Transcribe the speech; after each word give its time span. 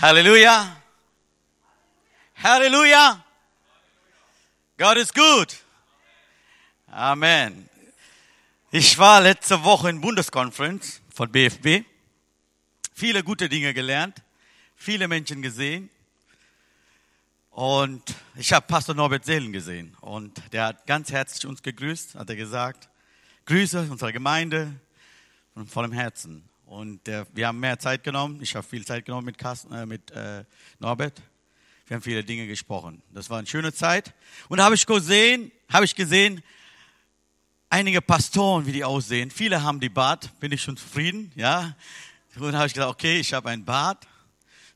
Halleluja. 0.00 0.80
Halleluja. 2.42 3.22
Gott 4.78 4.96
ist 4.96 5.14
gut. 5.14 5.58
Amen. 6.86 7.68
Ich 8.70 8.96
war 8.96 9.20
letzte 9.20 9.62
Woche 9.62 9.90
in 9.90 10.00
Bundeskonferenz 10.00 11.02
von 11.12 11.30
BFB. 11.30 11.84
Viele 12.94 13.22
gute 13.22 13.50
Dinge 13.50 13.74
gelernt, 13.74 14.22
viele 14.74 15.06
Menschen 15.06 15.42
gesehen. 15.42 15.90
Und 17.50 18.02
ich 18.36 18.54
habe 18.54 18.66
Pastor 18.66 18.94
Norbert 18.94 19.26
Seelen 19.26 19.52
gesehen. 19.52 19.94
Und 20.00 20.40
der 20.54 20.64
hat 20.64 20.86
ganz 20.86 21.12
herzlich 21.12 21.44
uns 21.44 21.62
gegrüßt, 21.62 22.14
hat 22.14 22.30
er 22.30 22.36
gesagt. 22.36 22.88
Grüße 23.44 23.80
unserer 23.90 24.12
Gemeinde 24.12 24.72
von 25.52 25.66
vollem 25.66 25.92
Herzen. 25.92 26.49
Und 26.70 27.08
äh, 27.08 27.24
wir 27.32 27.48
haben 27.48 27.58
mehr 27.58 27.80
Zeit 27.80 28.04
genommen. 28.04 28.38
Ich 28.40 28.54
habe 28.54 28.64
viel 28.64 28.86
Zeit 28.86 29.04
genommen 29.04 29.24
mit, 29.24 29.38
Carsten, 29.38 29.74
äh, 29.74 29.86
mit 29.86 30.12
äh, 30.12 30.44
Norbert. 30.78 31.20
Wir 31.88 31.96
haben 31.96 32.02
viele 32.02 32.22
Dinge 32.22 32.46
gesprochen. 32.46 33.02
Das 33.12 33.28
war 33.28 33.38
eine 33.38 33.46
schöne 33.48 33.72
Zeit. 33.72 34.14
Und 34.48 34.60
habe 34.60 34.76
ich 34.76 34.86
gesehen, 34.86 35.50
habe 35.68 35.84
ich 35.84 35.96
gesehen, 35.96 36.44
einige 37.70 38.00
Pastoren, 38.00 38.66
wie 38.66 38.72
die 38.72 38.84
aussehen. 38.84 39.32
Viele 39.32 39.64
haben 39.64 39.80
die 39.80 39.88
Bart. 39.88 40.30
Bin 40.38 40.52
ich 40.52 40.62
schon 40.62 40.76
zufrieden, 40.76 41.32
ja. 41.34 41.74
Und 42.38 42.54
habe 42.54 42.68
ich 42.68 42.74
gesagt, 42.74 42.88
okay, 42.88 43.18
ich 43.18 43.32
habe 43.32 43.50
einen 43.50 43.64
Bart, 43.64 44.06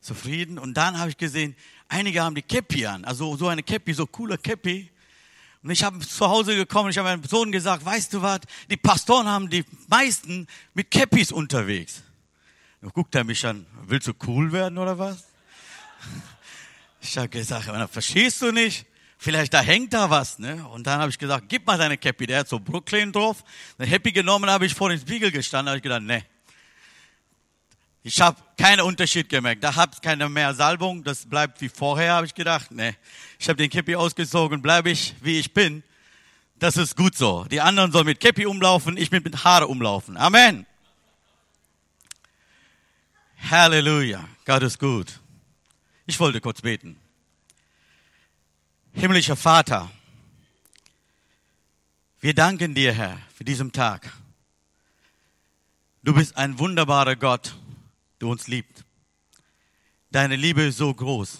zufrieden. 0.01 0.59
Und 0.59 0.75
dann 0.75 0.99
habe 0.99 1.11
ich 1.11 1.17
gesehen, 1.17 1.55
einige 1.87 2.25
haben 2.25 2.35
die 2.35 2.43
Käppi 2.43 2.87
an, 2.87 3.05
also 3.05 3.37
so 3.37 3.47
eine 3.47 3.63
Käppi, 3.63 3.95
so 3.95 4.05
cooler 4.09 4.37
Käppi. 4.37 4.91
Und 5.65 5.71
ich 5.71 5.83
habe 5.83 5.99
zu 5.99 6.29
Hause 6.29 6.55
gekommen, 6.57 6.91
ich 6.91 6.99
habe 6.99 7.09
meinem 7.09 7.25
Sohn 7.25 7.51
gesagt, 7.51 7.87
weißt 7.87 8.13
du 8.13 8.21
was, 8.21 8.41
die 8.69 8.77
Pastoren 8.77 9.27
haben 9.27 9.49
die 9.49 9.65
meisten 9.89 10.47
mit 10.75 10.91
Käppis 10.91 11.33
unterwegs. 11.33 12.03
Dann 12.83 12.91
guckt 12.91 13.15
er 13.15 13.25
mich 13.25 13.47
an, 13.47 13.65
willst 13.87 14.07
du 14.07 14.13
cool 14.27 14.53
werden 14.53 14.77
oder 14.77 14.99
was? 14.99 15.25
Ich 17.01 17.17
habe 17.17 17.31
gesagt, 17.31 17.67
verstehst 17.91 18.43
du 18.43 18.53
nicht? 18.53 18.85
Vielleicht 19.17 19.55
da 19.55 19.63
hängt 19.63 19.95
da 19.95 20.11
was, 20.11 20.39
ne? 20.39 20.69
Und 20.69 20.87
dann 20.87 21.01
habe 21.01 21.09
ich 21.09 21.19
gesagt, 21.19 21.49
gib 21.49 21.67
mal 21.67 21.79
deine 21.79 21.97
Käppi. 21.97 22.27
Der 22.27 22.41
hat 22.41 22.49
so 22.49 22.59
Brooklyn 22.59 23.11
drauf. 23.11 23.43
Eine 23.79 23.89
Happy 23.89 24.13
genommen, 24.13 24.51
habe 24.51 24.67
ich 24.67 24.75
vor 24.75 24.91
dem 24.91 25.01
Spiegel 25.01 25.31
gestanden, 25.31 25.71
habe 25.71 25.79
ich 25.79 25.83
gedacht, 25.83 26.03
ne. 26.03 26.27
Ich 28.07 28.21
habe 28.21 28.37
keinen 28.59 28.83
Unterschied 28.83 29.31
gemerkt. 29.31 29.65
Da 29.65 29.77
habt 29.77 30.03
keine 30.03 30.29
mehr 30.29 30.55
Salbung, 30.55 31.03
das 31.05 31.25
bleibt 31.25 31.63
wie 31.63 31.71
vorher, 31.71 32.13
habe 32.13 32.27
ich 32.27 32.35
gedacht. 32.35 32.71
Ne, 32.71 32.95
ich 33.39 33.49
habe 33.49 33.57
den 33.57 33.71
Käppi 33.71 33.97
ausgezogen, 33.97 34.61
bleibe 34.61 34.91
ich 34.91 35.15
wie 35.23 35.39
ich 35.39 35.55
bin. 35.55 35.83
Das 36.59 36.77
ist 36.77 36.97
gut 36.97 37.17
so. 37.17 37.45
Die 37.45 37.63
anderen 37.63 37.93
sollen 37.93 38.05
mit 38.05 38.21
Käppi 38.21 38.45
umlaufen, 38.45 38.99
ich 38.99 39.11
mit 39.11 39.43
Haare 39.43 39.69
umlaufen. 39.69 40.19
Amen. 40.19 40.67
Halleluja. 43.51 44.29
Gott 44.45 44.63
ist 44.63 44.79
gut. 44.79 45.21
Ich 46.05 46.21
wollte 46.21 46.43
kurz 46.43 46.61
beten. 46.61 46.99
Himmlischer 48.93 49.35
Vater, 49.35 49.91
wir 52.21 52.35
danken 52.35 52.75
dir, 52.75 52.93
Herr, 52.93 53.19
für 53.35 53.45
diesen 53.45 53.73
Tag. 53.73 54.13
Du 56.03 56.13
bist 56.13 56.37
ein 56.37 56.59
wunderbarer 56.59 57.17
Gott 57.17 57.55
du 58.25 58.31
uns 58.31 58.49
liebt. 58.49 58.85
Deine 60.11 60.37
Liebe 60.37 60.63
ist 60.63 60.79
so 60.79 60.93
groß. 60.93 61.39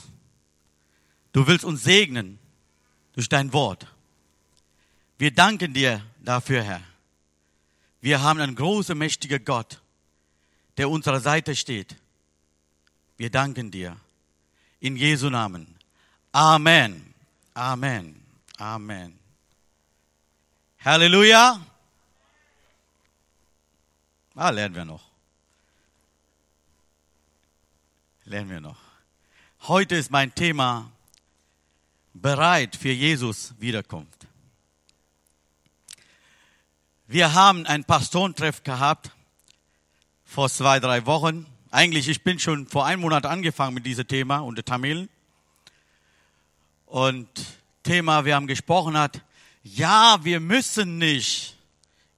Du 1.33 1.47
willst 1.47 1.65
uns 1.65 1.83
segnen 1.83 2.39
durch 3.15 3.29
dein 3.29 3.53
Wort. 3.53 3.87
Wir 5.17 5.33
danken 5.33 5.73
dir 5.73 6.05
dafür, 6.21 6.63
Herr. 6.63 6.83
Wir 8.01 8.21
haben 8.21 8.41
einen 8.41 8.55
großen, 8.55 8.97
mächtigen 8.99 9.43
Gott, 9.45 9.81
der 10.77 10.91
unserer 10.91 11.21
Seite 11.21 11.57
steht. 11.57 11.97
Wir 13.17 13.31
danken 13.31 13.71
dir. 13.71 13.97
In 14.81 14.97
Jesu 14.97 15.31
Namen. 15.31 15.79
Amen. 16.33 17.15
Amen. 17.55 18.23
Amen. 18.59 19.19
Halleluja. 20.85 21.65
Ah, 24.35 24.51
lernen 24.51 24.75
wir 24.75 24.85
noch. 24.85 25.14
Lernen 28.35 28.51
wir 28.51 28.61
noch. 28.61 28.79
Heute 29.69 29.95
ist 29.95 30.11
mein 30.11 30.35
Thema 30.35 30.91
bereit 32.15 32.75
für 32.75 32.91
Jesus 32.91 33.55
Wiederkunft. 33.61 34.27
Wir 37.07 37.33
haben 37.35 37.65
ein 37.65 37.85
Pastorentreff 37.85 38.65
gehabt 38.65 39.13
vor 40.25 40.51
zwei, 40.51 40.81
drei 40.81 41.07
Wochen. 41.07 41.47
Eigentlich, 41.71 42.09
ich 42.09 42.25
bin 42.25 42.41
schon 42.41 42.67
vor 42.67 42.85
einem 42.87 43.03
Monat 43.03 43.25
angefangen 43.25 43.73
mit 43.73 43.87
diesem 43.87 44.09
Thema 44.09 44.39
unter 44.39 44.65
Tamilen. 44.65 45.09
Und 46.87 47.29
Thema, 47.85 48.25
wir 48.25 48.35
haben 48.35 48.49
gesprochen 48.49 48.99
hat, 48.99 49.23
ja, 49.63 50.19
wir 50.25 50.41
müssen 50.41 50.99
nicht 50.99 51.57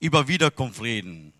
über 0.00 0.28
Wiederkunft 0.28 0.80
reden. 0.80 1.34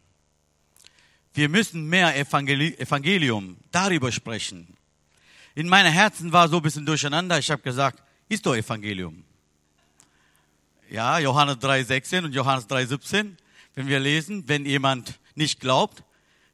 Wir 1.37 1.51
müssen 1.51 1.87
mehr 1.87 2.17
Evangelium 2.17 3.59
darüber 3.71 4.11
sprechen. 4.11 4.75
In 5.55 5.69
meinem 5.69 5.93
Herzen 5.93 6.33
war 6.33 6.49
so 6.49 6.57
ein 6.57 6.63
bisschen 6.63 6.87
durcheinander. 6.87 7.39
Ich 7.39 7.51
habe 7.51 7.61
gesagt, 7.61 8.03
ist 8.27 8.47
doch 8.47 8.55
Evangelium. 8.55 9.23
Ja, 10.89 11.19
Johannes 11.19 11.57
3,16 11.57 12.25
und 12.25 12.33
Johannes 12.33 12.67
3,17. 12.71 13.37
Wenn 13.75 13.87
wir 13.87 14.01
lesen, 14.01 14.49
wenn 14.49 14.65
jemand 14.65 15.19
nicht 15.35 15.61
glaubt, 15.61 16.03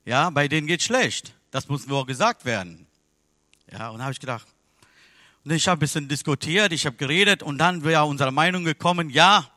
ja, 0.04 0.30
bei 0.30 0.48
denen 0.48 0.66
geht 0.66 0.82
schlecht. 0.82 1.32
Das 1.52 1.68
muss 1.68 1.86
nur 1.86 2.04
gesagt 2.04 2.44
werden. 2.44 2.88
Ja, 3.70 3.90
und 3.90 4.02
habe 4.02 4.10
ich 4.10 4.18
gedacht, 4.18 4.48
und 5.44 5.52
ich 5.52 5.68
habe 5.68 5.78
ein 5.78 5.80
bisschen 5.80 6.08
diskutiert, 6.08 6.72
ich 6.72 6.86
habe 6.86 6.96
geredet 6.96 7.44
und 7.44 7.58
dann 7.58 7.84
wäre 7.84 8.04
unsere 8.04 8.32
Meinung 8.32 8.64
gekommen, 8.64 9.10
ja, 9.10 9.48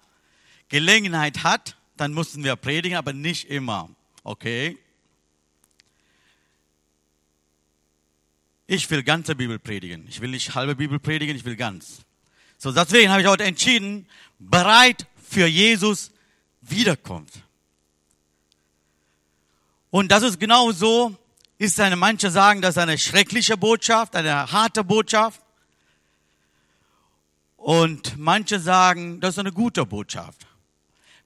Gelegenheit 0.70 1.44
hat, 1.44 1.78
dann 1.98 2.14
mussten 2.14 2.44
wir 2.44 2.56
predigen, 2.56 2.96
aber 2.96 3.12
nicht 3.12 3.50
immer. 3.50 3.90
Okay? 4.24 4.78
Ich 8.68 8.90
will 8.90 9.04
ganze 9.04 9.36
Bibel 9.36 9.60
predigen. 9.60 10.06
Ich 10.08 10.22
will 10.22 10.30
nicht 10.32 10.56
halbe 10.56 10.76
Bibel 10.76 11.00
predigen, 11.00 11.36
ich 11.36 11.46
will 11.46 11.56
ganz. 11.56 12.00
So, 12.58 12.72
deswegen 12.72 13.12
habe 13.12 13.22
ich 13.22 13.28
heute 13.28 13.44
entschieden, 13.44 14.08
bereit 14.40 15.06
für 15.22 15.46
Jesus 15.46 16.12
wiederkommt. 16.62 17.32
Und 19.92 20.12
das 20.12 20.24
ist 20.24 20.40
genau 20.40 20.72
so, 20.72 21.16
ist 21.58 21.80
eine, 21.80 21.96
manche 21.96 22.32
sagen, 22.32 22.62
das 22.62 22.72
ist 22.72 22.82
eine 22.82 22.98
schreckliche 22.98 23.56
Botschaft, 23.56 24.16
eine 24.16 24.52
harte 24.52 24.84
Botschaft. 24.84 25.42
Und 27.56 28.18
manche 28.18 28.60
sagen, 28.60 29.20
das 29.22 29.36
ist 29.36 29.40
eine 29.40 29.52
gute 29.52 29.86
Botschaft. 29.86 30.48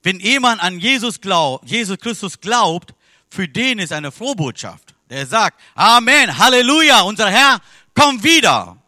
Wenn 0.02 0.20
jemand 0.20 0.62
an 0.62 0.78
Jesus 0.78 1.20
glaubt, 1.20 1.68
Jesus 1.68 1.98
Christus 1.98 2.40
glaubt, 2.40 2.94
für 3.28 3.48
den 3.48 3.78
ist 3.78 3.92
eine 3.92 4.12
frohe 4.12 4.36
Botschaft 4.36 4.94
der 5.10 5.26
sagt, 5.26 5.60
Amen, 5.74 6.38
Halleluja, 6.38 7.02
unser 7.02 7.30
Herr 7.30 7.60
kommt 7.94 8.22
wieder. 8.22 8.80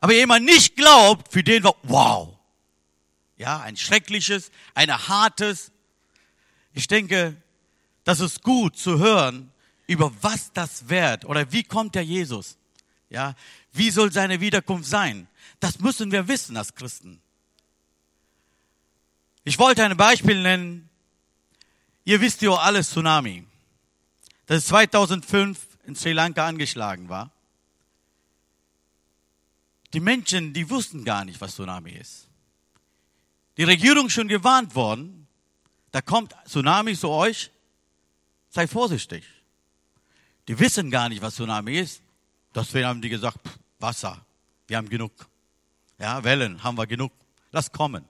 Aber 0.00 0.14
jemand 0.14 0.46
nicht 0.46 0.74
glaubt, 0.74 1.32
für 1.32 1.44
den 1.44 1.62
war, 1.64 1.76
wow. 1.82 2.34
Ja, 3.36 3.60
ein 3.60 3.76
schreckliches, 3.76 4.50
ein 4.74 4.90
hartes. 4.90 5.70
Ich 6.72 6.88
denke, 6.88 7.36
das 8.04 8.20
ist 8.20 8.42
gut 8.42 8.76
zu 8.76 8.98
hören, 8.98 9.52
über 9.86 10.10
was 10.22 10.52
das 10.52 10.88
wird 10.88 11.24
oder 11.24 11.52
wie 11.52 11.62
kommt 11.62 11.94
der 11.94 12.04
Jesus. 12.04 12.56
Ja, 13.10 13.34
wie 13.72 13.90
soll 13.90 14.12
seine 14.12 14.40
Wiederkunft 14.40 14.88
sein? 14.88 15.28
Das 15.60 15.78
müssen 15.78 16.10
wir 16.10 16.26
wissen 16.26 16.56
als 16.56 16.74
Christen. 16.74 17.20
Ich 19.44 19.58
wollte 19.58 19.84
ein 19.84 19.96
Beispiel 19.96 20.42
nennen. 20.42 20.88
Ihr 22.04 22.20
wisst 22.20 22.42
ja 22.42 22.52
alles 22.52 22.90
Tsunami 22.90 23.47
das 24.48 24.66
2005 24.66 25.78
in 25.84 25.94
Sri 25.94 26.12
Lanka 26.12 26.46
angeschlagen 26.46 27.08
war. 27.08 27.30
Die 29.92 30.00
Menschen, 30.00 30.52
die 30.52 30.68
wussten 30.68 31.04
gar 31.04 31.24
nicht, 31.24 31.40
was 31.40 31.54
Tsunami 31.54 31.92
ist. 31.92 32.28
Die 33.58 33.64
Regierung 33.64 34.08
schon 34.08 34.26
gewarnt 34.26 34.74
worden, 34.74 35.26
da 35.90 36.00
kommt 36.00 36.34
Tsunami 36.46 36.96
zu 36.96 37.10
euch, 37.10 37.50
sei 38.48 38.66
vorsichtig. 38.66 39.24
Die 40.48 40.58
wissen 40.58 40.90
gar 40.90 41.10
nicht, 41.10 41.20
was 41.20 41.34
Tsunami 41.34 41.78
ist. 41.78 42.02
Deswegen 42.54 42.86
haben 42.86 43.02
die 43.02 43.10
gesagt, 43.10 43.46
pff, 43.46 43.58
Wasser, 43.78 44.24
wir 44.66 44.78
haben 44.78 44.88
genug. 44.88 45.12
Ja, 45.98 46.24
Wellen 46.24 46.62
haben 46.62 46.78
wir 46.78 46.86
genug. 46.86 47.12
Lass 47.50 47.70
kommen. 47.70 48.04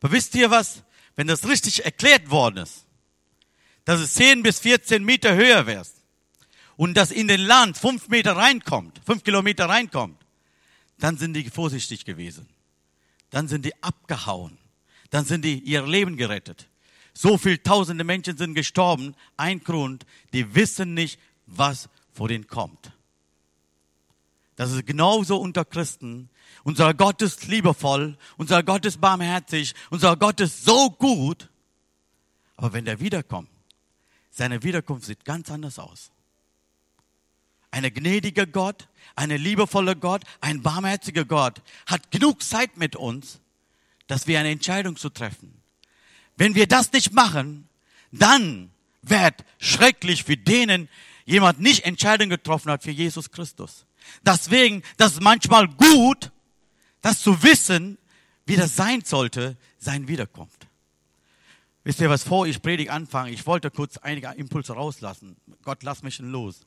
Aber 0.00 0.12
wisst 0.12 0.34
ihr 0.34 0.50
was? 0.50 0.82
Wenn 1.14 1.26
das 1.26 1.46
richtig 1.46 1.84
erklärt 1.84 2.30
worden 2.30 2.58
ist, 2.58 2.86
dass 3.90 3.98
es 3.98 4.14
10 4.14 4.44
bis 4.44 4.60
14 4.60 5.02
Meter 5.02 5.34
höher 5.34 5.66
wärst 5.66 5.96
und 6.76 6.94
das 6.94 7.10
in 7.10 7.26
den 7.26 7.40
Land 7.40 7.76
fünf 7.76 8.06
Meter 8.06 8.36
reinkommt, 8.36 9.00
fünf 9.04 9.24
Kilometer 9.24 9.68
reinkommt, 9.68 10.16
dann 11.00 11.18
sind 11.18 11.34
die 11.34 11.50
vorsichtig 11.50 12.04
gewesen. 12.04 12.46
Dann 13.30 13.48
sind 13.48 13.64
die 13.64 13.74
abgehauen. 13.82 14.58
Dann 15.10 15.24
sind 15.24 15.44
die 15.44 15.58
ihr 15.58 15.84
Leben 15.84 16.16
gerettet. 16.16 16.68
So 17.14 17.36
viel 17.36 17.58
tausende 17.58 18.04
Menschen 18.04 18.36
sind 18.36 18.54
gestorben. 18.54 19.16
Ein 19.36 19.58
Grund, 19.58 20.06
die 20.32 20.54
wissen 20.54 20.94
nicht, 20.94 21.18
was 21.46 21.88
vor 22.12 22.28
denen 22.28 22.46
kommt. 22.46 22.92
Das 24.54 24.70
ist 24.70 24.86
genauso 24.86 25.36
unter 25.36 25.64
Christen. 25.64 26.30
Unser 26.62 26.94
Gott 26.94 27.22
ist 27.22 27.48
liebevoll, 27.48 28.16
unser 28.36 28.62
Gott 28.62 28.84
ist 28.84 29.00
barmherzig, 29.00 29.74
unser 29.90 30.16
Gott 30.16 30.38
ist 30.38 30.64
so 30.64 30.90
gut. 30.90 31.48
Aber 32.56 32.72
wenn 32.72 32.84
der 32.84 33.00
wiederkommt, 33.00 33.49
seine 34.30 34.62
Wiederkunft 34.62 35.06
sieht 35.06 35.24
ganz 35.24 35.50
anders 35.50 35.78
aus. 35.78 36.10
Ein 37.70 37.92
gnädiger 37.92 38.46
Gott, 38.46 38.88
ein 39.14 39.30
liebevoller 39.30 39.94
Gott, 39.94 40.22
ein 40.40 40.62
barmherziger 40.62 41.24
Gott 41.24 41.62
hat 41.86 42.10
genug 42.10 42.42
Zeit 42.42 42.76
mit 42.76 42.96
uns, 42.96 43.40
dass 44.06 44.26
wir 44.26 44.40
eine 44.40 44.50
Entscheidung 44.50 44.96
zu 44.96 45.08
treffen. 45.08 45.60
Wenn 46.36 46.54
wir 46.54 46.66
das 46.66 46.92
nicht 46.92 47.12
machen, 47.12 47.68
dann 48.10 48.70
wird 49.02 49.44
schrecklich 49.58 50.24
für 50.24 50.36
denen 50.36 50.88
jemand 51.24 51.60
nicht 51.60 51.84
Entscheidung 51.84 52.28
getroffen 52.28 52.70
hat 52.70 52.82
für 52.82 52.90
Jesus 52.90 53.30
Christus. 53.30 53.86
Deswegen, 54.22 54.82
das 54.96 55.12
ist 55.12 55.22
manchmal 55.22 55.68
gut, 55.68 56.32
das 57.02 57.20
zu 57.20 57.42
wissen, 57.42 57.98
wie 58.46 58.56
das 58.56 58.74
sein 58.74 59.02
sollte, 59.04 59.56
sein 59.78 60.08
Wiederkunft. 60.08 60.59
Wisst 61.82 62.00
ihr, 62.00 62.10
was 62.10 62.24
vor 62.24 62.46
ich 62.46 62.60
Predigt 62.60 62.90
anfange? 62.90 63.30
Ich 63.30 63.46
wollte 63.46 63.70
kurz 63.70 63.96
einige 63.96 64.28
Impulse 64.36 64.74
rauslassen. 64.74 65.36
Gott, 65.62 65.82
lass 65.82 66.02
mich 66.02 66.18
los. 66.18 66.60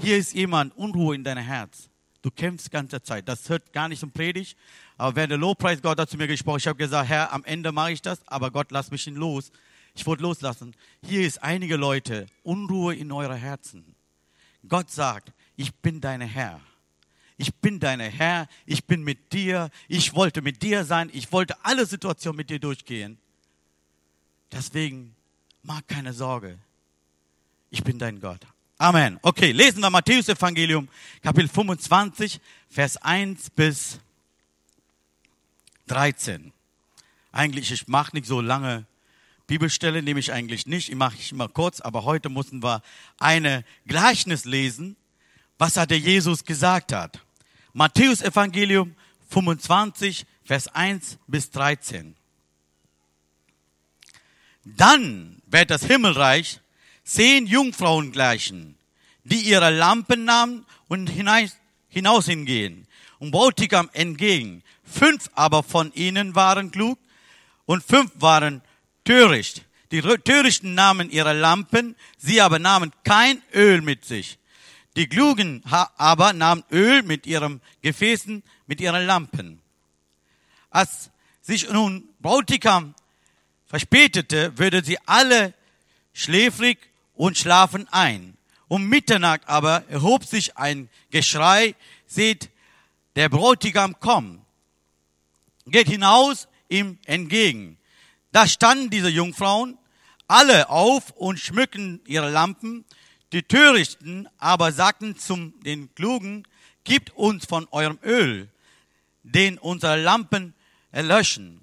Hier 0.00 0.16
ist 0.16 0.34
jemand, 0.34 0.76
Unruhe 0.76 1.14
in 1.14 1.22
deinem 1.22 1.44
Herz. 1.44 1.88
Du 2.22 2.30
kämpfst 2.32 2.72
ganze 2.72 3.00
Zeit. 3.00 3.28
Das 3.28 3.48
hört 3.48 3.72
gar 3.72 3.88
nicht 3.88 4.00
zum 4.00 4.10
Predigt. 4.10 4.58
Aber 4.96 5.14
während 5.14 5.30
der 5.30 5.38
Lobpreis, 5.38 5.80
Gott 5.80 6.00
hat 6.00 6.10
zu 6.10 6.16
mir 6.16 6.26
gesprochen. 6.26 6.58
Ich 6.58 6.66
habe 6.66 6.76
gesagt, 6.76 7.08
Herr, 7.08 7.32
am 7.32 7.44
Ende 7.44 7.70
mache 7.70 7.92
ich 7.92 8.02
das, 8.02 8.26
aber 8.26 8.50
Gott, 8.50 8.72
lass 8.72 8.90
mich 8.90 9.06
los. 9.06 9.52
Ich 9.94 10.04
wollte 10.04 10.24
loslassen. 10.24 10.74
Hier 11.04 11.24
ist 11.24 11.42
einige 11.42 11.76
Leute, 11.76 12.26
Unruhe 12.42 12.96
in 12.96 13.12
eurer 13.12 13.36
Herzen. 13.36 13.94
Gott 14.68 14.90
sagt, 14.90 15.32
ich 15.54 15.72
bin 15.76 16.00
dein 16.00 16.20
Herr. 16.20 16.60
Ich 17.36 17.54
bin 17.54 17.78
dein 17.78 18.00
Herr. 18.00 18.48
Ich 18.64 18.86
bin 18.86 19.04
mit 19.04 19.32
dir. 19.32 19.70
Ich 19.86 20.14
wollte 20.14 20.42
mit 20.42 20.62
dir 20.62 20.84
sein. 20.84 21.10
Ich 21.12 21.30
wollte 21.30 21.64
alle 21.64 21.86
Situationen 21.86 22.36
mit 22.36 22.50
dir 22.50 22.58
durchgehen. 22.58 23.18
Deswegen 24.52 25.14
mach 25.62 25.82
keine 25.86 26.12
Sorge. 26.12 26.58
Ich 27.70 27.82
bin 27.82 27.98
dein 27.98 28.20
Gott. 28.20 28.40
Amen. 28.78 29.18
Okay, 29.22 29.52
lesen 29.52 29.80
wir 29.80 29.90
Matthäus 29.90 30.28
Evangelium, 30.28 30.88
Kapitel 31.22 31.48
25, 31.48 32.40
Vers 32.68 32.96
1 32.98 33.50
bis 33.50 33.98
13. 35.86 36.52
Eigentlich, 37.32 37.70
ich 37.72 37.88
mache 37.88 38.14
nicht 38.14 38.26
so 38.26 38.40
lange 38.40 38.86
Bibelstelle, 39.46 40.02
nehme 40.02 40.20
ich 40.20 40.32
eigentlich 40.32 40.66
nicht. 40.66 40.88
Ich 40.88 40.94
mache 40.94 41.16
ich 41.18 41.32
immer 41.32 41.48
kurz, 41.48 41.80
aber 41.80 42.04
heute 42.04 42.28
mussten 42.28 42.62
wir 42.62 42.82
eine 43.18 43.64
Gleichnis 43.86 44.44
lesen, 44.44 44.96
was 45.58 45.76
hat 45.76 45.90
der 45.90 45.98
Jesus 45.98 46.44
gesagt 46.44 46.92
hat. 46.92 47.20
Matthäus 47.72 48.22
Evangelium 48.22 48.94
25, 49.30 50.26
Vers 50.44 50.68
1 50.68 51.18
bis 51.26 51.50
13. 51.50 52.14
Dann 54.66 55.40
wird 55.46 55.70
das 55.70 55.84
Himmelreich 55.84 56.58
zehn 57.04 57.46
Jungfrauen 57.46 58.10
gleichen, 58.10 58.76
die 59.22 59.38
ihre 59.38 59.70
Lampen 59.70 60.24
nahmen 60.24 60.66
und 60.88 61.08
hinaus 61.08 62.26
hingehen 62.26 62.88
und 63.20 63.30
Bautigam 63.30 63.88
entgegen. 63.92 64.64
Fünf 64.82 65.30
aber 65.34 65.62
von 65.62 65.92
ihnen 65.94 66.34
waren 66.34 66.72
klug 66.72 66.98
und 67.64 67.84
fünf 67.84 68.10
waren 68.16 68.60
töricht. 69.04 69.64
Die 69.92 70.02
Törichten 70.02 70.74
nahmen 70.74 71.10
ihre 71.10 71.32
Lampen, 71.32 71.94
sie 72.18 72.40
aber 72.40 72.58
nahmen 72.58 72.90
kein 73.04 73.40
Öl 73.54 73.82
mit 73.82 74.04
sich. 74.04 74.36
Die 74.96 75.06
Klugen 75.06 75.62
aber 75.96 76.32
nahmen 76.32 76.64
Öl 76.72 77.04
mit 77.04 77.24
ihren 77.24 77.60
Gefäßen, 77.82 78.42
mit 78.66 78.80
ihren 78.80 79.06
Lampen. 79.06 79.60
Als 80.70 81.10
sich 81.40 81.70
nun 81.70 82.08
Bautigam 82.18 82.96
verspätete, 83.66 84.56
würde 84.58 84.84
sie 84.84 84.98
alle 85.06 85.54
schläfrig 86.12 86.78
und 87.14 87.36
schlafen 87.36 87.86
ein. 87.90 88.36
Um 88.68 88.88
Mitternacht 88.88 89.42
aber 89.46 89.84
erhob 89.88 90.24
sich 90.24 90.56
ein 90.56 90.88
Geschrei, 91.10 91.74
seht, 92.06 92.50
der 93.14 93.28
Bräutigam 93.28 93.98
kommt. 94.00 94.40
Geht 95.66 95.88
hinaus 95.88 96.48
ihm 96.68 96.98
entgegen. 97.04 97.78
Da 98.32 98.46
standen 98.46 98.90
diese 98.90 99.08
Jungfrauen 99.08 99.78
alle 100.28 100.68
auf 100.68 101.10
und 101.12 101.38
schmücken 101.38 102.00
ihre 102.06 102.30
Lampen. 102.30 102.84
Die 103.32 103.42
Törichten 103.42 104.28
aber 104.38 104.72
sagten 104.72 105.16
zum 105.16 105.58
den 105.60 105.94
Klugen, 105.94 106.46
gibt 106.84 107.10
uns 107.16 107.46
von 107.46 107.66
eurem 107.70 107.98
Öl, 108.02 108.48
den 109.22 109.58
unsere 109.58 110.00
Lampen 110.00 110.54
erlöschen. 110.90 111.62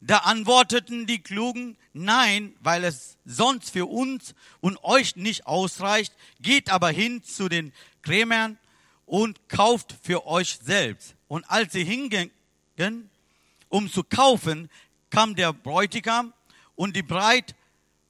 Da 0.00 0.18
antworteten 0.18 1.06
die 1.06 1.22
Klugen, 1.22 1.76
nein, 1.92 2.54
weil 2.60 2.84
es 2.84 3.18
sonst 3.26 3.70
für 3.70 3.86
uns 3.86 4.34
und 4.60 4.82
euch 4.82 5.16
nicht 5.16 5.46
ausreicht, 5.46 6.14
geht 6.40 6.70
aber 6.70 6.90
hin 6.90 7.22
zu 7.22 7.48
den 7.48 7.72
Krämern 8.02 8.58
und 9.04 9.48
kauft 9.48 9.94
für 10.02 10.26
euch 10.26 10.58
selbst. 10.62 11.14
Und 11.28 11.44
als 11.50 11.72
sie 11.72 11.84
hingingen, 11.84 12.30
um 13.68 13.90
zu 13.90 14.02
kaufen, 14.02 14.70
kam 15.10 15.34
der 15.34 15.52
Bräutigam 15.52 16.32
und 16.76 16.96
die, 16.96 17.02
Breit, 17.02 17.54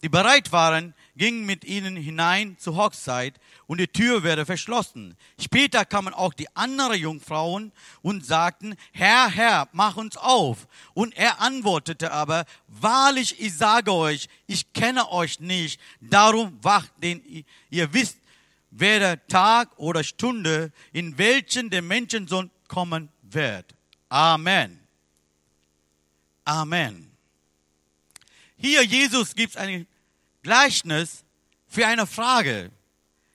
die 0.02 0.08
bereit 0.08 0.52
waren, 0.52 0.94
gingen 1.16 1.46
mit 1.46 1.64
ihnen 1.64 1.96
hinein 1.96 2.56
zur 2.58 2.76
Hochzeit 2.76 3.38
und 3.66 3.78
die 3.78 3.88
Tür 3.88 4.22
wurde 4.24 4.46
verschlossen. 4.46 5.16
Später 5.40 5.84
kamen 5.84 6.14
auch 6.14 6.34
die 6.34 6.54
anderen 6.56 6.98
Jungfrauen 6.98 7.72
und 8.02 8.24
sagten, 8.24 8.74
Herr, 8.92 9.30
Herr, 9.30 9.68
mach 9.72 9.96
uns 9.96 10.16
auf. 10.16 10.66
Und 10.94 11.16
er 11.16 11.40
antwortete 11.40 12.12
aber, 12.12 12.44
wahrlich, 12.68 13.40
ich 13.40 13.56
sage 13.56 13.92
euch, 13.92 14.28
ich 14.46 14.72
kenne 14.72 15.10
euch 15.10 15.40
nicht, 15.40 15.80
darum 16.00 16.58
wacht, 16.62 16.92
denn 17.02 17.44
ihr 17.70 17.92
wisst, 17.92 18.18
weder 18.70 19.26
Tag 19.26 19.70
oder 19.78 20.04
Stunde, 20.04 20.72
in 20.92 21.18
welchen 21.18 21.70
der 21.70 21.82
Menschensohn 21.82 22.50
kommen 22.68 23.08
wird. 23.22 23.74
Amen. 24.08 24.80
Amen. 26.44 27.10
Hier, 28.56 28.82
Jesus, 28.84 29.34
gibt 29.34 29.54
es 29.54 29.56
ein 29.56 29.86
Gleichnis 30.42 31.24
für 31.68 31.86
eine 31.86 32.06
Frage. 32.06 32.70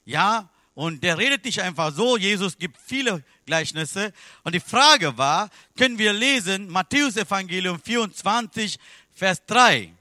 Ja, 0.05 0.49
und 0.75 1.03
der 1.03 1.17
redet 1.17 1.45
nicht 1.45 1.61
einfach 1.61 1.93
so. 1.93 2.17
Jesus 2.17 2.57
gibt 2.57 2.77
viele 2.77 3.23
Gleichnisse. 3.45 4.11
Und 4.43 4.53
die 4.53 4.59
Frage 4.59 5.17
war, 5.17 5.49
können 5.77 5.97
wir 5.97 6.11
lesen, 6.11 6.67
Matthäus 6.67 7.15
Evangelium 7.15 7.79
24, 7.81 8.77
Vers 9.13 9.45
3. 9.45 9.93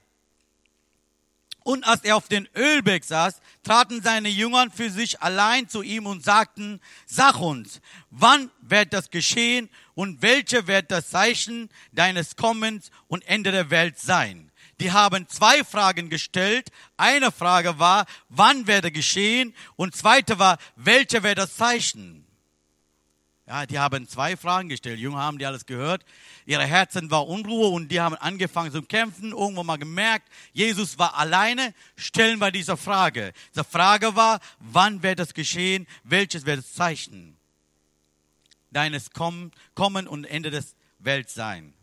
Und 1.63 1.83
als 1.83 2.03
er 2.03 2.17
auf 2.17 2.27
den 2.27 2.47
Ölberg 2.55 3.03
saß, 3.03 3.41
traten 3.63 4.03
seine 4.03 4.29
Jünger 4.29 4.69
für 4.69 4.91
sich 4.91 5.21
allein 5.21 5.67
zu 5.67 5.81
ihm 5.81 6.05
und 6.05 6.23
sagten, 6.23 6.79
sag 7.07 7.39
uns, 7.39 7.81
wann 8.11 8.51
wird 8.61 8.93
das 8.93 9.09
geschehen 9.09 9.69
und 9.95 10.21
welche 10.21 10.67
wird 10.67 10.91
das 10.91 11.09
Zeichen 11.09 11.69
deines 11.91 12.35
Kommens 12.35 12.91
und 13.07 13.25
Ende 13.27 13.51
der 13.51 13.71
Welt 13.71 13.97
sein? 13.97 14.44
Die 14.79 14.91
haben 14.91 15.27
zwei 15.29 15.63
Fragen 15.63 16.09
gestellt. 16.09 16.69
Eine 16.97 17.31
Frage 17.31 17.79
war, 17.79 18.05
wann 18.29 18.67
werde 18.67 18.91
geschehen? 18.91 19.53
Und 19.75 19.95
zweite 19.95 20.39
war, 20.39 20.57
welche 20.75 21.23
wäre 21.23 21.35
das 21.35 21.55
Zeichen? 21.55 22.25
Ja, 23.47 23.67
die 23.67 23.77
haben 23.77 24.07
zwei 24.07 24.35
Fragen 24.35 24.69
gestellt. 24.69 24.97
Die 24.97 25.03
Jünger 25.03 25.19
haben 25.19 25.37
die 25.37 25.45
alles 25.45 25.67
gehört. 25.67 26.03
Ihre 26.47 26.65
Herzen 26.65 27.11
war 27.11 27.27
Unruhe 27.27 27.67
und 27.67 27.89
die 27.89 28.01
haben 28.01 28.15
angefangen 28.15 28.71
zu 28.71 28.81
kämpfen. 28.81 29.31
Irgendwo 29.31 29.63
mal 29.63 29.77
gemerkt, 29.77 30.27
Jesus 30.51 30.97
war 30.97 31.15
alleine. 31.15 31.73
Stellen 31.95 32.39
wir 32.39 32.51
diese 32.51 32.75
Frage. 32.75 33.33
Die 33.55 33.63
Frage 33.63 34.15
war, 34.15 34.39
wann 34.59 35.03
wird 35.03 35.19
das 35.19 35.35
geschehen? 35.35 35.85
Welches 36.03 36.47
wird 36.47 36.57
das 36.57 36.73
Zeichen? 36.73 37.37
Deines 38.71 39.11
Kommen, 39.11 39.51
Kommen 39.75 40.07
und 40.07 40.25
Ende 40.25 40.49
des 40.49 40.75
Welt 40.97 41.29
sein. 41.29 41.74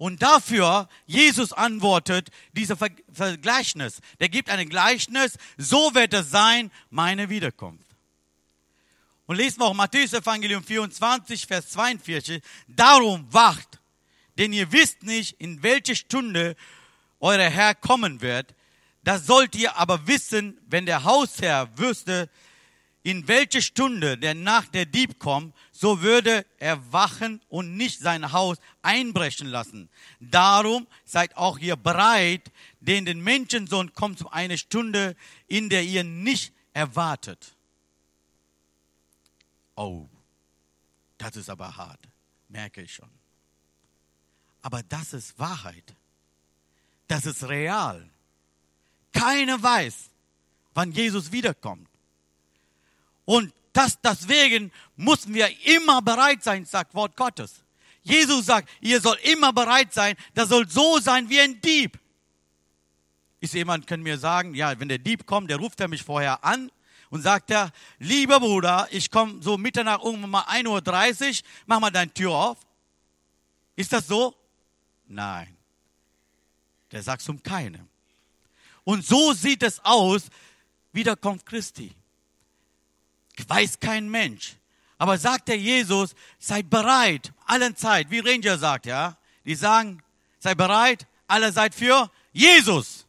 Und 0.00 0.22
dafür, 0.22 0.88
Jesus 1.04 1.52
antwortet, 1.52 2.30
dieser 2.52 2.74
Vergleichnis. 3.12 4.00
Der 4.18 4.30
gibt 4.30 4.48
ein 4.48 4.66
Gleichnis, 4.66 5.36
so 5.58 5.94
wird 5.94 6.14
es 6.14 6.30
sein, 6.30 6.70
meine 6.88 7.28
Wiederkunft. 7.28 7.86
Und 9.26 9.36
lesen 9.36 9.60
wir 9.60 9.66
auch 9.66 9.74
Matthäus 9.74 10.14
Evangelium 10.14 10.64
24, 10.64 11.46
Vers 11.46 11.68
42. 11.72 12.40
Darum 12.66 13.30
wacht, 13.30 13.78
denn 14.38 14.54
ihr 14.54 14.72
wisst 14.72 15.02
nicht, 15.02 15.38
in 15.38 15.62
welche 15.62 15.94
Stunde 15.94 16.56
euer 17.20 17.50
Herr 17.50 17.74
kommen 17.74 18.22
wird. 18.22 18.54
Das 19.04 19.26
sollt 19.26 19.54
ihr 19.54 19.76
aber 19.76 20.06
wissen, 20.06 20.58
wenn 20.66 20.86
der 20.86 21.04
Hausherr 21.04 21.76
wüsste, 21.76 22.30
in 23.02 23.28
welche 23.28 23.60
Stunde 23.60 24.16
der 24.16 24.34
Nacht 24.34 24.74
der 24.74 24.86
Dieb 24.86 25.18
kommt, 25.18 25.54
so 25.80 26.02
würde 26.02 26.44
er 26.58 26.92
wachen 26.92 27.40
und 27.48 27.74
nicht 27.74 28.00
sein 28.00 28.32
Haus 28.32 28.58
einbrechen 28.82 29.46
lassen. 29.46 29.88
Darum 30.20 30.86
seid 31.06 31.38
auch 31.38 31.58
ihr 31.58 31.76
bereit, 31.76 32.52
denn 32.80 33.06
den 33.06 33.22
Menschensohn 33.22 33.94
kommt 33.94 34.18
zu 34.18 34.30
einer 34.30 34.58
Stunde, 34.58 35.16
in 35.46 35.70
der 35.70 35.82
ihr 35.82 36.04
nicht 36.04 36.52
erwartet. 36.74 37.56
Oh, 39.74 40.06
das 41.16 41.36
ist 41.36 41.48
aber 41.48 41.74
hart, 41.74 42.00
merke 42.50 42.82
ich 42.82 42.92
schon. 42.92 43.08
Aber 44.60 44.82
das 44.82 45.14
ist 45.14 45.38
Wahrheit. 45.38 45.94
Das 47.08 47.24
ist 47.24 47.44
real. 47.44 48.06
Keiner 49.14 49.62
weiß, 49.62 50.10
wann 50.74 50.92
Jesus 50.92 51.32
wiederkommt. 51.32 51.88
Und 53.24 53.54
das, 53.72 54.00
deswegen 54.00 54.72
müssen 54.96 55.34
wir 55.34 55.48
immer 55.66 56.02
bereit 56.02 56.42
sein, 56.42 56.64
sagt 56.64 56.94
Wort 56.94 57.16
Gottes. 57.16 57.64
Jesus 58.02 58.46
sagt, 58.46 58.68
ihr 58.80 59.00
sollt 59.00 59.20
immer 59.24 59.52
bereit 59.52 59.92
sein, 59.92 60.16
das 60.34 60.48
soll 60.48 60.68
so 60.68 60.98
sein 60.98 61.28
wie 61.28 61.40
ein 61.40 61.60
Dieb. 61.60 61.98
Ist 63.40 63.54
jemand, 63.54 63.86
kann 63.86 64.02
mir 64.02 64.18
sagen, 64.18 64.54
ja, 64.54 64.78
wenn 64.78 64.88
der 64.88 64.98
Dieb 64.98 65.26
kommt, 65.26 65.50
der 65.50 65.58
ruft 65.58 65.80
er 65.80 65.88
mich 65.88 66.02
vorher 66.02 66.44
an 66.44 66.70
und 67.10 67.22
sagt 67.22 67.50
er, 67.50 67.72
lieber 67.98 68.40
Bruder, 68.40 68.88
ich 68.90 69.10
komme 69.10 69.42
so 69.42 69.56
Mitternacht 69.56 70.04
irgendwann 70.04 70.30
mal 70.30 70.44
1.30 70.44 71.28
Uhr, 71.28 71.48
mach 71.66 71.80
mal 71.80 71.90
deine 71.90 72.12
Tür 72.12 72.32
auf. 72.32 72.58
Ist 73.76 73.92
das 73.92 74.06
so? 74.06 74.34
Nein. 75.06 75.56
Der 76.92 77.02
sagt 77.02 77.26
um 77.28 77.42
keine. 77.42 77.86
Und 78.84 79.06
so 79.06 79.32
sieht 79.32 79.62
es 79.62 79.78
aus, 79.84 80.28
wieder 80.92 81.16
kommt 81.16 81.46
Christi. 81.46 81.94
Weiß 83.48 83.78
kein 83.80 84.08
Mensch. 84.08 84.56
Aber 84.98 85.16
sagt 85.16 85.48
der 85.48 85.58
Jesus, 85.58 86.14
seid 86.38 86.68
bereit, 86.68 87.32
allen 87.46 87.74
Zeit, 87.74 88.10
wie 88.10 88.18
Ranger 88.18 88.58
sagt, 88.58 88.86
ja. 88.86 89.16
Die 89.44 89.54
sagen, 89.54 90.02
seid 90.38 90.58
bereit, 90.58 91.06
alle 91.26 91.52
seid 91.52 91.74
für 91.74 92.10
Jesus. 92.32 93.06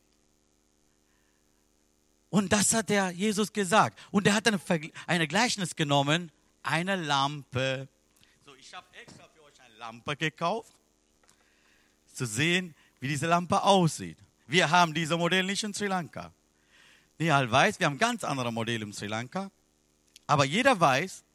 Und 2.30 2.54
das 2.54 2.74
hat 2.74 2.90
der 2.90 3.12
Jesus 3.12 3.52
gesagt. 3.52 4.00
Und 4.10 4.26
er 4.26 4.34
hat 4.34 4.48
eine, 4.48 4.60
eine 5.06 5.28
Gleichnis 5.28 5.76
genommen, 5.76 6.32
eine 6.64 6.96
Lampe. 6.96 7.90
So, 8.46 8.56
ich 8.56 8.74
habe 8.74 8.88
extra 9.02 9.28
für 9.36 9.44
euch 9.44 9.62
eine 9.62 9.76
Lampe 9.76 10.16
gekauft, 10.16 10.72
zu 12.14 12.26
sehen, 12.26 12.74
wie 13.02 13.10
diese 13.10 13.28
Lampe 13.28 13.62
aussieht. 13.64 14.18
Wir 14.48 14.70
haben 14.70 14.94
diese 14.94 15.18
Modell 15.18 15.44
nicht 15.44 15.64
in 15.64 15.74
Sri 15.74 15.88
Lanka. 15.88 16.32
Nihal 17.20 17.52
weiß, 17.52 17.80
wir 17.80 17.86
haben 17.88 17.98
ganz 17.98 18.24
andere 18.24 18.54
Modelle 18.54 18.86
in 18.86 18.94
Sri 18.94 19.08
Lanka. 19.08 19.52
Aber 20.32 20.46
jeder 20.46 20.80
weiß, 20.80 21.26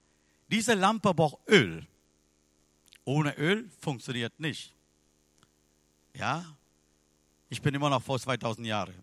diese 0.49 0.73
Lampe 0.73 1.13
braucht 1.13 1.47
Öl. 1.51 1.87
Ohne 3.05 3.37
Öl 3.37 3.69
funktioniert 3.79 4.41
nicht. 4.41 4.73
Ja? 6.15 6.47
Ich 7.51 7.61
bin 7.61 7.75
immer 7.75 7.91
noch 7.91 8.03
vor 8.03 8.19
2000 8.19 8.67
Jahren. 8.67 8.95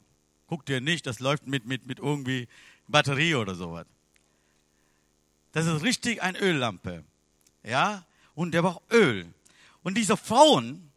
Guck 0.47 0.65
dir 0.65 0.81
nicht, 0.81 1.05
das 1.05 1.19
läuft 1.19 1.45
mit, 1.45 1.67
mit, 1.67 1.85
mit 1.85 1.99
irgendwie 1.99 2.47
Batterie 2.87 3.35
oder 3.35 3.53
sowas. 3.53 3.85
Das 5.51 5.67
ist 5.67 5.83
richtig 5.83 6.23
eine 6.23 6.39
Öllampe. 6.39 7.03
Ja? 7.61 8.03
Und 8.33 8.55
der 8.55 8.63
braucht 8.63 8.91
Öl. 8.91 9.31
Und 9.83 9.95
diese 9.95 10.17
Frauen, 10.17 10.91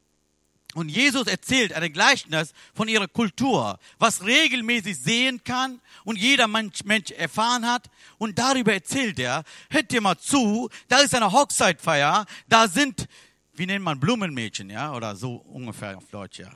und 0.76 0.90
Jesus 0.90 1.26
erzählt 1.26 1.72
eine 1.72 1.88
Gleichnis 1.88 2.52
von 2.74 2.86
ihrer 2.86 3.08
Kultur, 3.08 3.78
was 3.98 4.22
regelmäßig 4.26 4.98
sehen 4.98 5.42
kann 5.42 5.80
und 6.04 6.18
jeder 6.18 6.46
Mensch, 6.48 6.82
erfahren 7.16 7.66
hat. 7.66 7.88
Und 8.18 8.38
darüber 8.38 8.74
erzählt 8.74 9.18
er, 9.18 9.42
hört 9.70 9.90
dir 9.90 10.02
mal 10.02 10.18
zu, 10.18 10.68
da 10.88 10.98
ist 10.98 11.14
eine 11.14 11.32
Hochzeitfeier, 11.32 12.26
da 12.46 12.68
sind, 12.68 13.08
wie 13.54 13.64
nennt 13.64 13.86
man 13.86 13.98
Blumenmädchen, 13.98 14.68
ja, 14.68 14.92
oder 14.92 15.16
so 15.16 15.36
ungefähr 15.36 15.96
auf 15.96 16.10
Deutsch, 16.10 16.40
ja. 16.40 16.50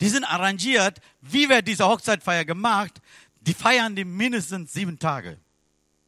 Die 0.00 0.08
sind 0.08 0.22
arrangiert, 0.22 1.00
wie 1.20 1.48
wird 1.48 1.66
diese 1.66 1.88
Hochzeitfeier 1.88 2.44
gemacht? 2.44 3.02
Die 3.40 3.52
feiern 3.52 3.96
die 3.96 4.04
mindestens 4.04 4.72
sieben 4.72 5.00
Tage. 5.00 5.40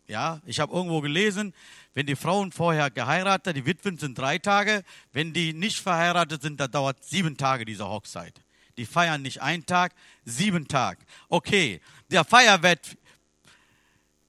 Ja, 0.06 0.40
ich 0.46 0.61
habe 0.61 0.72
irgendwo 0.72 1.00
gelesen, 1.00 1.54
wenn 1.94 2.06
die 2.06 2.16
Frauen 2.16 2.52
vorher 2.52 2.90
geheiratet, 2.90 3.56
die 3.56 3.66
Witwen 3.66 3.99
sind 3.99 4.18
drei 4.18 4.38
Tage. 4.38 4.82
Wenn 5.12 5.32
die 5.32 5.52
nicht 5.52 5.78
verheiratet 5.78 6.42
sind, 6.42 6.58
dann 6.58 6.70
dauert 6.70 7.04
sieben 7.04 7.37
Tage 7.37 7.64
diese 7.64 7.87
Hochzeit. 7.87 8.40
Die 8.78 8.87
feiern 8.87 9.20
nicht 9.20 9.42
einen 9.42 9.66
Tag, 9.66 9.94
sieben 10.25 10.66
Tage. 10.66 11.04
Okay, 11.28 11.80
der 12.11 12.25
Feierwert, 12.25 12.96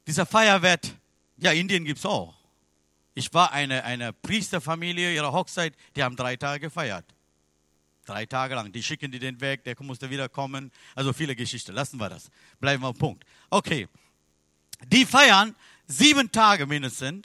dieser 0.05 0.25
Feierwert, 0.25 0.93
ja, 1.37 1.51
Indien 1.51 1.85
gibt's 1.85 2.05
auch. 2.05 2.35
Ich 3.15 3.33
war 3.33 3.51
eine, 3.51 3.83
eine 3.83 4.11
Priesterfamilie, 4.11 5.13
ihre 5.13 5.31
Hochzeit, 5.31 5.75
die 5.95 6.03
haben 6.03 6.15
drei 6.15 6.35
Tage 6.35 6.61
gefeiert. 6.61 7.05
Drei 8.05 8.25
Tage 8.25 8.55
lang. 8.55 8.71
Die 8.73 8.83
schicken 8.83 9.11
die 9.11 9.19
den 9.19 9.39
weg, 9.39 9.63
der 9.63 9.75
musste 9.79 10.09
wiederkommen. 10.09 10.71
Also 10.93 11.13
viele 11.13 11.35
Geschichten. 11.37 11.73
Lassen 11.73 11.97
wir 11.99 12.09
das. 12.09 12.29
Bleiben 12.59 12.83
wir 12.83 12.87
am 12.87 12.97
Punkt. 12.97 13.23
Okay. 13.49 13.87
Die 14.87 15.05
feiern 15.05 15.55
sieben 15.87 16.29
Tage 16.29 16.65
mindestens. 16.65 17.23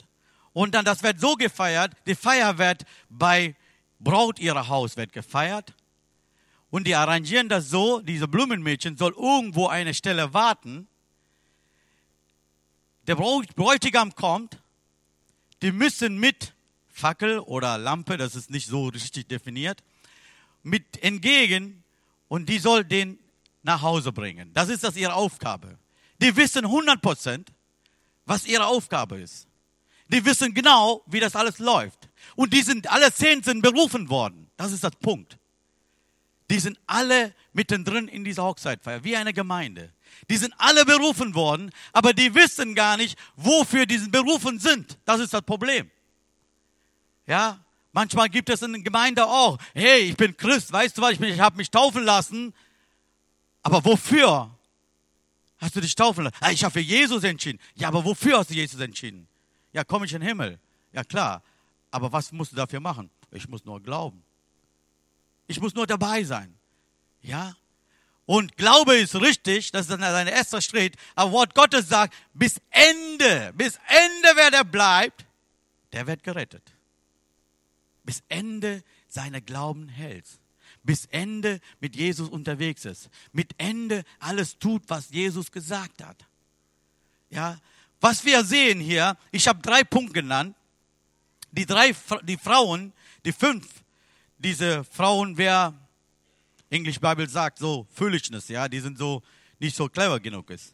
Und 0.59 0.75
dann, 0.75 0.83
das 0.83 1.03
wird 1.03 1.21
so 1.21 1.35
gefeiert, 1.35 1.93
die 2.05 2.15
Feier 2.15 2.57
wird 2.57 2.83
bei 3.07 3.55
Braut 3.97 4.39
ihrer 4.39 4.67
Haus 4.67 4.97
wird 4.97 5.13
gefeiert. 5.13 5.73
Und 6.69 6.85
die 6.85 6.95
arrangieren 6.95 7.47
das 7.47 7.69
so, 7.69 8.01
diese 8.01 8.27
Blumenmädchen 8.27 8.97
soll 8.97 9.13
irgendwo 9.13 9.67
eine 9.67 9.93
Stelle 9.93 10.33
warten. 10.33 10.89
Der 13.07 13.15
Bräutigam 13.15 14.13
kommt, 14.15 14.57
die 15.61 15.71
müssen 15.71 16.17
mit 16.17 16.53
Fackel 16.89 17.39
oder 17.39 17.77
Lampe, 17.77 18.17
das 18.17 18.35
ist 18.35 18.49
nicht 18.49 18.67
so 18.67 18.89
richtig 18.89 19.29
definiert, 19.29 19.81
mit 20.61 21.01
entgegen 21.01 21.85
und 22.27 22.49
die 22.49 22.59
soll 22.59 22.83
den 22.83 23.17
nach 23.63 23.81
Hause 23.81 24.11
bringen. 24.11 24.51
Das 24.53 24.67
ist 24.67 24.83
das 24.83 24.97
ihre 24.97 25.13
Aufgabe. 25.13 25.79
Die 26.21 26.35
wissen 26.35 26.65
100 26.65 27.01
Prozent, 27.01 27.53
was 28.25 28.45
ihre 28.45 28.65
Aufgabe 28.65 29.21
ist. 29.21 29.48
Die 30.09 30.25
wissen 30.25 30.53
genau, 30.53 31.03
wie 31.05 31.19
das 31.19 31.35
alles 31.35 31.59
läuft. 31.59 32.09
Und 32.35 32.53
die 32.53 32.61
sind, 32.61 32.89
alle 32.91 33.13
zehn 33.13 33.43
sind 33.43 33.61
berufen 33.61 34.09
worden. 34.09 34.49
Das 34.57 34.71
ist 34.71 34.83
das 34.83 34.95
Punkt. 34.95 35.37
Die 36.49 36.59
sind 36.59 36.79
alle 36.87 37.33
mittendrin 37.53 38.07
in 38.07 38.23
dieser 38.23 38.43
Hochzeitfeier, 38.43 39.03
wie 39.03 39.15
eine 39.15 39.33
Gemeinde. 39.33 39.93
Die 40.29 40.37
sind 40.37 40.53
alle 40.57 40.83
berufen 40.83 41.35
worden, 41.35 41.71
aber 41.93 42.13
die 42.13 42.33
wissen 42.33 42.73
gar 42.73 42.97
nicht, 42.97 43.17
wofür 43.35 43.85
die 43.85 43.97
berufen 43.97 44.59
sind. 44.59 44.97
Das 45.05 45.19
ist 45.19 45.33
das 45.33 45.43
Problem. 45.43 45.89
Ja, 47.27 47.63
manchmal 47.91 48.29
gibt 48.29 48.49
es 48.49 48.63
in 48.63 48.73
der 48.73 48.81
Gemeinde 48.81 49.25
auch, 49.25 49.59
hey, 49.75 49.99
ich 49.99 50.17
bin 50.17 50.35
Christ, 50.35 50.71
weißt 50.71 50.97
du 50.97 51.03
was, 51.03 51.11
ich, 51.13 51.21
ich 51.21 51.39
habe 51.39 51.57
mich 51.57 51.69
taufen 51.69 52.03
lassen, 52.03 52.53
aber 53.61 53.85
wofür 53.85 54.49
hast 55.59 55.75
du 55.75 55.81
dich 55.81 55.93
taufen 55.93 56.23
lassen? 56.23 56.35
Ah, 56.39 56.51
ich 56.51 56.63
habe 56.63 56.73
für 56.73 56.79
Jesus 56.79 57.23
entschieden. 57.23 57.59
Ja, 57.75 57.89
aber 57.89 58.03
wofür 58.03 58.39
hast 58.39 58.49
du 58.49 58.55
Jesus 58.55 58.79
entschieden? 58.79 59.28
Ja, 59.73 59.83
komme 59.83 60.05
ich 60.05 60.13
in 60.13 60.21
den 60.21 60.27
Himmel. 60.27 60.59
Ja, 60.93 61.03
klar. 61.03 61.43
Aber 61.91 62.11
was 62.11 62.31
musst 62.31 62.51
du 62.51 62.55
dafür 62.55 62.79
machen? 62.79 63.09
Ich 63.31 63.47
muss 63.47 63.65
nur 63.65 63.81
glauben. 63.81 64.23
Ich 65.47 65.59
muss 65.59 65.73
nur 65.73 65.87
dabei 65.87 66.23
sein. 66.23 66.55
Ja? 67.21 67.55
Und 68.25 68.57
Glaube 68.57 68.95
ist 68.95 69.15
richtig, 69.15 69.71
das 69.71 69.81
ist 69.81 69.89
dann 69.89 70.01
sein 70.01 70.27
erster 70.27 70.61
Schritt. 70.61 70.95
Aber 71.15 71.31
Wort 71.31 71.55
Gottes 71.55 71.89
sagt, 71.89 72.13
bis 72.33 72.61
Ende, 72.69 73.51
bis 73.55 73.79
Ende, 73.87 74.29
wer 74.35 74.51
der 74.51 74.63
bleibt, 74.63 75.25
der 75.93 76.05
wird 76.05 76.21
gerettet. 76.21 76.63
Bis 78.03 78.21
Ende 78.29 78.83
seiner 79.07 79.41
Glauben 79.41 79.87
hält. 79.89 80.25
Bis 80.83 81.05
Ende 81.07 81.59
mit 81.79 81.95
Jesus 81.95 82.29
unterwegs 82.29 82.85
ist. 82.85 83.09
Mit 83.31 83.53
Ende 83.57 84.03
alles 84.19 84.59
tut, 84.59 84.83
was 84.87 85.09
Jesus 85.09 85.51
gesagt 85.51 86.03
hat. 86.03 86.25
Ja, 87.31 87.57
was 87.99 88.23
wir 88.25 88.43
sehen 88.43 88.79
hier, 88.79 89.17
ich 89.31 89.47
habe 89.47 89.61
drei 89.61 89.83
Punkte 89.83 90.13
genannt. 90.13 90.55
Die 91.51 91.65
drei, 91.65 91.95
die 92.23 92.37
Frauen, 92.37 92.93
die 93.25 93.31
fünf, 93.31 93.67
diese 94.37 94.83
Frauen, 94.83 95.37
wer 95.37 95.73
English 96.69 96.99
Bible 96.99 97.27
sagt, 97.27 97.59
so 97.59 97.87
Foolishness, 97.93 98.47
ja, 98.47 98.67
die 98.67 98.79
sind 98.79 98.97
so 98.97 99.23
nicht 99.59 99.75
so 99.75 99.89
clever 99.89 100.19
genug 100.19 100.49
ist. 100.51 100.73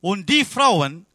Und 0.00 0.28
die 0.28 0.44
Frauen 0.44 1.06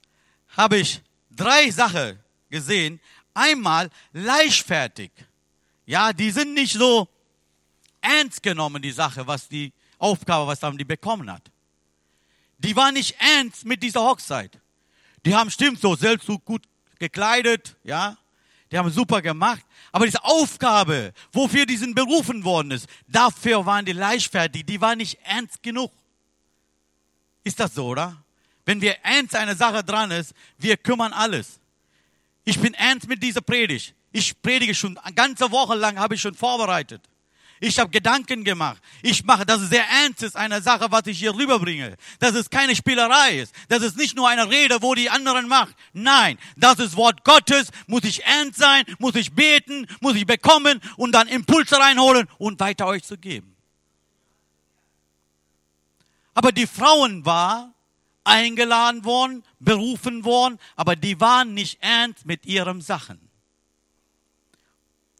habe 0.58 0.78
ich 0.78 1.02
drei 1.30 1.70
Sachen 1.70 2.20
gesehen. 2.50 3.00
Einmal 3.34 3.90
leichtfertig. 4.14 5.12
Ja, 5.86 6.12
die 6.14 6.32
sind 6.32 6.54
nicht 6.54 6.74
so 6.74 7.08
ernst 8.02 8.42
genommen, 8.42 8.82
die 8.82 8.92
Sache, 8.92 9.28
was 9.28 9.48
die 9.48 9.72
Aufgabe, 9.98 10.48
was 10.48 10.64
haben 10.64 10.78
die 10.78 10.86
bekommen 10.86 11.32
hat. 11.32 11.52
Die 12.58 12.76
war 12.76 12.92
nicht 12.92 13.16
ernst 13.20 13.66
mit 13.66 13.84
dieser 13.84 14.02
Hochzeit. 14.02 14.60
Die 15.26 15.36
haben 15.36 15.50
stimmt 15.50 15.80
so 15.80 15.96
selbst 15.96 16.28
so 16.28 16.40
gut 16.40 16.64
gekleidet, 17.00 17.76
ja. 17.84 18.18
Die 18.72 18.78
haben 18.78 18.92
super 18.92 19.22
gemacht. 19.22 19.66
Aber 19.92 20.06
diese 20.06 20.24
Aufgabe, 20.24 21.14
wofür 21.32 21.66
die 21.66 21.78
sind 21.78 21.96
berufen 21.96 22.44
worden 22.44 22.72
ist, 22.72 22.88
dafür 23.08 23.66
waren 23.66 23.86
die 23.86 23.94
leichtfertig. 23.94 24.66
Die 24.66 24.80
waren 24.80 25.00
nicht 25.00 25.18
ernst 25.24 25.64
genug. 25.64 25.92
Ist 27.44 27.60
das 27.60 27.74
so, 27.74 27.88
oder? 27.88 28.24
Wenn 28.66 28.82
wir 28.82 28.98
ernst 29.04 29.36
eine 29.36 29.56
Sache 29.56 29.84
dran 29.84 30.12
ist, 30.12 30.34
wir 30.60 30.78
kümmern 30.78 31.14
alles. 31.14 31.60
Ich 32.44 32.60
bin 32.60 32.76
ernst 32.76 33.08
mit 33.08 33.24
dieser 33.24 33.42
Predigt. 33.42 33.96
Ich 34.12 34.40
predige 34.42 34.76
schon 34.76 34.98
eine 35.00 35.16
ganze 35.16 35.50
Woche 35.52 35.76
lang, 35.76 35.98
habe 35.98 36.16
ich 36.16 36.22
schon 36.22 36.36
vorbereitet. 36.36 37.09
Ich 37.60 37.80
habe 37.80 37.90
Gedanken 37.90 38.44
gemacht. 38.44 38.82
Ich 39.02 39.24
mache, 39.24 39.46
dass 39.46 39.62
es 39.62 39.70
sehr 39.70 39.86
ernst 40.04 40.24
ist, 40.24 40.36
eine 40.36 40.62
Sache, 40.62 40.88
was 40.90 41.06
ich 41.08 41.20
hier 41.20 41.36
rüberbringe. 41.36 41.98
Dass 42.20 42.34
es 42.34 42.50
keine 42.50 42.76
Spielerei 42.76 43.40
ist. 43.40 43.54
Dass 43.68 43.82
es 43.82 43.96
nicht 43.96 44.16
nur 44.16 44.30
eine 44.30 44.50
Rede, 44.50 44.82
wo 44.82 44.96
die 44.96 45.10
anderen 45.10 45.48
macht. 45.48 45.76
Nein, 45.92 46.38
das 46.56 46.80
ist 46.80 46.96
Wort 46.96 47.24
Gottes. 47.26 47.70
Muss 47.88 48.04
ich 48.04 48.24
ernst 48.24 48.60
sein, 48.60 48.86
muss 48.98 49.16
ich 49.16 49.34
beten, 49.34 49.88
muss 50.00 50.16
ich 50.16 50.26
bekommen 50.26 50.80
und 50.96 51.12
dann 51.12 51.28
Impulse 51.28 51.78
reinholen 51.78 52.28
und 52.38 52.60
weiter 52.60 52.88
euch 52.88 53.04
zu 53.04 53.18
geben. 53.18 53.56
Aber 56.34 56.54
die 56.54 56.68
Frauen 56.68 57.26
war 57.26 57.74
eingeladen 58.24 59.04
worden, 59.04 59.44
berufen 59.60 60.24
worden, 60.24 60.60
aber 60.76 60.96
die 60.96 61.20
waren 61.20 61.54
nicht 61.54 61.82
ernst 61.82 62.26
mit 62.26 62.46
ihren 62.46 62.80
Sachen. 62.80 63.30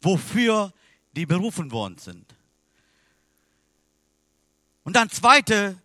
Wofür 0.00 0.72
die 1.12 1.26
berufen 1.26 1.72
worden 1.72 1.98
sind. 1.98 2.29
Und 4.84 4.96
dann 4.96 5.10
zweite, 5.10 5.80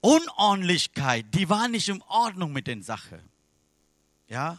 Unordentlichkeit, 0.00 1.26
die 1.32 1.48
war 1.48 1.68
nicht 1.68 1.88
in 1.88 2.02
Ordnung 2.02 2.52
mit 2.52 2.66
den 2.66 2.82
Sachen. 2.82 3.20
Ja, 4.28 4.58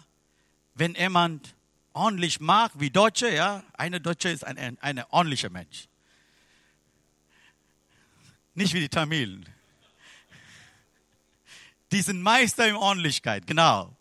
wenn 0.73 0.95
jemand 0.95 1.53
ordentlich 1.93 2.39
mag, 2.39 2.71
wie 2.75 2.89
Deutsche, 2.89 3.33
ja, 3.33 3.63
eine 3.73 4.01
Deutsche 4.01 4.29
ist 4.29 4.43
ein, 4.43 4.57
ein, 4.57 4.77
ein 4.81 5.03
ordentlicher 5.09 5.49
Mensch. 5.49 5.87
Nicht 8.53 8.73
wie 8.73 8.79
die 8.79 8.89
Tamilen. 8.89 9.45
Die 11.91 12.01
sind 12.01 12.21
Meister 12.21 12.67
in 12.67 12.75
Ordentlichkeit, 12.75 13.45
genau. 13.45 13.95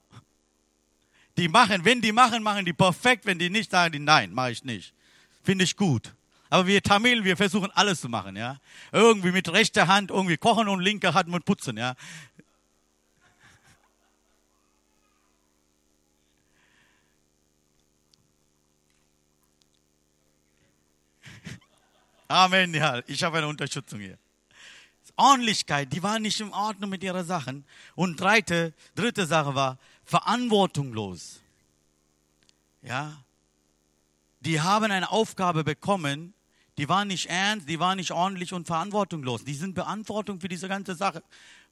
Die 1.37 1.49
machen, 1.49 1.85
wenn 1.85 2.01
die 2.01 2.13
machen, 2.13 2.43
machen 2.43 2.65
die 2.65 2.73
perfekt, 2.73 3.27
wenn 3.27 3.39
die 3.39 3.51
nicht, 3.51 3.71
sagen 3.71 3.93
die, 3.93 3.99
nein, 3.99 4.33
mache 4.33 4.53
ich 4.53 4.65
nicht. 4.65 4.95
Finde 5.43 5.65
ich 5.65 5.77
gut. 5.77 6.15
Aber 6.55 6.69
wir 6.69 6.81
Tamilen, 6.85 7.25
wir 7.25 7.37
versuchen 7.37 7.73
alles 7.73 8.01
zu 8.01 8.09
machen, 8.09 8.37
ja. 8.37 8.61
Irgendwie 8.93 9.33
mit 9.33 9.53
rechter 9.53 9.89
Hand, 9.89 10.13
irgendwie 10.13 10.37
kochen 10.37 10.69
und 10.69 10.79
linker 10.79 11.13
Hand 11.13 11.29
und 11.29 11.45
putzen, 11.45 11.77
ja. 11.77 11.97
Amen, 22.29 22.73
ja. 22.73 23.03
Ich 23.09 23.25
habe 23.25 23.39
eine 23.39 23.49
Unterstützung 23.49 23.99
hier. 23.99 24.17
Ordentlichkeit, 25.17 25.93
die 25.93 26.05
war 26.05 26.21
nicht 26.21 26.41
in 26.41 26.53
Ordnung 26.53 26.89
mit 26.91 27.03
ihren 27.03 27.27
Sachen. 27.27 27.65
Und 27.97 28.21
dritte, 28.21 28.75
dritte 28.95 29.27
Sache 29.27 29.57
war 29.57 29.77
verantwortungslos. 30.05 31.41
Ja, 32.83 33.25
die 34.39 34.61
haben 34.61 34.93
eine 34.93 35.11
Aufgabe 35.11 35.65
bekommen, 35.65 36.33
die 36.77 36.89
war 36.89 37.05
nicht 37.05 37.27
ernst, 37.27 37.69
die 37.69 37.79
war 37.79 37.95
nicht 37.95 38.11
ordentlich 38.11 38.53
und 38.53 38.67
verantwortungslos. 38.67 39.45
Die 39.45 39.55
sind 39.55 39.75
Verantwortung 39.75 40.41
für 40.41 40.49
diese 40.49 40.69
ganze 40.69 40.95
Sache 40.95 41.23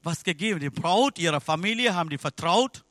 was 0.01 0.23
gegeben. 0.23 0.59
Die 0.59 0.69
Braut, 0.69 1.19
ihrer 1.19 1.41
Familie 1.41 1.93
haben 1.95 2.09
die 2.09 2.17
vertraut, 2.17 2.83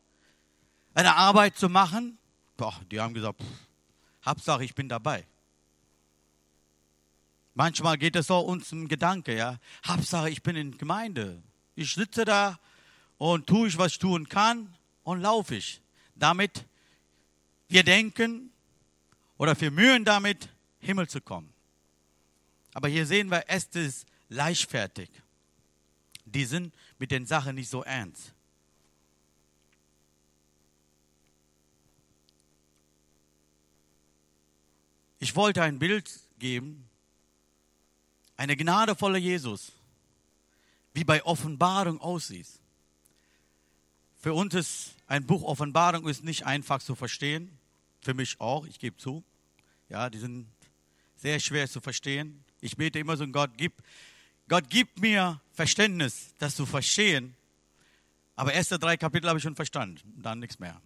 eine 0.94 1.14
Arbeit 1.14 1.56
zu 1.56 1.68
machen. 1.68 2.18
Boah, 2.56 2.78
die 2.90 3.00
haben 3.00 3.14
gesagt, 3.14 3.40
pff, 3.40 4.26
Hauptsache 4.26 4.64
ich 4.64 4.74
bin 4.74 4.88
dabei. 4.88 5.26
Manchmal 7.54 7.98
geht 7.98 8.16
es 8.16 8.28
so 8.28 8.38
uns 8.38 8.72
im 8.72 8.88
Gedanke, 8.88 9.36
ja. 9.36 9.58
Hauptsache 9.86 10.30
ich 10.30 10.42
bin 10.42 10.56
in 10.56 10.78
Gemeinde. 10.78 11.42
Ich 11.74 11.92
sitze 11.92 12.24
da 12.24 12.58
und 13.18 13.46
tue 13.46 13.68
ich, 13.68 13.78
was 13.78 13.92
ich 13.92 13.98
tun 13.98 14.28
kann 14.28 14.74
und 15.02 15.20
laufe 15.20 15.56
ich. 15.56 15.82
Damit 16.14 16.66
wir 17.68 17.84
denken, 17.84 18.50
oder 19.38 19.56
für 19.56 19.70
Mühen 19.70 20.04
damit, 20.04 20.48
Himmel 20.78 21.08
zu 21.08 21.20
kommen. 21.20 21.51
Aber 22.74 22.88
hier 22.88 23.06
sehen 23.06 23.30
wir, 23.30 23.44
es 23.48 23.64
ist 23.66 24.06
leichtfertig. 24.28 25.10
Die 26.24 26.44
sind 26.44 26.74
mit 26.98 27.10
den 27.10 27.26
Sachen 27.26 27.54
nicht 27.54 27.68
so 27.68 27.82
ernst. 27.82 28.32
Ich 35.18 35.36
wollte 35.36 35.62
ein 35.62 35.78
Bild 35.78 36.10
geben, 36.38 36.88
eine 38.36 38.56
gnadevolle 38.56 39.18
Jesus, 39.18 39.70
wie 40.94 41.04
bei 41.04 41.24
Offenbarung 41.24 42.00
aussieht. 42.00 42.48
Für 44.18 44.34
uns 44.34 44.54
ist 44.54 44.94
ein 45.06 45.26
Buch 45.26 45.42
Offenbarung 45.42 46.08
ist 46.08 46.24
nicht 46.24 46.44
einfach 46.44 46.82
zu 46.82 46.94
verstehen, 46.94 47.56
für 48.00 48.14
mich 48.14 48.40
auch, 48.40 48.66
ich 48.66 48.78
gebe 48.78 48.96
zu. 48.96 49.22
Ja, 49.88 50.10
die 50.10 50.18
sind 50.18 50.46
sehr 51.16 51.38
schwer 51.38 51.68
zu 51.68 51.80
verstehen. 51.80 52.44
Ich 52.62 52.76
bete 52.76 52.98
immer 52.98 53.18
so, 53.18 53.26
Gott 53.26 53.50
gib, 53.58 53.74
Gott 54.48 54.70
gibt 54.70 55.00
mir 55.00 55.40
Verständnis, 55.52 56.32
das 56.38 56.56
zu 56.56 56.64
verstehen. 56.64 57.34
Aber 58.36 58.54
erste 58.54 58.78
drei 58.78 58.96
Kapitel 58.96 59.28
habe 59.28 59.38
ich 59.38 59.42
schon 59.42 59.56
verstanden, 59.56 60.00
dann 60.22 60.38
nichts 60.38 60.58
mehr. 60.58 60.80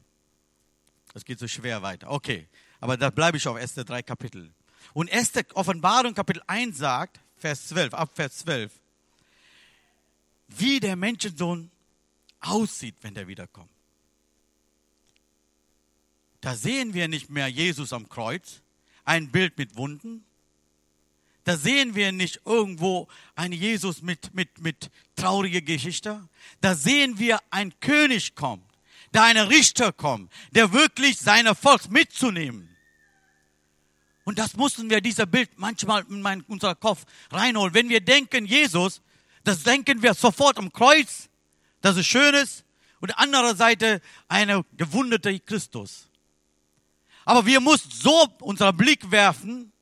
Das 1.12 1.24
geht 1.24 1.38
so 1.38 1.46
schwer 1.46 1.82
weiter. 1.82 2.10
Okay, 2.10 2.48
aber 2.80 2.96
da 2.96 3.10
bleibe 3.10 3.36
ich 3.36 3.46
auf 3.46 3.56
erste 3.56 3.84
drei 3.84 4.02
Kapitel. 4.02 4.52
Und 4.94 5.08
erste 5.08 5.46
Offenbarung 5.54 6.14
Kapitel 6.14 6.42
1 6.46 6.76
sagt, 6.76 7.20
Vers 7.36 7.68
12, 7.68 7.94
ab 7.94 8.10
Vers 8.14 8.38
12, 8.38 8.72
wie 10.48 10.80
der 10.80 10.96
Menschensohn 10.96 11.70
aussieht, 12.40 12.96
wenn 13.02 13.14
er 13.16 13.28
wiederkommt. 13.28 13.70
Da 16.40 16.54
sehen 16.54 16.94
wir 16.94 17.08
nicht 17.08 17.28
mehr 17.28 17.48
Jesus 17.48 17.92
am 17.92 18.08
Kreuz, 18.08 18.62
ein 19.04 19.30
Bild 19.30 19.58
mit 19.58 19.76
Wunden. 19.76 20.24
Da 21.46 21.56
sehen 21.56 21.94
wir 21.94 22.10
nicht 22.10 22.40
irgendwo 22.44 23.06
einen 23.36 23.52
Jesus 23.52 24.02
mit, 24.02 24.34
mit, 24.34 24.60
mit 24.60 24.90
trauriger 25.14 25.60
Geschichte. 25.60 26.28
Da 26.60 26.74
sehen 26.74 27.20
wir 27.20 27.38
ein 27.50 27.72
König 27.78 28.34
kommt, 28.34 28.68
da 29.12 29.22
ein 29.22 29.36
Richter 29.36 29.92
kommt, 29.92 30.32
der 30.50 30.72
wirklich 30.72 31.20
seine 31.20 31.54
Volk 31.54 31.88
mitzunehmen. 31.88 32.76
Und 34.24 34.40
das 34.40 34.56
mussten 34.56 34.90
wir, 34.90 35.00
dieser 35.00 35.24
Bild, 35.24 35.50
manchmal 35.56 36.04
in 36.10 36.20
mein, 36.20 36.42
unser 36.48 36.74
Kopf 36.74 37.04
reinholen. 37.30 37.74
Wenn 37.74 37.90
wir 37.90 38.00
denken, 38.00 38.44
Jesus, 38.44 39.00
das 39.44 39.62
denken 39.62 40.02
wir 40.02 40.14
sofort 40.14 40.58
am 40.58 40.72
Kreuz, 40.72 41.28
das 41.80 41.96
ist 41.96 42.08
Schönes. 42.08 42.64
Und 42.98 43.16
andere 43.18 43.54
Seite 43.54 44.02
eine 44.26 44.64
gewundete 44.76 45.38
Christus. 45.38 46.08
Aber 47.24 47.46
wir 47.46 47.60
müssen 47.60 47.88
so 47.92 48.26
unseren 48.40 48.76
Blick 48.76 49.12
werfen, 49.12 49.72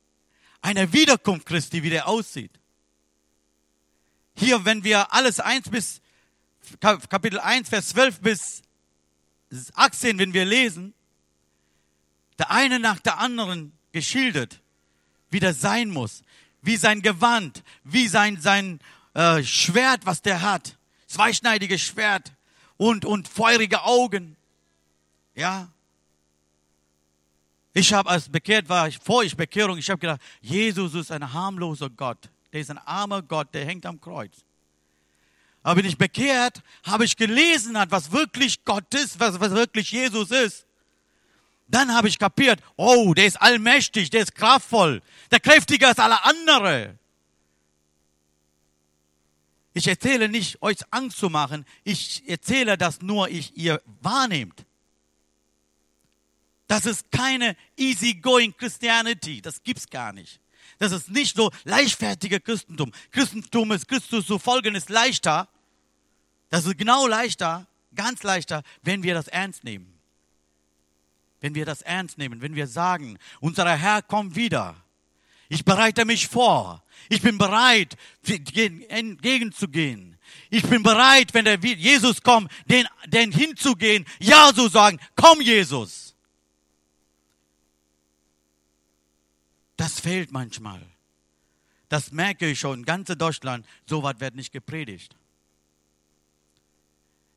eine 0.65 0.91
Wiederkunft 0.93 1.45
Christi, 1.45 1.83
wie 1.83 1.91
der 1.91 2.07
aussieht. 2.07 2.51
Hier, 4.35 4.65
wenn 4.65 4.83
wir 4.83 5.13
alles 5.13 5.39
eins 5.39 5.69
bis, 5.69 6.01
Kapitel 6.79 7.39
1, 7.39 7.69
Vers 7.69 7.89
12 7.89 8.19
bis 8.19 8.63
18, 9.75 10.17
wenn 10.17 10.33
wir 10.33 10.43
lesen, 10.43 10.95
der 12.39 12.49
eine 12.49 12.79
nach 12.79 12.99
der 12.99 13.19
anderen 13.19 13.73
geschildert, 13.91 14.59
wie 15.29 15.39
das 15.39 15.61
sein 15.61 15.89
muss, 15.91 16.23
wie 16.63 16.77
sein 16.77 17.03
Gewand, 17.03 17.63
wie 17.83 18.07
sein, 18.07 18.41
sein 18.41 18.79
äh, 19.13 19.43
Schwert, 19.43 20.07
was 20.07 20.23
der 20.23 20.41
hat, 20.41 20.77
zweischneidiges 21.05 21.81
Schwert 21.81 22.33
und, 22.77 23.05
und 23.05 23.27
feurige 23.27 23.83
Augen. 23.83 24.35
Ja, 25.35 25.71
ich 27.77 27.93
habe 27.93 28.09
als 28.09 28.29
bekehrt 28.29 28.69
war, 28.69 28.89
vor 29.03 29.23
ich 29.23 29.35
Bekehrung, 29.35 29.77
ich 29.77 29.89
habe 29.89 29.99
gedacht, 29.99 30.21
Jesus 30.39 30.93
ist 30.93 31.11
ein 31.11 31.33
harmloser 31.33 31.89
Gott. 31.89 32.29
Der 32.53 32.61
ist 32.61 32.71
ein 32.71 32.77
armer 32.77 33.21
Gott, 33.21 33.53
der 33.53 33.65
hängt 33.65 33.85
am 33.85 33.99
Kreuz. 33.99 34.31
Aber 35.61 35.75
bin 35.75 35.85
ich 35.85 35.97
bekehrt, 35.97 36.63
habe 36.83 37.03
ich 37.03 37.17
gelesen, 37.17 37.75
was 37.89 38.13
wirklich 38.13 38.63
Gott 38.63 38.93
ist, 38.93 39.19
was, 39.19 39.41
was 39.41 39.51
wirklich 39.51 39.91
Jesus 39.91 40.31
ist. 40.31 40.65
Dann 41.67 41.93
habe 41.93 42.07
ich 42.07 42.17
kapiert, 42.17 42.61
oh, 42.77 43.13
der 43.13 43.25
ist 43.25 43.41
allmächtig, 43.41 44.09
der 44.09 44.21
ist 44.21 44.35
kraftvoll, 44.35 45.01
der 45.31 45.41
kräftiger 45.41 45.89
als 45.89 45.99
alle 45.99 46.23
andere. 46.23 46.97
Ich 49.73 49.85
erzähle 49.85 50.29
nicht, 50.29 50.61
euch 50.61 50.77
Angst 50.91 51.17
zu 51.17 51.29
machen, 51.29 51.65
ich 51.83 52.23
erzähle, 52.25 52.77
dass 52.77 53.01
nur 53.01 53.27
ich 53.27 53.57
ihr 53.57 53.81
wahrnehmt. 53.99 54.65
Das 56.67 56.85
ist 56.85 57.11
keine 57.11 57.55
easygoing 57.77 58.55
Christianity. 58.57 59.41
Das 59.41 59.61
gibt's 59.63 59.89
gar 59.89 60.13
nicht. 60.13 60.39
Das 60.79 60.91
ist 60.91 61.09
nicht 61.09 61.35
so 61.35 61.51
leichtfertiger 61.63 62.39
Christentum. 62.39 62.91
Christentum 63.11 63.71
ist 63.71 63.87
Christus 63.87 64.25
zu 64.25 64.39
folgen 64.39 64.75
ist 64.75 64.89
leichter. 64.89 65.47
Das 66.49 66.65
ist 66.65 66.77
genau 66.77 67.07
leichter, 67.07 67.67
ganz 67.95 68.23
leichter, 68.23 68.63
wenn 68.81 69.03
wir 69.03 69.13
das 69.13 69.27
ernst 69.27 69.63
nehmen. 69.63 69.93
Wenn 71.41 71.55
wir 71.55 71.65
das 71.65 71.81
ernst 71.81 72.17
nehmen, 72.17 72.41
wenn 72.41 72.55
wir 72.55 72.67
sagen, 72.67 73.19
unser 73.39 73.69
Herr 73.75 74.01
kommt 74.01 74.35
wieder. 74.35 74.75
Ich 75.47 75.63
bereite 75.63 76.05
mich 76.05 76.27
vor. 76.27 76.83
Ich 77.09 77.21
bin 77.21 77.37
bereit, 77.37 77.95
entgegenzugehen. 78.89 80.17
Ich 80.49 80.63
bin 80.63 80.81
bereit, 80.81 81.33
wenn 81.33 81.45
der 81.45 81.59
Jesus 81.59 82.21
kommt, 82.23 82.51
den, 82.65 82.87
den 83.05 83.31
hinzugehen, 83.31 84.05
ja 84.19 84.51
zu 84.53 84.69
sagen, 84.69 84.99
komm 85.15 85.41
Jesus. 85.41 86.04
Das 89.77 89.99
fehlt 89.99 90.31
manchmal. 90.31 90.81
Das 91.89 92.11
merke 92.11 92.49
ich 92.49 92.59
schon, 92.59 92.85
ganze 92.85 93.15
Deutschland, 93.15 93.65
so 93.85 94.03
was 94.03 94.19
wird 94.19 94.35
nicht 94.35 94.51
gepredigt. 94.51 95.15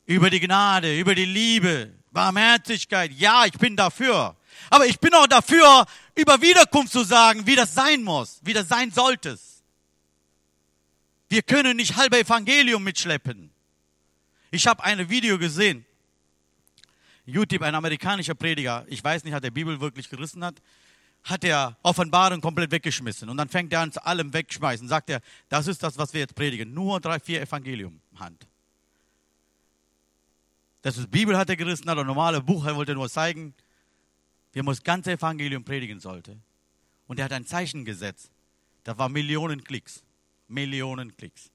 Über 0.05 0.29
die 0.29 0.39
Gnade, 0.39 0.97
über 0.97 1.13
die 1.13 1.25
Liebe, 1.25 1.93
Barmherzigkeit, 2.11 3.11
ja, 3.11 3.45
ich 3.45 3.53
bin 3.53 3.75
dafür. 3.75 4.35
Aber 4.69 4.87
ich 4.87 4.99
bin 4.99 5.13
auch 5.13 5.27
dafür, 5.27 5.85
über 6.15 6.41
Wiederkunft 6.41 6.91
zu 6.91 7.03
sagen, 7.03 7.45
wie 7.45 7.55
das 7.55 7.73
sein 7.73 8.03
muss, 8.03 8.39
wie 8.43 8.53
das 8.53 8.67
sein 8.67 8.91
sollte. 8.91 9.37
Wir 11.29 11.43
können 11.43 11.77
nicht 11.77 11.95
halbe 11.95 12.17
Evangelium 12.17 12.83
mitschleppen. 12.83 13.51
Ich 14.49 14.65
habe 14.65 14.83
ein 14.83 15.09
Video 15.09 15.37
gesehen. 15.37 15.85
YouTube, 17.25 17.61
ein 17.61 17.75
amerikanischer 17.75 18.33
Prediger, 18.33 18.85
ich 18.87 19.03
weiß 19.03 19.23
nicht, 19.23 19.33
hat 19.33 19.43
der 19.43 19.51
Bibel 19.51 19.79
wirklich 19.79 20.09
gerissen 20.09 20.43
hat, 20.43 20.55
hat 21.23 21.43
er 21.43 21.77
Offenbarung 21.83 22.41
komplett 22.41 22.71
weggeschmissen. 22.71 23.29
Und 23.29 23.37
dann 23.37 23.49
fängt 23.49 23.73
er 23.73 23.81
an 23.81 23.91
zu 23.91 24.03
allem 24.05 24.33
wegschmeißen. 24.33 24.87
Sagt 24.87 25.09
er, 25.09 25.21
das 25.49 25.67
ist 25.67 25.83
das, 25.83 25.97
was 25.97 26.13
wir 26.13 26.21
jetzt 26.21 26.35
predigen. 26.35 26.73
Nur 26.73 26.99
drei, 26.99 27.19
vier 27.19 27.41
Evangelium 27.41 27.99
Hand. 28.15 28.47
Das 30.81 30.97
ist 30.97 31.11
Bibel 31.11 31.37
hat 31.37 31.49
er 31.49 31.55
gerissen, 31.55 31.89
hat 31.89 31.97
ein 31.97 32.07
normales 32.07 32.41
Buch, 32.41 32.65
er 32.65 32.75
wollte 32.75 32.93
nur 32.93 33.09
zeigen, 33.09 33.53
wie 34.53 34.61
man 34.61 34.73
das 34.73 34.83
ganze 34.83 35.11
Evangelium 35.11 35.63
predigen 35.63 35.99
sollte. 35.99 36.37
Und 37.07 37.19
er 37.19 37.25
hat 37.25 37.33
ein 37.33 37.45
Zeichen 37.45 37.85
gesetzt. 37.85 38.31
Da 38.83 38.97
war 38.97 39.09
Millionen 39.09 39.63
Klicks. 39.63 40.03
Millionen 40.47 41.15
Klicks. 41.15 41.51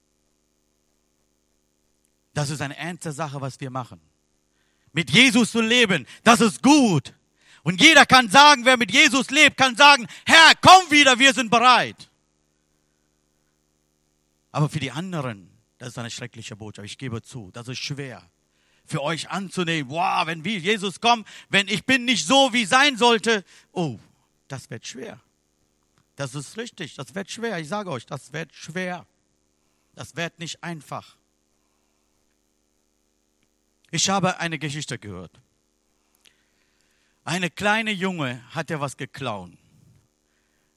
Das 2.35 2.51
ist 2.51 2.61
eine 2.61 2.77
ernste 2.77 3.13
Sache, 3.13 3.41
was 3.41 3.61
wir 3.61 3.71
machen. 3.71 4.01
Mit 4.93 5.11
Jesus 5.11 5.53
zu 5.53 5.61
leben, 5.61 6.07
das 6.23 6.41
ist 6.41 6.63
gut. 6.63 7.15
Und 7.65 7.81
jeder 7.81 8.07
kann 8.07 8.31
sagen, 8.31 8.65
wer 8.65 8.77
mit 8.77 8.93
Jesus 8.93 9.31
lebt, 9.31 9.57
kann 9.57 9.75
sagen, 9.75 10.07
Herr, 10.25 10.53
komm 10.61 10.91
wieder, 10.91 11.19
wir 11.19 11.35
sind 11.35 11.51
bereit. 11.51 12.11
Aber 14.53 14.69
für 14.69 14.79
die 14.79 14.93
anderen, 14.93 15.51
das 15.79 15.89
ist 15.89 15.99
eine 15.99 16.11
schreckliche 16.11 16.55
Botschaft. 16.55 16.87
Ich 16.87 16.99
gebe 16.99 17.23
zu, 17.23 17.51
das 17.53 17.67
ist 17.67 17.79
schwer 17.79 18.23
für 18.85 19.03
euch 19.03 19.31
anzunehmen. 19.31 19.91
Wow, 19.91 20.27
wenn 20.27 20.45
wie 20.45 20.59
Jesus 20.59 21.01
kommt, 21.01 21.27
wenn 21.49 21.69
ich 21.69 21.85
bin 21.85 22.05
nicht 22.05 22.27
so, 22.27 22.53
wie 22.53 22.67
sein 22.67 22.97
sollte, 22.97 23.45
oh, 23.73 23.99
das 24.49 24.71
wird 24.71 24.87
schwer. 24.87 25.21
Das 26.17 26.35
ist 26.35 26.57
richtig, 26.57 26.95
das 26.95 27.15
wird 27.15 27.31
schwer. 27.31 27.59
Ich 27.59 27.69
sage 27.69 27.91
euch, 27.91 28.07
das 28.07 28.33
wird 28.33 28.55
schwer. 28.55 29.07
Das 29.95 30.17
wird 30.17 30.39
nicht 30.39 30.63
einfach. 30.63 31.17
Ich 33.91 34.11
habe 34.11 34.39
eine 34.39 34.59
Geschichte 34.59 34.99
gehört. 34.99 35.33
Eine 37.25 37.49
kleine 37.49 37.91
Junge 37.91 38.43
hat 38.55 38.69
ja 38.69 38.81
was 38.81 38.97
geklaut. 38.99 39.51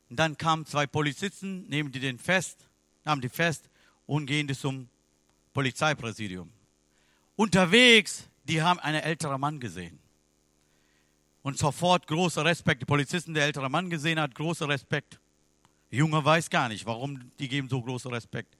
Und 0.10 0.18
dann 0.18 0.38
kamen 0.38 0.66
zwei 0.66 0.88
Polizisten, 0.88 1.68
nehmen 1.68 1.92
die 1.92 2.00
den 2.00 2.18
fest, 2.18 2.66
nahmen 3.04 3.22
die 3.22 3.30
fest 3.30 3.70
und 4.06 4.26
gehen 4.26 4.54
zum 4.56 4.88
Polizeipräsidium. 5.54 6.50
Unterwegs, 7.36 8.30
die 8.46 8.62
haben 8.62 8.80
einen 8.80 9.02
älteren 9.02 9.42
Mann 9.42 9.60
gesehen. 9.60 10.00
Und 11.44 11.58
sofort 11.58 12.08
großer 12.08 12.46
Respekt. 12.46 12.82
Die 12.82 12.86
Polizisten, 12.86 13.34
der 13.34 13.46
ältere 13.46 13.70
Mann 13.70 13.90
gesehen 13.90 14.20
hat, 14.20 14.34
großer 14.34 14.70
Respekt. 14.70 15.20
Der 15.92 16.00
Junge 16.00 16.24
weiß 16.24 16.50
gar 16.50 16.70
nicht, 16.70 16.86
warum 16.86 17.32
die 17.40 17.48
geben 17.48 17.68
so 17.70 17.82
großen 17.82 18.12
Respekt. 18.12 18.58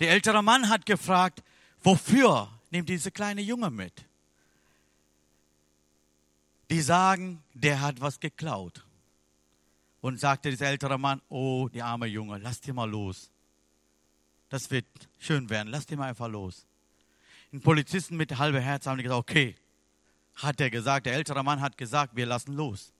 Der 0.00 0.10
ältere 0.10 0.42
Mann 0.42 0.68
hat 0.68 0.84
gefragt, 0.84 1.42
wofür 1.82 2.50
nimmt 2.70 2.88
diese 2.88 3.10
kleine 3.10 3.40
Junge 3.40 3.70
mit? 3.70 4.04
Die 6.72 6.80
sagen, 6.80 7.42
der 7.52 7.82
hat 7.82 8.00
was 8.00 8.18
geklaut. 8.18 8.82
Und 10.00 10.18
sagte 10.18 10.48
dieser 10.48 10.68
ältere 10.68 10.98
Mann, 10.98 11.20
oh, 11.28 11.68
die 11.68 11.82
arme 11.82 12.06
Junge, 12.06 12.38
lass 12.38 12.62
dir 12.62 12.72
mal 12.72 12.88
los. 12.88 13.30
Das 14.48 14.70
wird 14.70 14.86
schön 15.18 15.50
werden, 15.50 15.68
lass 15.68 15.84
dir 15.84 15.98
mal 15.98 16.08
einfach 16.08 16.28
los. 16.28 16.64
Ein 17.52 17.60
Polizisten 17.60 18.16
mit 18.16 18.38
halbem 18.38 18.62
Herz 18.62 18.86
haben 18.86 19.02
gesagt, 19.02 19.18
okay, 19.18 19.54
hat 20.36 20.62
er 20.62 20.70
gesagt, 20.70 21.04
der 21.04 21.12
ältere 21.12 21.44
Mann 21.44 21.60
hat 21.60 21.76
gesagt, 21.76 22.16
wir 22.16 22.24
lassen 22.24 22.54
los. 22.54 22.94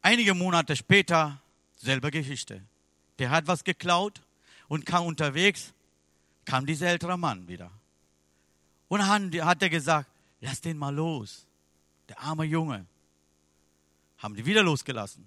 Einige 0.00 0.34
Monate 0.34 0.76
später, 0.76 1.42
selbe 1.76 2.12
Geschichte. 2.12 2.62
Der 3.18 3.30
hat 3.30 3.48
was 3.48 3.64
geklaut 3.64 4.22
und 4.68 4.86
kam 4.86 5.06
unterwegs, 5.06 5.74
kam 6.44 6.66
dieser 6.66 6.86
ältere 6.86 7.18
Mann 7.18 7.48
wieder. 7.48 7.72
Und 8.86 9.04
hat 9.04 9.60
er 9.60 9.70
gesagt, 9.70 10.08
lass 10.40 10.60
den 10.60 10.78
mal 10.78 10.94
los. 10.94 11.48
Der 12.12 12.20
arme 12.20 12.44
Junge. 12.44 12.84
Haben 14.18 14.34
die 14.34 14.44
wieder 14.44 14.62
losgelassen. 14.62 15.26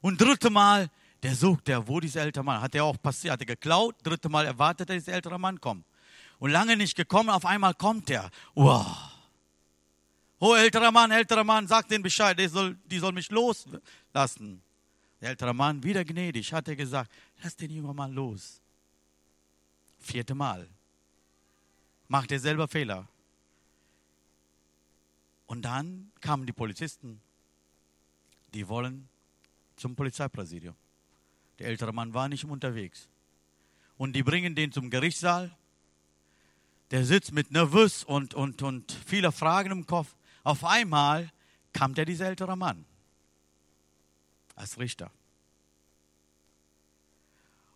Und 0.00 0.18
dritte 0.18 0.48
Mal, 0.48 0.90
der 1.22 1.34
sucht 1.34 1.68
der, 1.68 1.86
wo 1.86 2.00
dieser 2.00 2.22
ältere 2.22 2.42
Mann, 2.42 2.62
hat 2.62 2.74
er 2.74 2.84
auch 2.84 2.96
passiert, 2.96 3.34
hat 3.34 3.40
er 3.40 3.46
geklaut, 3.46 3.96
dritte 4.02 4.30
Mal 4.30 4.46
erwartet 4.46 4.88
er, 4.88 4.96
dass 4.96 5.04
dieser 5.04 5.16
ältere 5.16 5.38
Mann 5.38 5.60
kommt. 5.60 5.84
Und 6.38 6.50
lange 6.50 6.78
nicht 6.78 6.96
gekommen, 6.96 7.28
auf 7.28 7.44
einmal 7.44 7.74
kommt 7.74 8.08
er. 8.08 8.30
Wow. 8.54 8.86
Oh, 10.38 10.54
älterer 10.54 10.90
Mann, 10.90 11.10
älterer 11.10 11.44
Mann, 11.44 11.68
sag 11.68 11.88
den 11.88 12.02
Bescheid, 12.02 12.38
die 12.38 12.48
soll, 12.48 12.74
die 12.86 12.98
soll 12.98 13.12
mich 13.12 13.30
loslassen. 13.30 14.62
Der 15.20 15.28
ältere 15.28 15.52
Mann, 15.52 15.82
wieder 15.82 16.06
gnädig, 16.06 16.54
hat 16.54 16.68
er 16.68 16.76
gesagt, 16.76 17.12
lass 17.42 17.54
den 17.54 17.70
jungen 17.70 17.94
Mann 17.94 18.14
los. 18.14 18.62
Vierte 19.98 20.34
Mal. 20.34 20.70
Macht 22.08 22.32
er 22.32 22.40
selber 22.40 22.66
Fehler. 22.66 23.06
Und 25.46 25.62
dann 25.62 26.10
kamen 26.20 26.46
die 26.46 26.52
Polizisten, 26.52 27.20
die 28.54 28.68
wollen 28.68 29.08
zum 29.76 29.94
Polizeipräsidium. 29.96 30.74
Der 31.58 31.68
ältere 31.68 31.92
Mann 31.92 32.14
war 32.14 32.28
nicht 32.28 32.44
unterwegs. 32.44 33.08
Und 33.96 34.14
die 34.14 34.22
bringen 34.22 34.54
den 34.54 34.72
zum 34.72 34.90
Gerichtssaal 34.90 35.56
der 36.94 37.04
sitzt 37.04 37.32
mit 37.32 37.50
nervös 37.50 38.04
und, 38.04 38.34
und, 38.34 38.62
und 38.62 38.92
viele 39.04 39.32
Fragen 39.32 39.72
im 39.72 39.84
Kopf. 39.84 40.14
Auf 40.42 40.64
einmal 40.64 41.28
kam 41.72 41.92
der 41.92 42.04
dieser 42.04 42.26
ältere 42.26 42.56
Mann 42.56 42.84
als 44.54 44.78
Richter. 44.78 45.10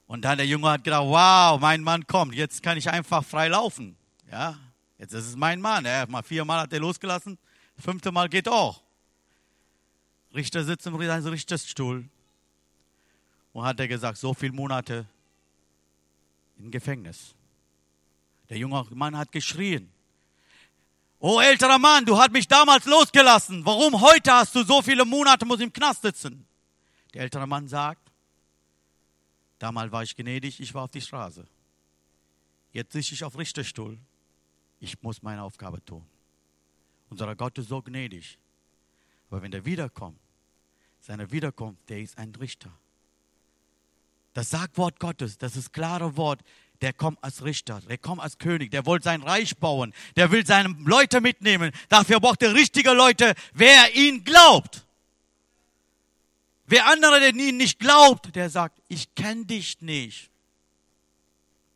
Und 0.06 0.22
dann 0.24 0.38
der 0.38 0.46
Junge 0.46 0.70
hat 0.70 0.84
gedacht, 0.84 1.04
wow, 1.04 1.60
mein 1.60 1.82
Mann 1.82 2.06
kommt, 2.06 2.34
jetzt 2.34 2.62
kann 2.62 2.78
ich 2.78 2.88
einfach 2.88 3.24
frei 3.24 3.48
laufen. 3.48 3.96
Ja, 4.30 4.56
jetzt 4.98 5.12
ist 5.12 5.26
es 5.26 5.36
mein 5.36 5.60
Mann. 5.60 5.84
Er 5.84 6.08
mal 6.08 6.22
viermal 6.22 6.60
hat 6.60 6.72
er 6.72 6.78
losgelassen, 6.78 7.38
fünfte 7.78 8.12
Mal 8.12 8.28
geht 8.28 8.48
auch. 8.48 8.82
Richter 10.34 10.64
sitzt 10.64 10.86
im 10.86 10.94
Richterstuhl 10.94 12.08
und 13.52 13.64
hat 13.64 13.80
er 13.80 13.88
gesagt, 13.88 14.18
so 14.18 14.34
viele 14.34 14.52
Monate 14.52 15.06
im 16.58 16.70
Gefängnis. 16.70 17.34
Der 18.48 18.58
junge 18.58 18.86
Mann 18.90 19.16
hat 19.16 19.32
geschrien. 19.32 19.90
Oh 21.20 21.40
älterer 21.40 21.78
Mann, 21.78 22.04
du 22.04 22.16
hast 22.16 22.30
mich 22.30 22.46
damals 22.46 22.84
losgelassen. 22.84 23.64
Warum 23.64 24.00
heute 24.00 24.32
hast 24.32 24.54
du 24.54 24.62
so 24.62 24.82
viele 24.82 25.04
Monate, 25.04 25.44
muss 25.44 25.60
im 25.60 25.72
Knast 25.72 26.02
sitzen? 26.02 26.46
Der 27.12 27.22
ältere 27.22 27.46
Mann 27.46 27.66
sagt, 27.66 28.12
damals 29.58 29.90
war 29.90 30.02
ich 30.02 30.14
gnädig, 30.14 30.60
ich 30.60 30.72
war 30.74 30.84
auf 30.84 30.90
die 30.90 31.00
Straße. 31.00 31.46
Jetzt 32.72 32.92
sitze 32.92 33.14
ich 33.14 33.24
auf 33.24 33.36
Richterstuhl. 33.36 33.98
Ich 34.78 35.02
muss 35.02 35.22
meine 35.22 35.42
Aufgabe 35.42 35.84
tun. 35.84 36.04
Unser 37.10 37.34
Gott 37.36 37.58
ist 37.58 37.68
so 37.68 37.82
gnädig. 37.82 38.38
Aber 39.30 39.42
wenn 39.42 39.52
er 39.52 39.64
wiederkommt, 39.64 40.18
seine 41.00 41.30
Wiederkunft, 41.30 41.88
der 41.88 42.00
ist 42.00 42.18
ein 42.18 42.34
Richter. 42.34 42.70
Das 44.34 44.50
sagt 44.50 44.76
Wort 44.78 45.00
Gottes, 45.00 45.38
das 45.38 45.56
ist 45.56 45.72
klare 45.72 46.16
Wort 46.16 46.42
der 46.80 46.92
kommt 46.92 47.22
als 47.22 47.44
Richter, 47.44 47.80
der 47.88 47.98
kommt 47.98 48.22
als 48.22 48.38
König, 48.38 48.70
der 48.70 48.86
will 48.86 49.02
sein 49.02 49.22
Reich 49.22 49.56
bauen, 49.56 49.92
der 50.16 50.30
will 50.30 50.46
seine 50.46 50.74
Leute 50.84 51.20
mitnehmen. 51.20 51.72
Dafür 51.88 52.20
braucht 52.20 52.42
er 52.42 52.54
richtige 52.54 52.92
Leute, 52.92 53.34
wer 53.52 53.94
ihn 53.94 54.24
glaubt. 54.24 54.84
Wer 56.66 56.86
andere, 56.86 57.18
der 57.20 57.34
ihn 57.34 57.56
nicht 57.56 57.78
glaubt, 57.78 58.34
der 58.36 58.50
sagt, 58.50 58.78
ich 58.88 59.14
kenne 59.14 59.46
dich 59.46 59.80
nicht. 59.80 60.30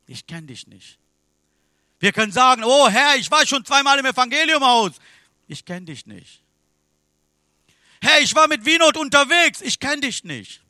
Ich 0.07 0.27
kenne 0.27 0.49
dich 0.49 0.67
nicht. 0.67 0.99
Wir 1.99 2.13
können 2.13 2.33
sagen, 2.33 2.63
oh 2.65 2.89
Herr, 2.89 3.17
ich 3.17 3.31
war 3.31 3.47
schon 3.47 3.65
zweimal 3.65 3.99
im 3.99 4.07
Evangelium 4.07 4.63
aus. 4.63 4.93
Ich 5.49 5.65
kenne 5.65 5.87
dich 5.87 6.07
nicht. 6.07 6.43
Herr, 8.01 8.21
ich 8.21 8.35
war 8.35 8.49
mit 8.49 8.65
Winot 8.65 8.97
unterwegs. 8.97 9.61
Ich 9.61 9.79
kenne 9.79 10.01
dich 10.03 10.25
nicht. 10.25 10.63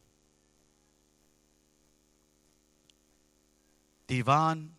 die 4.13 4.27
waren 4.27 4.77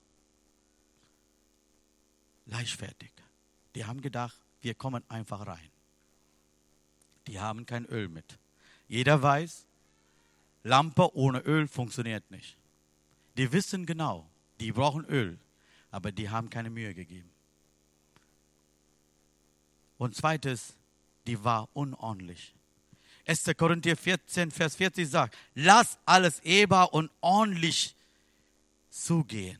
leichtfertig. 2.46 3.12
Die 3.74 3.84
haben 3.84 4.00
gedacht, 4.00 4.40
wir 4.62 4.76
kommen 4.76 5.04
einfach 5.10 5.48
rein. 5.48 5.70
Die 7.26 7.40
haben 7.40 7.66
kein 7.66 7.86
Öl 7.86 8.10
mit. 8.10 8.38
Jeder 8.88 9.24
weiß, 9.24 9.66
Lampe 10.62 11.16
ohne 11.16 11.40
Öl 11.40 11.68
funktioniert 11.68 12.30
nicht. 12.30 12.58
Die 13.36 13.52
wissen 13.52 13.88
genau, 13.88 14.30
die 14.60 14.72
brauchen 14.72 15.04
Öl, 15.06 15.40
aber 15.90 16.12
die 16.12 16.30
haben 16.30 16.52
keine 16.52 16.70
Mühe 16.70 16.94
gegeben. 16.94 17.32
Und 20.04 20.18
zweites, 20.18 20.76
die 21.28 21.46
war 21.46 21.70
unordentlich. 21.72 22.54
1. 23.26 23.50
Korinther 23.56 23.96
14, 23.96 24.52
Vers 24.52 24.76
40 24.76 25.10
sagt, 25.10 25.38
lass 25.56 25.98
alles 26.06 26.42
eber 26.42 26.94
und 26.94 27.10
ordentlich 27.22 27.96
zugehen. 28.90 29.60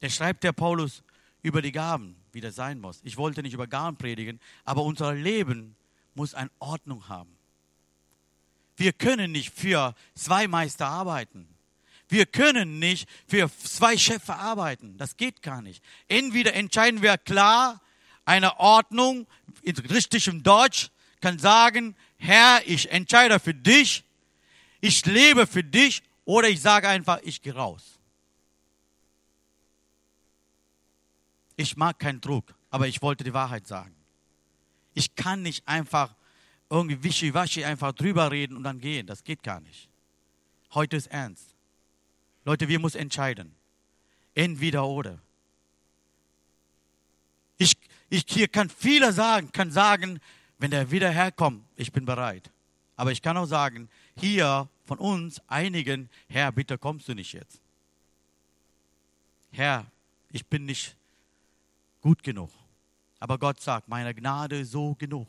Der 0.00 0.08
schreibt 0.08 0.42
der 0.42 0.52
Paulus 0.52 1.02
über 1.42 1.60
die 1.60 1.70
Gaben, 1.70 2.16
wie 2.32 2.40
das 2.40 2.54
sein 2.54 2.80
muss. 2.80 3.00
Ich 3.04 3.18
wollte 3.18 3.42
nicht 3.42 3.52
über 3.52 3.66
Gaben 3.66 3.98
predigen, 3.98 4.40
aber 4.64 4.82
unser 4.84 5.12
Leben 5.12 5.76
muss 6.14 6.32
eine 6.32 6.50
Ordnung 6.58 7.06
haben. 7.10 7.36
Wir 8.78 8.94
können 8.94 9.32
nicht 9.32 9.52
für 9.52 9.94
zwei 10.14 10.48
Meister 10.48 10.86
arbeiten. 10.86 11.46
Wir 12.08 12.24
können 12.24 12.78
nicht 12.78 13.06
für 13.26 13.50
zwei 13.50 13.98
Chefe 13.98 14.34
arbeiten. 14.34 14.96
Das 14.96 15.18
geht 15.18 15.42
gar 15.42 15.60
nicht. 15.60 15.84
Entweder 16.08 16.54
entscheiden 16.54 17.02
wir 17.02 17.18
klar 17.18 17.82
eine 18.24 18.58
Ordnung 18.58 19.26
in 19.62 19.76
richtigem 19.76 20.42
Deutsch, 20.42 20.90
kann 21.20 21.38
sagen, 21.38 21.96
Herr, 22.16 22.62
ich 22.66 22.90
entscheide 22.90 23.38
für 23.40 23.54
dich, 23.54 24.04
ich 24.80 25.04
lebe 25.06 25.46
für 25.46 25.64
dich, 25.64 26.02
oder 26.24 26.48
ich 26.48 26.60
sage 26.60 26.88
einfach, 26.88 27.18
ich 27.22 27.42
gehe 27.42 27.54
raus. 27.54 27.98
Ich 31.56 31.76
mag 31.76 31.98
keinen 31.98 32.20
Druck, 32.20 32.54
aber 32.70 32.86
ich 32.88 33.02
wollte 33.02 33.24
die 33.24 33.34
Wahrheit 33.34 33.66
sagen. 33.66 33.94
Ich 34.94 35.14
kann 35.14 35.42
nicht 35.42 35.66
einfach 35.66 36.14
irgendwie 36.70 37.02
wischiwaschi 37.02 37.64
einfach 37.64 37.92
drüber 37.92 38.30
reden 38.30 38.56
und 38.56 38.62
dann 38.62 38.80
gehen. 38.80 39.06
Das 39.06 39.24
geht 39.24 39.42
gar 39.42 39.60
nicht. 39.60 39.88
Heute 40.72 40.96
ist 40.96 41.08
ernst. 41.08 41.54
Leute, 42.44 42.68
wir 42.68 42.78
müssen 42.78 42.98
entscheiden. 42.98 43.54
Entweder 44.34 44.86
oder. 44.86 45.18
Ich, 47.58 47.76
ich 48.10 48.24
hier 48.28 48.48
kann 48.48 48.68
viele 48.68 49.12
sagen, 49.12 49.50
kann 49.52 49.70
sagen, 49.70 50.20
wenn 50.58 50.70
der 50.70 50.90
wieder 50.90 51.10
herkommt, 51.10 51.64
ich 51.76 51.92
bin 51.92 52.04
bereit. 52.04 52.50
Aber 52.96 53.12
ich 53.12 53.22
kann 53.22 53.36
auch 53.36 53.46
sagen, 53.46 53.88
hier 54.18 54.68
von 54.84 54.98
uns 54.98 55.40
einigen, 55.46 56.10
Herr, 56.28 56.52
bitte 56.52 56.76
kommst 56.76 57.08
du 57.08 57.14
nicht 57.14 57.32
jetzt. 57.32 57.62
Herr, 59.52 59.86
ich 60.30 60.44
bin 60.46 60.66
nicht 60.66 60.96
gut 62.02 62.22
genug. 62.22 62.50
Aber 63.20 63.38
Gott 63.38 63.60
sagt, 63.60 63.88
meine 63.88 64.14
Gnade 64.14 64.64
so 64.64 64.94
genug. 64.94 65.28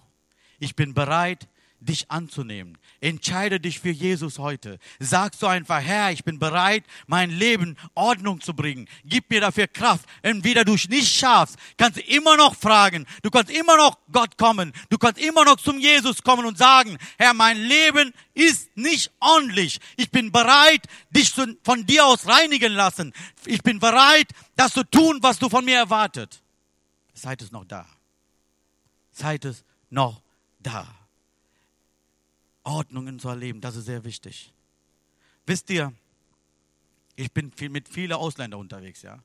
Ich 0.60 0.76
bin 0.76 0.94
bereit, 0.94 1.48
dich 1.82 2.10
anzunehmen. 2.12 2.78
Entscheide 3.02 3.60
dich 3.60 3.80
für 3.80 3.90
Jesus 3.90 4.40
heute. 4.40 4.78
Sagst 5.00 5.42
du 5.42 5.48
einfach, 5.48 5.82
Herr, 5.82 6.12
ich 6.12 6.24
bin 6.24 6.40
bereit, 6.40 6.86
mein 7.08 7.32
Leben 7.32 7.76
Ordnung 7.96 8.40
zu 8.40 8.54
bringen. 8.54 8.88
Gib 9.04 9.30
mir 9.30 9.42
dafür 9.42 9.68
Kraft. 9.68 10.06
Entweder 10.22 10.64
du 10.64 10.76
es 10.76 10.88
nicht 10.88 11.14
schaffst, 11.14 11.58
kannst 11.78 11.98
du 11.98 12.02
immer 12.04 12.38
noch 12.38 12.56
fragen. 12.56 13.06
Du 13.24 13.32
kannst 13.32 13.52
immer 13.52 13.76
noch 13.78 13.98
Gott 14.12 14.38
kommen. 14.38 14.72
Du 14.90 14.98
kannst 14.98 15.20
immer 15.20 15.44
noch 15.44 15.58
zum 15.58 15.80
Jesus 15.80 16.22
kommen 16.24 16.46
und 16.46 16.58
sagen, 16.58 16.98
Herr, 17.18 17.34
mein 17.34 17.58
Leben 17.58 18.14
ist 18.34 18.76
nicht 18.78 19.12
ordentlich. 19.20 19.80
Ich 19.98 20.12
bin 20.12 20.32
bereit, 20.32 20.86
dich 21.10 21.32
von 21.32 21.86
dir 21.86 22.06
aus 22.06 22.28
reinigen 22.28 22.74
lassen. 22.74 23.12
Ich 23.46 23.64
bin 23.64 23.80
bereit, 23.80 24.28
das 24.56 24.74
zu 24.74 24.84
tun, 24.84 25.20
was 25.22 25.40
du 25.40 25.50
von 25.50 25.66
mir 25.66 25.78
erwartet. 25.78 26.42
Zeit 27.14 27.42
ist 27.42 27.52
noch 27.52 27.66
da. 27.66 27.86
Zeit 29.12 29.46
ist 29.46 29.66
noch 29.90 30.22
da. 30.60 30.88
Ordnung 32.64 33.08
in 33.08 33.16
unser 33.16 33.36
Leben, 33.36 33.62
das 33.62 33.76
ist 33.76 33.86
sehr 33.86 34.04
wichtig. 34.04 34.54
Wisst 35.46 35.70
ihr, 35.70 35.94
ich 37.16 37.32
bin 37.32 37.52
mit 37.70 37.90
vielen 37.90 38.14
Ausländern 38.14 38.60
unterwegs, 38.60 39.02
ja. 39.02 39.20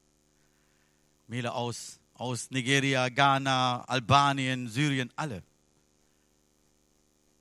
Viele 1.28 1.52
aus, 1.52 1.98
aus 2.14 2.50
Nigeria, 2.50 3.08
Ghana, 3.08 3.84
Albanien, 3.84 4.68
Syrien, 4.68 5.12
alle. 5.16 5.42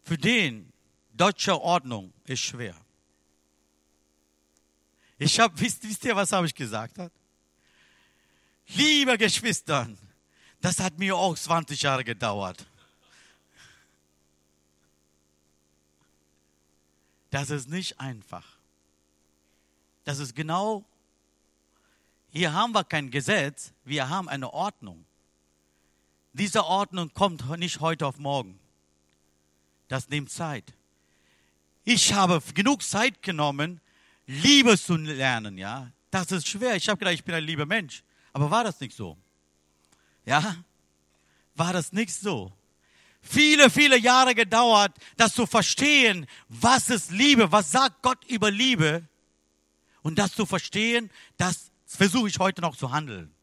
Für 0.03 0.17
den 0.17 0.71
deutsche 1.13 1.59
Ordnung 1.59 2.13
ist 2.25 2.41
schwer. 2.41 2.75
Ich 5.17 5.39
habe, 5.39 5.57
wisst, 5.59 5.83
wisst 5.83 6.03
ihr, 6.05 6.15
was 6.15 6.31
habe 6.31 6.45
ich 6.45 6.53
gesagt? 6.53 6.97
Hat? 6.99 7.11
Liebe 8.67 9.17
Geschwistern, 9.17 9.97
das 10.61 10.79
hat 10.79 10.97
mir 10.97 11.15
auch 11.15 11.37
20 11.37 11.81
Jahre 11.81 12.03
gedauert. 12.03 12.65
Das 17.35 17.49
ist 17.49 17.67
nicht 17.67 17.99
einfach. 17.99 18.45
Das 20.05 20.19
ist 20.19 20.37
genau, 20.37 20.85
hier 22.29 22.53
haben 22.53 22.71
wir 22.71 22.85
kein 22.85 23.11
Gesetz, 23.11 23.73
wir 23.83 24.07
haben 24.07 24.29
eine 24.29 24.53
Ordnung. 24.53 25.03
Diese 26.31 26.63
Ordnung 26.63 27.13
kommt 27.13 27.45
nicht 27.59 27.81
heute 27.81 28.07
auf 28.07 28.19
morgen. 28.19 28.57
Das 29.89 30.07
nimmt 30.07 30.31
Zeit. 30.31 30.73
Ich 31.83 32.13
habe 32.13 32.41
genug 32.53 32.81
Zeit 32.81 33.21
genommen, 33.21 33.81
Liebe 34.27 34.77
zu 34.77 34.95
lernen, 34.95 35.57
ja. 35.57 35.91
Das 36.11 36.31
ist 36.31 36.47
schwer. 36.47 36.77
Ich 36.77 36.87
habe 36.87 36.99
gedacht, 36.99 37.15
ich 37.15 37.25
bin 37.25 37.35
ein 37.35 37.43
lieber 37.43 37.65
Mensch. 37.65 38.01
Aber 38.31 38.49
war 38.49 38.63
das 38.63 38.79
nicht 38.79 38.95
so? 38.95 39.17
Ja? 40.23 40.55
War 41.53 41.73
das 41.73 41.91
nicht 41.91 42.13
so? 42.13 42.53
Viele, 43.27 43.71
viele 43.71 43.97
Jahre 43.97 44.35
gedauert, 44.35 44.95
das 45.17 45.33
zu 45.33 45.47
verstehen, 45.47 46.27
was 46.47 46.89
ist 46.91 47.11
Liebe, 47.11 47.51
was 47.51 47.71
sagt 47.71 48.03
Gott 48.03 48.23
über 48.25 48.51
Liebe. 48.51 49.07
Und 50.03 50.19
das 50.19 50.33
zu 50.33 50.45
verstehen, 50.45 51.09
das 51.37 51.71
versuche 51.87 52.29
ich 52.29 52.37
heute 52.37 52.61
noch 52.61 52.77
zu 52.77 52.91
handeln. 52.91 53.33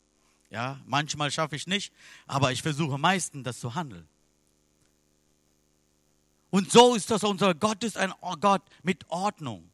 Ja, 0.50 0.80
manchmal 0.86 1.32
schaffe 1.32 1.56
ich 1.56 1.66
nicht, 1.66 1.92
aber 2.26 2.52
ich 2.52 2.62
versuche 2.62 2.96
meistens 2.96 3.42
das 3.42 3.58
zu 3.58 3.74
handeln. 3.74 4.06
Und 6.50 6.70
so 6.70 6.94
ist 6.94 7.10
das 7.10 7.24
unser 7.24 7.54
Gott 7.54 7.82
ist 7.82 7.96
ein 7.96 8.12
Gott 8.40 8.62
mit 8.82 9.08
Ordnung. 9.08 9.68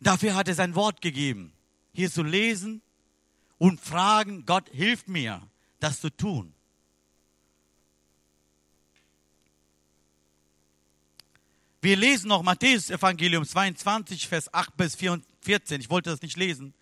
Dafür 0.00 0.34
hat 0.34 0.48
er 0.48 0.54
sein 0.54 0.74
Wort 0.74 1.00
gegeben, 1.00 1.52
hier 1.92 2.10
zu 2.10 2.22
lesen 2.22 2.82
und 3.58 3.78
fragen, 3.80 4.46
Gott, 4.46 4.68
hilf 4.72 5.06
mir, 5.06 5.46
das 5.78 6.00
zu 6.00 6.10
tun. 6.10 6.54
Wir 11.82 11.96
lesen 11.96 12.28
noch 12.28 12.42
Matthäus 12.42 12.90
Evangelium 12.90 13.44
22, 13.44 14.28
Vers 14.28 14.52
8 14.52 14.76
bis 14.76 14.96
14. 14.96 15.80
Ich 15.80 15.88
wollte 15.88 16.10
das 16.10 16.20
nicht 16.20 16.36
lesen. 16.36 16.74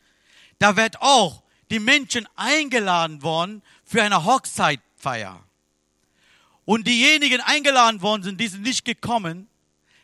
Da 0.59 0.77
wird 0.77 1.01
auch 1.01 1.45
die 1.71 1.79
Menschen 1.79 2.29
eingeladen 2.35 3.23
worden 3.23 3.63
für 3.85 4.03
eine 4.03 4.25
Hochzeitfeier. 4.25 5.45
Und 6.65 6.87
diejenigen 6.89 7.41
eingeladen 7.41 8.03
worden 8.03 8.25
sind, 8.25 8.41
die 8.41 8.49
sind 8.49 8.63
nicht 8.63 8.85
gekommen. 8.85 9.49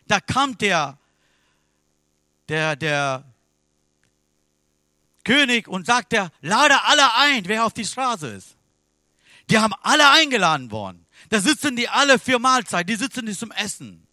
Da 0.07 0.21
kam 0.21 0.57
der, 0.59 0.97
der, 2.49 2.77
der 2.77 3.25
König 5.25 5.67
und 5.67 5.87
sagt 5.87 6.13
er, 6.13 6.31
lade 6.41 6.81
alle 6.85 7.15
ein, 7.17 7.45
wer 7.47 7.65
auf 7.65 7.73
die 7.73 7.85
Straße 7.85 8.29
ist. 8.29 8.57
Die 9.51 9.59
haben 9.59 9.75
alle 9.83 10.09
eingeladen 10.11 10.71
worden. 10.71 11.05
Da 11.31 11.41
sitzen 11.41 11.75
die 11.75 11.89
alle 11.89 12.19
für 12.19 12.39
Mahlzeit, 12.39 12.89
die 12.89 12.97
sitzen 12.97 13.25
nicht 13.25 13.41
zum 13.41 13.51
Essen. 13.51 14.04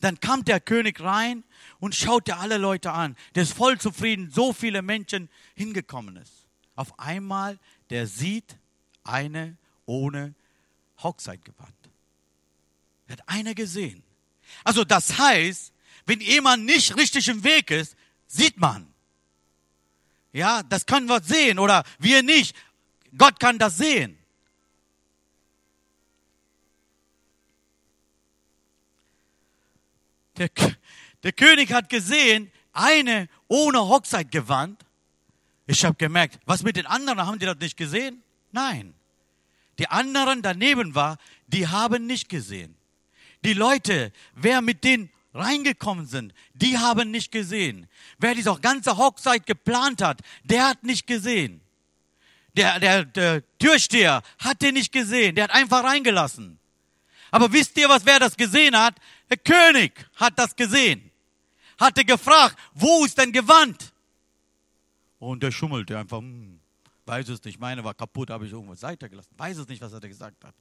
Dann 0.00 0.20
kam 0.20 0.44
der 0.44 0.60
König 0.60 1.00
rein 1.00 1.44
und 1.78 1.94
schaute 1.94 2.36
alle 2.36 2.58
Leute 2.58 2.92
an. 2.92 3.16
Der 3.34 3.42
ist 3.44 3.52
voll 3.52 3.78
zufrieden, 3.78 4.30
so 4.30 4.52
viele 4.52 4.82
Menschen 4.82 5.28
hingekommen 5.54 6.16
ist. 6.16 6.46
Auf 6.74 6.98
einmal, 6.98 7.58
der 7.90 8.06
sieht 8.06 8.56
eine 9.04 9.56
ohne 9.86 10.34
Hochzeitgewand. 11.02 11.72
Er 13.08 13.12
hat 13.12 13.22
eine 13.26 13.54
gesehen. 13.54 14.02
Also 14.64 14.84
das 14.84 15.18
heißt, 15.18 15.72
wenn 16.04 16.20
jemand 16.20 16.64
nicht 16.64 16.96
richtig 16.96 17.28
im 17.28 17.42
Weg 17.44 17.70
ist, 17.70 17.96
sieht 18.26 18.58
man. 18.58 18.92
Ja, 20.32 20.62
das 20.62 20.86
können 20.86 21.08
wir 21.08 21.22
sehen 21.22 21.58
oder 21.58 21.84
wir 21.98 22.22
nicht. 22.22 22.54
Gott 23.16 23.40
kann 23.40 23.58
das 23.58 23.78
sehen. 23.78 24.18
Der, 30.38 30.50
der 31.22 31.32
König 31.32 31.72
hat 31.72 31.88
gesehen, 31.88 32.50
eine 32.72 33.28
ohne 33.48 33.80
Hochzeitgewand. 33.80 34.84
Ich 35.66 35.84
habe 35.84 35.96
gemerkt, 35.96 36.38
was 36.44 36.62
mit 36.62 36.76
den 36.76 36.86
anderen, 36.86 37.26
haben 37.26 37.38
die 37.38 37.46
das 37.46 37.58
nicht 37.58 37.76
gesehen? 37.76 38.22
Nein. 38.52 38.94
Die 39.78 39.88
anderen 39.88 40.42
daneben 40.42 40.94
war, 40.94 41.18
die 41.46 41.68
haben 41.68 42.06
nicht 42.06 42.28
gesehen. 42.28 42.76
Die 43.44 43.52
Leute, 43.52 44.12
wer 44.34 44.62
mit 44.62 44.84
denen 44.84 45.10
reingekommen 45.34 46.06
sind, 46.06 46.32
die 46.54 46.78
haben 46.78 47.10
nicht 47.10 47.30
gesehen. 47.30 47.86
Wer 48.18 48.34
diese 48.34 48.54
ganze 48.60 48.96
Hochzeit 48.96 49.46
geplant 49.46 50.02
hat, 50.02 50.20
der 50.44 50.68
hat 50.68 50.82
nicht 50.82 51.06
gesehen. 51.06 51.60
Der, 52.56 52.80
der, 52.80 53.04
der 53.04 53.42
Türsteher 53.58 54.22
hat 54.38 54.62
den 54.62 54.74
nicht 54.74 54.92
gesehen, 54.92 55.34
der 55.34 55.44
hat 55.44 55.50
einfach 55.50 55.84
reingelassen. 55.84 56.58
Aber 57.30 57.52
wisst 57.52 57.76
ihr, 57.76 57.88
was 57.88 58.06
wer 58.06 58.18
das 58.18 58.36
gesehen 58.36 58.78
hat? 58.78 58.94
Der 59.30 59.36
König 59.36 59.92
hat 60.16 60.38
das 60.38 60.54
gesehen. 60.54 61.10
Hatte 61.78 62.04
gefragt, 62.04 62.56
wo 62.74 63.04
ist 63.04 63.18
denn 63.18 63.32
Gewand? 63.32 63.92
Und 65.18 65.42
der 65.42 65.50
schummelte 65.50 65.98
einfach, 65.98 66.18
hm, 66.18 66.60
weiß 67.06 67.28
es 67.28 67.42
nicht, 67.44 67.58
meine 67.58 67.84
war 67.84 67.94
kaputt, 67.94 68.30
habe 68.30 68.46
ich 68.46 68.52
irgendwas 68.52 68.82
weitergelassen. 68.82 69.32
Weiß 69.36 69.58
es 69.58 69.68
nicht, 69.68 69.80
was 69.82 69.92
er 69.92 70.00
gesagt 70.00 70.44
hat. 70.44 70.54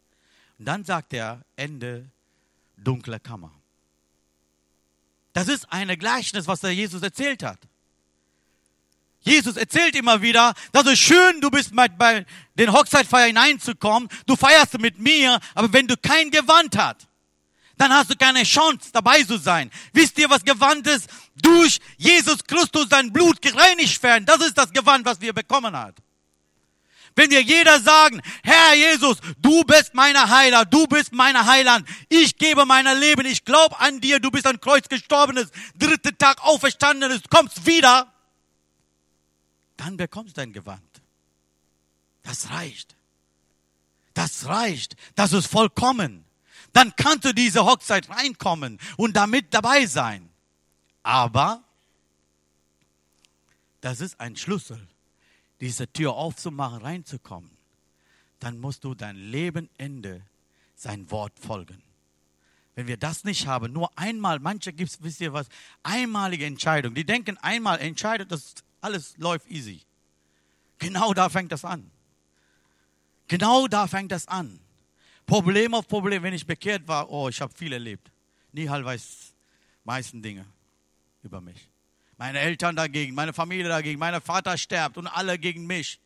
Und 0.58 0.66
dann 0.66 0.84
sagt 0.84 1.14
er, 1.14 1.44
Ende 1.56 2.10
dunkle 2.78 3.20
Kammer. 3.20 3.52
Das 5.34 5.48
ist 5.48 5.72
ein 5.72 5.88
Gleichnis, 6.00 6.48
was 6.48 6.62
der 6.62 6.74
Jesus 6.74 7.02
erzählt 7.02 7.44
hat. 7.44 7.60
Jesus 9.20 9.58
erzählt 9.58 9.96
immer 9.96 10.22
wieder, 10.22 10.54
das 10.72 10.86
ist 10.86 11.00
schön, 11.00 11.42
du 11.42 11.50
bist 11.50 11.76
bei 11.76 12.26
den 12.54 12.72
Hochzeitfeier 12.72 13.28
hineinzukommen, 13.28 14.08
du 14.28 14.36
feierst 14.36 14.80
mit 14.80 15.00
mir, 15.00 15.40
aber 15.56 15.74
wenn 15.74 15.88
du 15.88 15.98
kein 15.98 16.30
Gewand 16.30 16.78
hast, 16.78 17.08
dann 17.78 17.92
hast 17.94 18.10
du 18.10 18.16
keine 18.16 18.44
Chance 18.44 18.90
dabei 18.92 19.24
zu 19.24 19.38
sein. 19.38 19.70
Wisst 19.94 20.18
ihr, 20.18 20.30
was 20.30 20.44
Gewand 20.44 20.88
ist? 20.88 21.10
Durch 21.36 21.80
Jesus 21.98 22.44
Christus 22.44 22.88
sein 22.90 23.12
Blut 23.12 23.42
gereinigt 23.42 24.02
werden. 24.04 24.26
Das 24.26 24.38
ist 24.38 24.58
das 24.58 24.72
Gewand, 24.72 25.06
was 25.06 25.20
wir 25.20 25.34
bekommen 25.34 25.76
haben. 25.76 25.96
Wenn 27.16 27.32
wir 27.32 27.42
jeder 27.42 27.80
sagen, 27.80 28.22
Herr 28.44 28.76
Jesus, 28.76 29.18
du 29.40 29.64
bist 29.64 29.94
meine 29.94 30.30
Heiler, 30.30 30.66
du 30.66 30.86
bist 30.86 31.14
meine 31.14 31.46
Heiland, 31.46 31.88
ich 32.10 32.36
gebe 32.38 32.66
mein 32.66 32.86
Leben, 33.00 33.26
ich 33.26 33.46
glaube 33.46 33.80
an 33.80 34.02
dir, 34.02 34.20
du 34.20 34.30
bist 34.32 34.46
an 34.46 34.60
Kreuz 34.60 34.90
gestorben, 34.90 35.38
ist, 35.38 35.54
dritte 35.78 36.18
Tag 36.18 36.44
auferstanden 36.44 37.12
ist, 37.12 37.30
kommst 37.30 37.66
wieder, 37.66 38.12
dann 39.78 39.96
bekommst 39.96 40.36
du 40.36 40.42
ein 40.42 40.52
Gewand. 40.52 40.82
Das 42.24 42.50
reicht. 42.50 42.96
Das 44.14 44.48
reicht. 44.48 44.96
Das 45.16 45.32
ist 45.32 45.48
vollkommen. 45.48 46.25
Dann 46.76 46.94
kannst 46.96 47.26
du 47.26 47.34
diese 47.34 47.66
Hochzeit 47.66 48.10
reinkommen 48.10 48.80
und 48.98 49.16
damit 49.16 49.54
dabei 49.54 49.86
sein. 49.86 50.30
Aber 51.02 51.64
das 53.82 54.02
ist 54.02 54.20
ein 54.20 54.36
Schlüssel 54.36 54.88
diese 55.62 55.92
Tür 55.92 56.14
aufzumachen, 56.16 56.82
reinzukommen, 56.82 57.50
dann 58.40 58.60
musst 58.60 58.84
du 58.84 58.94
dein 58.94 59.16
Lebenende 59.16 60.22
sein 60.76 61.10
Wort 61.12 61.40
folgen. 61.40 61.82
Wenn 62.76 62.88
wir 62.88 62.98
das 62.98 63.24
nicht 63.24 63.48
haben, 63.48 63.72
nur 63.72 63.90
einmal, 63.98 64.40
manche 64.40 64.74
gibt 64.74 64.92
es, 64.92 65.02
wisst 65.02 65.22
ihr 65.22 65.32
was, 65.32 65.48
einmalige 65.84 66.46
Entscheidung. 66.46 66.94
Die 66.94 67.06
denken 67.06 67.38
einmal 67.38 67.80
entscheidet, 67.80 68.32
dass 68.32 68.56
alles 68.82 69.18
läuft 69.18 69.50
easy. 69.50 69.82
Genau 70.80 71.14
da 71.14 71.30
fängt 71.30 71.54
das 71.54 71.64
an. 71.64 71.90
Genau 73.30 73.68
da 73.68 73.88
fängt 73.88 74.12
das 74.12 74.28
an. 74.28 74.60
Problem 75.26 75.74
auf 75.74 75.88
Problem, 75.88 76.24
wenn 76.24 76.34
ich 76.34 76.46
bekehrt 76.46 76.88
war, 76.88 77.10
oh, 77.10 77.30
ich 77.30 77.42
habe 77.42 77.54
viel 77.54 77.74
erlebt. 77.74 78.12
Nihal 78.52 78.86
weiß 78.86 79.34
meisten 79.84 80.22
Dinge 80.22 80.46
über 81.24 81.42
mich. 81.42 81.70
Meine 82.18 82.40
Eltern 82.40 82.76
dagegen, 82.76 83.14
meine 83.14 83.34
Familie 83.34 83.68
dagegen, 83.68 84.00
mein 84.00 84.20
Vater 84.22 84.58
sterbt 84.58 84.98
und 84.98 85.08
alle 85.08 85.38
gegen 85.38 85.66
mich, 85.66 86.00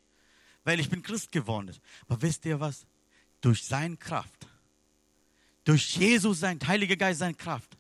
weil 0.64 0.80
ich 0.80 0.90
bin 0.90 1.02
Christ 1.04 1.32
geworden. 1.32 1.76
Aber 2.08 2.22
wisst 2.22 2.46
ihr 2.46 2.60
was? 2.60 2.86
Durch 3.42 3.64
seine 3.64 3.96
Kraft, 3.98 4.48
durch 5.64 5.96
Jesus, 5.96 6.40
sein 6.40 6.60
Heiliger 6.66 6.96
Geist, 6.96 7.20
seine 7.20 7.36
Kraft, 7.36 7.78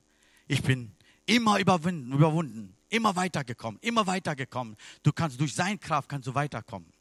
ich 0.47 0.62
bin 0.62 0.91
immer 1.25 1.60
überwunden, 1.60 2.12
überwunden, 2.13 2.75
immer 2.89 3.15
weitergekommen, 3.15 3.80
immer 3.82 4.06
weitergekommen. 4.08 4.75
Du 5.04 5.12
kannst 5.12 5.39
durch 5.39 5.54
seine 5.54 5.78
Kraft 5.78 6.10
kannst 6.10 6.28
du 6.28 6.36
weiterkommen. 6.36 6.91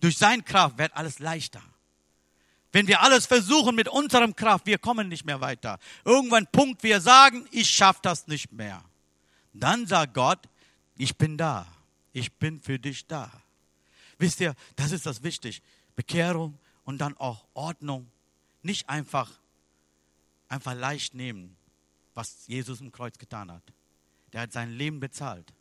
Durch 0.00 0.16
seine 0.18 0.42
Kraft 0.42 0.78
wird 0.78 0.94
alles 0.94 1.18
leichter. 1.18 1.62
Wenn 2.74 2.88
wir 2.88 3.02
alles 3.02 3.26
versuchen 3.26 3.76
mit 3.76 3.86
unserem 3.86 4.34
Kraft, 4.34 4.66
wir 4.66 4.78
kommen 4.78 5.08
nicht 5.08 5.24
mehr 5.24 5.40
weiter. 5.40 5.78
Irgendwann 6.04 6.48
Punkt, 6.48 6.82
wir 6.82 7.00
sagen, 7.00 7.46
ich 7.52 7.70
schaffe 7.70 8.00
das 8.02 8.26
nicht 8.26 8.50
mehr. 8.50 8.82
Dann 9.52 9.86
sagt 9.86 10.14
Gott, 10.14 10.40
ich 10.96 11.16
bin 11.16 11.38
da. 11.38 11.68
Ich 12.12 12.32
bin 12.32 12.60
für 12.60 12.80
dich 12.80 13.06
da. 13.06 13.30
Wisst 14.18 14.40
ihr, 14.40 14.56
das 14.74 14.90
ist 14.90 15.06
das 15.06 15.22
wichtig. 15.22 15.62
Bekehrung 15.94 16.58
und 16.84 16.98
dann 16.98 17.16
auch 17.16 17.46
Ordnung. 17.54 18.10
Nicht 18.64 18.88
einfach, 18.88 19.30
einfach 20.48 20.74
leicht 20.74 21.14
nehmen, 21.14 21.56
was 22.12 22.44
Jesus 22.48 22.80
im 22.80 22.90
Kreuz 22.90 23.18
getan 23.18 23.52
hat. 23.52 23.62
Der 24.32 24.40
hat 24.40 24.52
sein 24.52 24.72
Leben 24.72 24.98
bezahlt 24.98 25.52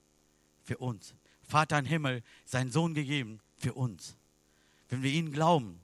für 0.64 0.80
uns. 0.80 1.14
Vater 1.48 1.78
im 1.78 1.86
Himmel, 1.86 2.24
seinen 2.44 2.72
Sohn 2.72 2.96
gegeben 2.96 3.40
für 3.60 3.74
uns. 3.74 4.16
Wenn 4.90 5.04
wir 5.04 5.12
ihn 5.12 5.32
glauben, 5.32 5.80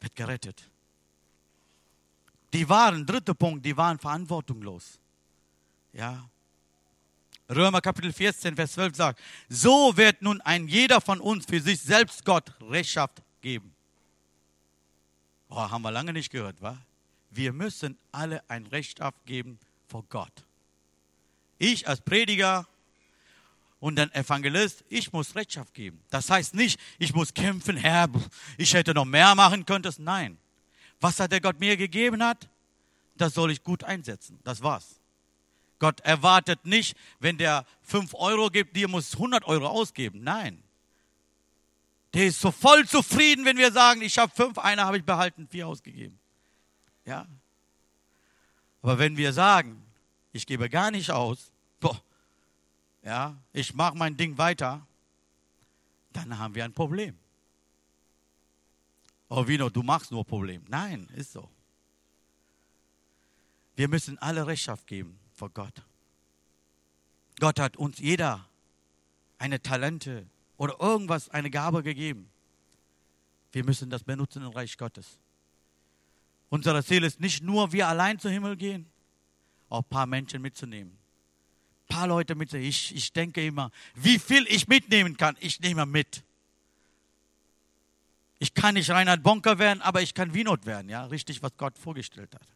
wird 0.00 0.14
gerettet. 0.14 0.68
Die 2.52 2.68
waren, 2.68 3.04
dritter 3.04 3.34
Punkt, 3.34 3.64
die 3.64 3.76
waren 3.76 3.98
verantwortungslos. 3.98 4.98
Ja, 5.92 6.28
Römer 7.50 7.80
Kapitel 7.80 8.12
14, 8.12 8.54
Vers 8.56 8.72
12 8.72 8.96
sagt, 8.96 9.20
so 9.48 9.96
wird 9.96 10.20
nun 10.20 10.40
ein 10.42 10.68
jeder 10.68 11.00
von 11.00 11.18
uns 11.18 11.46
für 11.46 11.60
sich 11.60 11.80
selbst 11.80 12.24
Gott 12.24 12.52
Rechtschaft 12.60 13.22
geben. 13.40 13.74
Oh, 15.48 15.56
haben 15.56 15.80
wir 15.80 15.90
lange 15.90 16.12
nicht 16.12 16.30
gehört, 16.30 16.60
wa? 16.60 16.76
Wir 17.30 17.54
müssen 17.54 17.96
alle 18.12 18.42
ein 18.50 18.66
Rechtschaft 18.66 19.24
geben 19.24 19.58
vor 19.86 20.04
Gott. 20.10 20.44
Ich 21.56 21.88
als 21.88 22.02
Prediger 22.02 22.66
und 23.80 23.96
dann 23.96 24.10
Evangelist, 24.12 24.84
ich 24.88 25.12
muss 25.12 25.34
Rechtschaft 25.34 25.74
geben. 25.74 26.02
Das 26.10 26.30
heißt 26.30 26.54
nicht, 26.54 26.80
ich 26.98 27.14
muss 27.14 27.32
kämpfen, 27.32 27.76
Herr, 27.76 28.08
ich 28.56 28.74
hätte 28.74 28.94
noch 28.94 29.04
mehr 29.04 29.34
machen 29.34 29.64
können. 29.66 29.92
Nein. 29.98 30.38
Was 31.00 31.20
hat 31.20 31.30
der 31.30 31.40
Gott 31.40 31.60
mir 31.60 31.76
gegeben 31.76 32.22
hat, 32.22 32.48
das 33.16 33.34
soll 33.34 33.50
ich 33.50 33.62
gut 33.62 33.84
einsetzen. 33.84 34.38
Das 34.44 34.62
war's. 34.62 35.00
Gott 35.78 36.00
erwartet 36.00 36.64
nicht, 36.64 36.96
wenn 37.20 37.38
der 37.38 37.64
5 37.82 38.14
Euro 38.14 38.50
gibt, 38.50 38.76
dir 38.76 38.88
muss 38.88 39.14
100 39.14 39.44
Euro 39.44 39.68
ausgeben. 39.68 40.22
Nein. 40.22 40.62
Der 42.14 42.26
ist 42.26 42.40
so 42.40 42.50
voll 42.50 42.86
zufrieden, 42.86 43.44
wenn 43.44 43.58
wir 43.58 43.70
sagen, 43.70 44.02
ich 44.02 44.18
habe 44.18 44.32
fünf, 44.34 44.58
einer 44.58 44.86
habe 44.86 44.96
ich 44.96 45.04
behalten, 45.04 45.46
vier 45.46 45.68
ausgegeben. 45.68 46.18
Ja. 47.04 47.26
Aber 48.82 48.98
wenn 48.98 49.16
wir 49.16 49.32
sagen, 49.32 49.84
ich 50.32 50.46
gebe 50.46 50.68
gar 50.68 50.90
nicht 50.90 51.10
aus, 51.10 51.52
boah, 51.80 52.00
ja, 53.08 53.34
ich 53.54 53.72
mache 53.72 53.96
mein 53.96 54.18
Ding 54.18 54.36
weiter, 54.36 54.86
dann 56.12 56.38
haben 56.38 56.54
wir 56.54 56.62
ein 56.62 56.74
Problem. 56.74 57.16
Oh, 59.30 59.48
Vino, 59.48 59.70
du 59.70 59.82
machst 59.82 60.10
nur 60.10 60.26
Problem. 60.26 60.62
Nein, 60.68 61.08
ist 61.16 61.32
so. 61.32 61.48
Wir 63.76 63.88
müssen 63.88 64.18
alle 64.18 64.46
Rechtschaft 64.46 64.86
geben 64.86 65.18
vor 65.32 65.48
Gott. 65.48 65.82
Gott 67.40 67.58
hat 67.58 67.78
uns 67.78 67.98
jeder 67.98 68.46
eine 69.38 69.62
Talente 69.62 70.26
oder 70.58 70.78
irgendwas, 70.78 71.30
eine 71.30 71.48
Gabe 71.48 71.82
gegeben. 71.82 72.28
Wir 73.52 73.64
müssen 73.64 73.88
das 73.88 74.04
benutzen 74.04 74.42
im 74.42 74.50
Reich 74.50 74.76
Gottes. 74.76 75.18
Unser 76.50 76.84
Ziel 76.84 77.04
ist 77.04 77.20
nicht 77.20 77.42
nur, 77.42 77.72
wir 77.72 77.88
allein 77.88 78.18
zum 78.18 78.32
Himmel 78.32 78.56
gehen, 78.56 78.84
auch 79.70 79.80
ein 79.80 79.88
paar 79.88 80.04
Menschen 80.04 80.42
mitzunehmen. 80.42 80.97
Paar 81.88 82.06
Leute 82.06 82.34
mitzunehmen. 82.34 82.68
Ich, 82.68 82.94
ich 82.94 83.12
denke 83.12 83.44
immer, 83.44 83.70
wie 83.94 84.18
viel 84.18 84.46
ich 84.48 84.68
mitnehmen 84.68 85.16
kann, 85.16 85.36
ich 85.40 85.60
nehme 85.60 85.86
mit. 85.86 86.22
Ich 88.38 88.54
kann 88.54 88.74
nicht 88.74 88.90
Reinhard 88.90 89.22
Bonker 89.22 89.58
werden, 89.58 89.82
aber 89.82 90.00
ich 90.00 90.14
kann 90.14 90.32
Wienot 90.32 90.64
werden, 90.64 90.88
ja, 90.88 91.04
richtig, 91.06 91.42
was 91.42 91.56
Gott 91.56 91.76
vorgestellt 91.76 92.34
hat. 92.34 92.46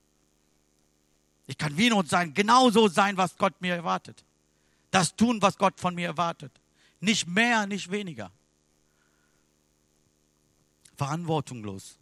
Ich 1.47 1.59
kann 1.59 1.77
Wienot 1.77 2.09
sein, 2.09 2.35
genauso 2.35 2.87
sein, 2.89 3.17
was 3.17 3.37
Gott 3.37 3.61
mir 3.61 3.75
erwartet. 3.75 4.23
Das 4.91 5.17
tun, 5.17 5.43
was 5.43 5.59
Gott 5.59 5.81
von 5.81 5.95
mir 5.95 6.07
erwartet. 6.07 6.53
Nicht 7.01 7.27
mehr, 7.27 7.67
nicht 7.67 7.91
weniger. 7.91 8.31
Verantwortungslos. 10.97 11.99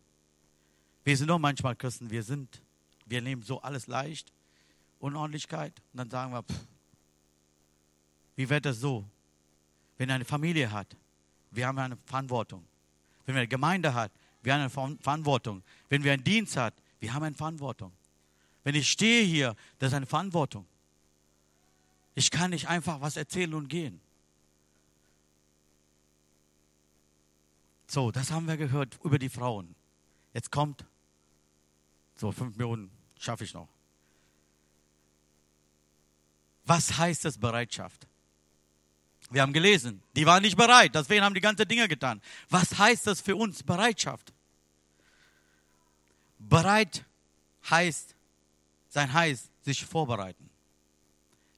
Wir 1.05 1.17
sind 1.17 1.29
doch 1.29 1.39
manchmal 1.39 1.75
Christen, 1.75 2.11
wir 2.11 2.23
sind, 2.23 2.61
wir 3.07 3.23
nehmen 3.23 3.43
so 3.43 3.63
alles 3.63 3.87
leicht, 3.87 4.31
Unordentlichkeit, 4.99 5.73
und 5.93 5.99
dann 5.99 6.11
sagen 6.11 6.33
wir, 6.33 6.43
pff, 6.43 6.67
wie 8.41 8.49
wird 8.49 8.65
das 8.65 8.81
so? 8.81 9.05
Wenn 9.99 10.11
eine 10.11 10.25
Familie 10.25 10.73
hat, 10.73 10.97
wir 11.51 11.67
haben 11.67 11.79
eine 11.79 11.99
Verantwortung. 12.07 12.65
Wenn 13.27 13.35
wir 13.35 13.41
eine 13.41 13.49
Gemeinde 13.49 13.93
hat, 13.93 14.11
wir 14.43 14.55
haben 14.55 14.61
eine 14.61 14.97
Verantwortung. 14.99 15.63
Wenn 15.91 16.03
wir 16.03 16.15
einen 16.15 16.25
Dienst 16.25 16.57
hat, 16.57 16.73
wir 17.01 17.13
haben 17.13 17.23
eine 17.23 17.35
Verantwortung. 17.37 17.93
Wenn 18.65 18.75
ich 18.77 18.91
stehe 18.91 19.25
hier, 19.25 19.55
das 19.79 19.89
ist 19.89 19.95
eine 19.95 20.07
Verantwortung. 20.07 20.65
Ich 22.15 22.31
kann 22.31 22.49
nicht 22.49 22.67
einfach 22.67 23.03
was 23.03 23.19
erzählen 23.19 23.53
und 23.53 23.69
gehen. 23.69 24.01
So, 27.89 28.11
das 28.11 28.31
haben 28.31 28.47
wir 28.47 28.57
gehört 28.57 28.99
über 29.05 29.19
die 29.19 29.29
Frauen. 29.29 29.75
Jetzt 30.33 30.51
kommt, 30.51 30.87
so 32.17 32.33
fünf 32.33 32.57
Minuten 32.57 32.91
schaffe 33.19 33.45
ich 33.45 33.53
noch. 33.53 33.69
Was 36.65 36.97
heißt 36.97 37.27
das 37.27 37.37
Bereitschaft? 37.37 38.07
Wir 39.31 39.43
haben 39.43 39.53
gelesen, 39.53 40.03
die 40.17 40.27
waren 40.27 40.43
nicht 40.43 40.57
bereit, 40.57 40.95
deswegen 40.95 41.25
haben 41.25 41.35
die 41.35 41.41
ganze 41.41 41.65
Dinge 41.65 41.87
getan. 41.89 42.21
Was 42.49 42.77
heißt 42.79 43.07
das 43.07 43.21
für 43.21 43.37
uns 43.37 43.63
Bereitschaft? 43.63 44.33
Bereit 46.39 47.05
heißt 47.71 48.17
sein 48.91 49.13
heißt, 49.13 49.51
sich 49.63 49.87
vorbereiten. 49.87 50.51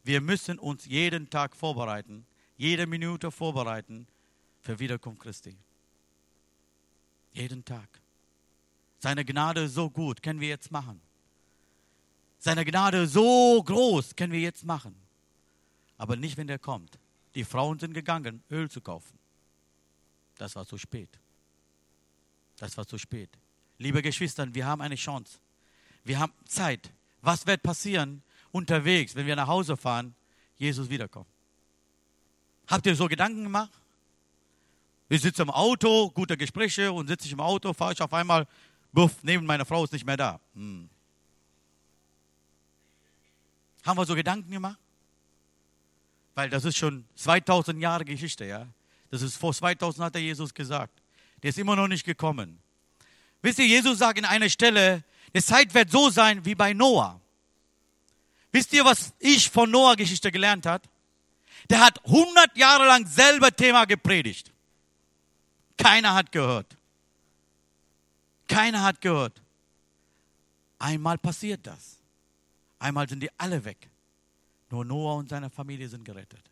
Wir 0.05 0.20
müssen 0.20 0.59
uns 0.59 0.85
jeden 0.87 1.31
Tag 1.31 1.57
vorbereiten, 1.57 2.27
jede 2.57 2.87
Minute 2.87 3.31
vorbereiten 3.31 4.07
für 4.61 4.79
Wiederkunft 4.79 5.23
Christi. 5.23 5.57
Jeden 7.33 7.64
Tag. 7.64 7.89
Seine 8.99 9.25
Gnade 9.25 9.68
so 9.68 9.91
gut, 9.91 10.23
können 10.23 10.41
wir 10.41 10.49
jetzt 10.49 10.70
machen. 10.70 11.01
seine 12.39 12.64
Gnade 12.64 13.07
so 13.07 13.62
groß, 13.62 14.16
können 14.16 14.33
wir 14.33 14.41
jetzt 14.41 14.64
machen. 14.64 14.95
Aber 15.97 16.16
nicht, 16.16 16.37
wenn 16.37 16.49
der 16.49 16.59
kommt. 16.59 16.99
Die 17.35 17.45
Frauen 17.45 17.78
sind 17.78 17.95
gegangen, 17.95 18.43
Öl 18.51 18.70
zu 18.70 18.80
kaufen. 18.80 19.18
Das 20.37 20.55
war 20.57 20.66
zu 20.66 20.78
spät. 20.78 21.09
Das 22.59 22.76
war 22.76 22.87
zu 22.87 22.99
spät. 22.99 23.30
Liebe 23.78 24.03
Geschwister, 24.03 24.53
wir 24.55 24.66
haben 24.66 24.80
eine 24.80 24.97
Chance. 24.97 25.39
Wir 26.05 26.18
haben 26.18 26.33
Zeit. 26.47 26.93
Was 27.20 27.47
wird 27.47 27.62
passieren 27.62 28.22
unterwegs, 28.51 29.14
wenn 29.14 29.26
wir 29.26 29.37
nach 29.37 29.49
Hause 29.49 29.76
fahren, 29.76 30.14
Jesus 30.57 30.89
wiederkommt? 30.91 31.28
Habt 32.66 32.87
ihr 32.87 32.95
so 32.95 33.09
Gedanken 33.09 33.45
gemacht? 33.45 33.72
Ich 35.09 35.20
sitze 35.20 35.43
im 35.43 35.51
Auto, 35.51 36.11
gute 36.11 36.37
Gespräche 36.37 36.93
und 36.93 37.07
sitze 37.07 37.26
ich 37.26 37.33
im 37.33 37.41
Auto, 37.41 37.72
fahre 37.72 37.93
ich 37.93 38.01
auf 38.01 38.12
einmal, 38.14 38.47
buff, 38.93 39.22
neben 39.22 39.45
meiner 39.45 39.66
Frau 39.66 39.85
ist 39.85 39.93
nicht 39.93 40.07
mehr 40.07 40.16
da. 40.16 40.41
Hm. 40.55 40.89
Haben 43.85 43.99
wir 43.99 44.07
so 44.07 44.14
Gedanken 44.14 44.51
gemacht? 44.51 44.78
Weil 46.35 46.51
das 46.51 46.64
ist 46.64 46.76
schon 46.76 47.05
2000 47.16 47.80
Jahre 47.80 48.05
Geschichte, 48.05 48.45
ja. 48.45 48.66
Das 49.11 49.22
ist 49.22 49.37
vor 49.37 49.53
2000 49.53 50.07
hat 50.07 50.14
der 50.14 50.22
Jesus 50.22 50.55
gesagt. 50.55 50.93
Der 51.43 51.51
ist 51.51 51.59
immer 51.59 51.76
noch 51.76 51.89
nicht 51.89 52.05
gekommen. 52.05 52.59
Wisst 53.43 53.59
ihr, 53.59 53.66
Jesus 53.66 53.99
sagt 53.99 54.18
in 54.18 54.24
einer 54.24 54.49
Stelle, 54.49 55.05
die 55.35 55.43
Zeit 55.43 55.74
wird 55.74 55.91
so 55.91 56.09
sein 56.11 56.45
wie 56.45 56.55
bei 56.55 56.72
Noah. 56.72 57.20
Wisst 58.53 58.72
ihr, 58.72 58.85
was 58.85 59.12
ich 59.18 59.51
von 59.51 59.70
Noah 59.70 59.97
Geschichte 59.97 60.30
gelernt 60.30 60.66
habe? 60.66 60.85
Der 61.70 61.80
hat 61.80 62.05
100 62.05 62.57
Jahre 62.57 62.87
lang 62.87 63.07
selber 63.07 63.55
Thema 63.55 63.85
gepredigt. 63.85 64.51
Keiner 65.76 66.14
hat 66.14 66.33
gehört. 66.33 66.76
Keiner 68.49 68.83
hat 68.83 69.01
gehört. 69.01 69.41
Einmal 70.78 71.18
passiert 71.18 71.66
das. 71.66 71.99
Einmal 72.78 73.09
sind 73.09 73.20
die 73.20 73.30
alle 73.39 73.64
weg. 73.64 73.89
Nur 74.73 74.87
Noah 74.87 75.16
und 75.16 75.29
seine 75.29 75.51
Familie 75.51 75.87
sind 75.87 76.03
gerettet. 76.03 76.51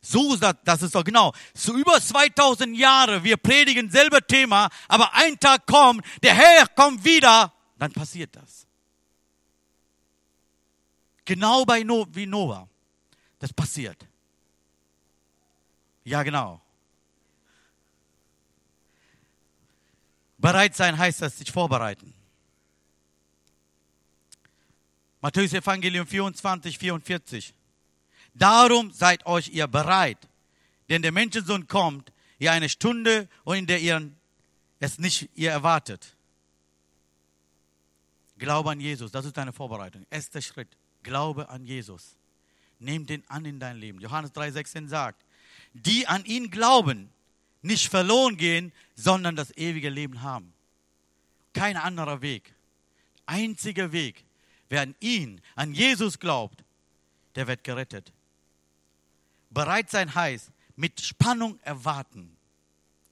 So, 0.00 0.34
das 0.36 0.82
ist 0.82 0.94
doch 0.94 1.04
genau. 1.04 1.34
So 1.52 1.76
über 1.76 2.00
2000 2.00 2.74
Jahre, 2.74 3.22
wir 3.22 3.36
predigen 3.36 3.90
selber 3.90 4.26
Thema, 4.26 4.70
aber 4.88 5.12
ein 5.12 5.38
Tag 5.38 5.66
kommt, 5.66 6.06
der 6.22 6.34
Herr 6.34 6.66
kommt 6.68 7.04
wieder, 7.04 7.52
dann 7.76 7.92
passiert 7.92 8.34
das. 8.34 8.66
Genau 11.26 11.66
bei 11.66 11.82
no, 11.82 12.06
wie 12.12 12.24
Noah. 12.24 12.66
Das 13.38 13.52
passiert. 13.52 14.06
Ja, 16.04 16.22
genau. 16.22 16.62
Bereit 20.38 20.74
sein 20.74 20.96
heißt 20.96 21.20
das, 21.20 21.36
sich 21.36 21.52
vorbereiten. 21.52 22.14
Matthäus 25.20 25.52
Evangelium 25.52 26.06
24, 26.06 26.78
44. 26.78 27.54
Darum 28.34 28.92
seid 28.92 29.26
euch 29.26 29.48
ihr 29.48 29.66
bereit, 29.66 30.18
denn 30.88 31.02
der 31.02 31.12
Menschensohn 31.12 31.66
kommt 31.66 32.12
in 32.38 32.48
eine 32.48 32.68
Stunde 32.68 33.28
und 33.44 33.56
in 33.56 33.66
der 33.66 33.80
ihr 33.80 34.10
es 34.78 34.98
nicht 34.98 35.28
ihr 35.34 35.50
erwartet. 35.50 36.14
Glaube 38.38 38.70
an 38.70 38.80
Jesus, 38.80 39.10
das 39.10 39.24
ist 39.24 39.36
deine 39.36 39.52
Vorbereitung. 39.52 40.06
Erster 40.10 40.40
Schritt, 40.40 40.68
Glaube 41.02 41.48
an 41.48 41.64
Jesus. 41.64 42.16
Nimm 42.78 43.06
den 43.06 43.28
an 43.28 43.44
in 43.44 43.58
dein 43.58 43.76
Leben. 43.76 44.00
Johannes 44.00 44.32
3,16 44.32 44.86
sagt, 44.86 45.24
die 45.72 46.06
an 46.06 46.24
ihn 46.24 46.50
glauben, 46.50 47.10
nicht 47.62 47.88
verloren 47.88 48.36
gehen, 48.36 48.72
sondern 48.94 49.34
das 49.34 49.56
ewige 49.56 49.90
Leben 49.90 50.22
haben. 50.22 50.52
Kein 51.52 51.76
anderer 51.76 52.22
Weg. 52.22 52.54
Einziger 53.26 53.90
Weg. 53.90 54.24
Wer 54.68 54.82
an 54.82 54.94
ihn, 55.00 55.40
an 55.54 55.72
Jesus 55.72 56.18
glaubt, 56.18 56.64
der 57.34 57.46
wird 57.46 57.64
gerettet. 57.64 58.12
Bereit 59.50 59.90
sein 59.90 60.14
heißt, 60.14 60.50
mit 60.76 61.00
Spannung 61.00 61.58
erwarten. 61.60 62.36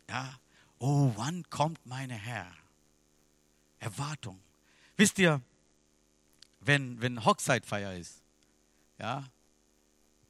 Ja, 0.09 0.39
oh, 0.79 1.13
wann 1.17 1.49
kommt 1.51 1.85
meine 1.87 2.15
Herr? 2.15 2.51
Erwartung. 3.79 4.41
Wisst 4.97 5.19
ihr, 5.19 5.41
wenn, 6.61 7.01
wenn 7.01 7.25
Hochzeitfeier 7.25 7.95
ist, 7.95 8.23
ja, 8.99 9.25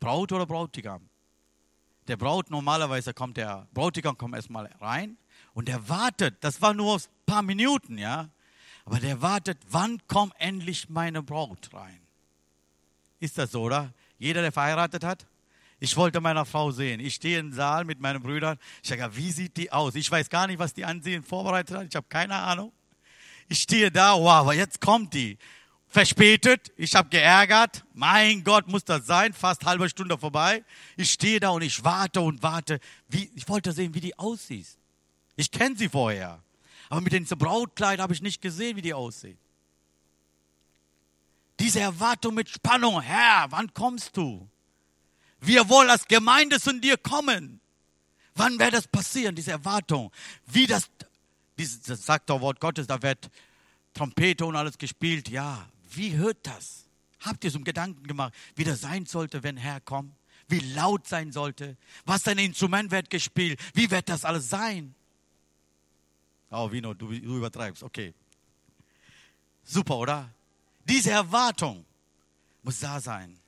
Braut 0.00 0.32
oder 0.32 0.46
Brautigam, 0.46 1.08
der 2.08 2.16
Braut 2.16 2.50
normalerweise 2.50 3.14
kommt 3.14 3.36
der 3.36 3.66
Bräutigam 3.72 4.16
kommt 4.16 4.34
erstmal 4.34 4.66
rein 4.80 5.16
und 5.54 5.68
er 5.68 5.88
wartet, 5.88 6.36
das 6.42 6.62
war 6.62 6.74
nur 6.74 6.96
ein 6.96 7.02
paar 7.26 7.42
Minuten, 7.42 7.98
ja, 7.98 8.28
aber 8.86 9.00
der 9.00 9.20
wartet, 9.20 9.58
wann 9.68 10.00
kommt 10.06 10.32
endlich 10.38 10.88
meine 10.88 11.22
Braut 11.22 11.74
rein? 11.74 12.00
Ist 13.18 13.36
das 13.36 13.50
so, 13.50 13.62
oder? 13.62 13.92
Jeder, 14.18 14.40
der 14.40 14.52
verheiratet 14.52 15.04
hat? 15.04 15.26
Ich 15.80 15.94
wollte 15.96 16.20
meine 16.20 16.46
Frau 16.46 16.70
sehen. 16.70 17.00
Ich 17.00 17.16
stehe 17.16 17.38
im 17.38 17.52
Saal 17.52 17.84
mit 17.84 18.00
meinen 18.00 18.22
Brüdern. 18.22 18.58
Ich 18.82 18.88
sage, 18.88 19.14
wie 19.14 19.30
sieht 19.30 19.56
die 19.56 19.70
aus? 19.70 19.94
Ich 19.96 20.10
weiß 20.10 20.30
gar 20.30 20.46
nicht, 20.46 20.58
was 20.58 20.72
die 20.72 20.84
ansehen 20.84 21.22
vorbereitet 21.22 21.76
hat. 21.76 21.86
Ich 21.88 21.96
habe 21.96 22.06
keine 22.08 22.36
Ahnung. 22.36 22.72
Ich 23.48 23.60
stehe 23.60 23.90
da, 23.90 24.14
wow, 24.14 24.30
aber 24.30 24.54
jetzt 24.54 24.80
kommt 24.80 25.12
die 25.12 25.36
verspätet, 25.88 26.72
ich 26.76 26.94
habe 26.94 27.08
geärgert, 27.08 27.84
mein 27.92 28.42
Gott, 28.44 28.68
muss 28.68 28.84
das 28.84 29.06
sein, 29.06 29.32
fast 29.32 29.64
halbe 29.64 29.88
Stunde 29.88 30.18
vorbei. 30.18 30.64
Ich 30.96 31.10
stehe 31.10 31.40
da 31.40 31.50
und 31.50 31.62
ich 31.62 31.82
warte 31.84 32.20
und 32.20 32.42
warte. 32.42 32.80
Wie, 33.08 33.30
ich 33.34 33.48
wollte 33.48 33.72
sehen, 33.72 33.94
wie 33.94 34.00
die 34.00 34.18
aussieht. 34.18 34.66
Ich 35.36 35.50
kenne 35.50 35.76
sie 35.76 35.88
vorher, 35.88 36.42
aber 36.88 37.00
mit 37.00 37.12
dem 37.12 37.24
Brautkleid 37.24 38.00
habe 38.00 38.14
ich 38.14 38.22
nicht 38.22 38.40
gesehen, 38.40 38.76
wie 38.76 38.82
die 38.82 38.94
aussieht. 38.94 39.38
Diese 41.58 41.80
Erwartung 41.80 42.34
mit 42.34 42.48
Spannung, 42.48 43.00
Herr, 43.00 43.46
wann 43.50 43.72
kommst 43.72 44.16
du? 44.16 44.48
Wir 45.40 45.68
wollen 45.68 45.90
als 45.90 46.06
Gemeinde 46.06 46.60
zu 46.60 46.78
dir 46.78 46.96
kommen. 46.96 47.60
Wann 48.34 48.58
wird 48.58 48.74
das 48.74 48.86
passieren, 48.86 49.34
diese 49.34 49.52
Erwartung? 49.52 50.12
Wie 50.46 50.66
das, 50.66 50.90
dieses, 51.56 51.82
das 51.82 52.04
sagt 52.04 52.28
doch 52.28 52.40
Wort 52.40 52.60
Gottes, 52.60 52.86
da 52.86 53.00
wird 53.00 53.30
Trompete 53.94 54.44
und 54.44 54.56
alles 54.56 54.76
gespielt. 54.76 55.30
Ja, 55.30 55.66
wie 55.90 56.14
hört 56.14 56.46
das? 56.46 56.84
Habt 57.20 57.44
ihr 57.44 57.50
so 57.50 57.56
einen 57.56 57.64
Gedanken 57.64 58.06
gemacht, 58.06 58.34
wie 58.54 58.64
das 58.64 58.82
sein 58.82 59.06
sollte, 59.06 59.42
wenn 59.42 59.56
Herr 59.56 59.80
kommt? 59.80 60.12
Wie 60.48 60.60
laut 60.60 61.08
sein 61.08 61.32
sollte? 61.32 61.76
Was 62.04 62.22
dein 62.22 62.38
Instrument 62.38 62.90
wird 62.90 63.10
gespielt? 63.10 63.58
Wie 63.74 63.90
wird 63.90 64.08
das 64.08 64.24
alles 64.24 64.50
sein? 64.50 64.94
Oh, 66.50 66.70
Vino, 66.70 66.94
du, 66.94 67.08
du 67.08 67.36
übertreibst. 67.36 67.82
Okay. 67.82 68.14
Super, 69.64 69.96
oder? 69.96 70.30
Diese 70.84 71.10
Erwartung 71.10 71.84
muss 72.62 72.80
da 72.80 73.00
sein. 73.00 73.38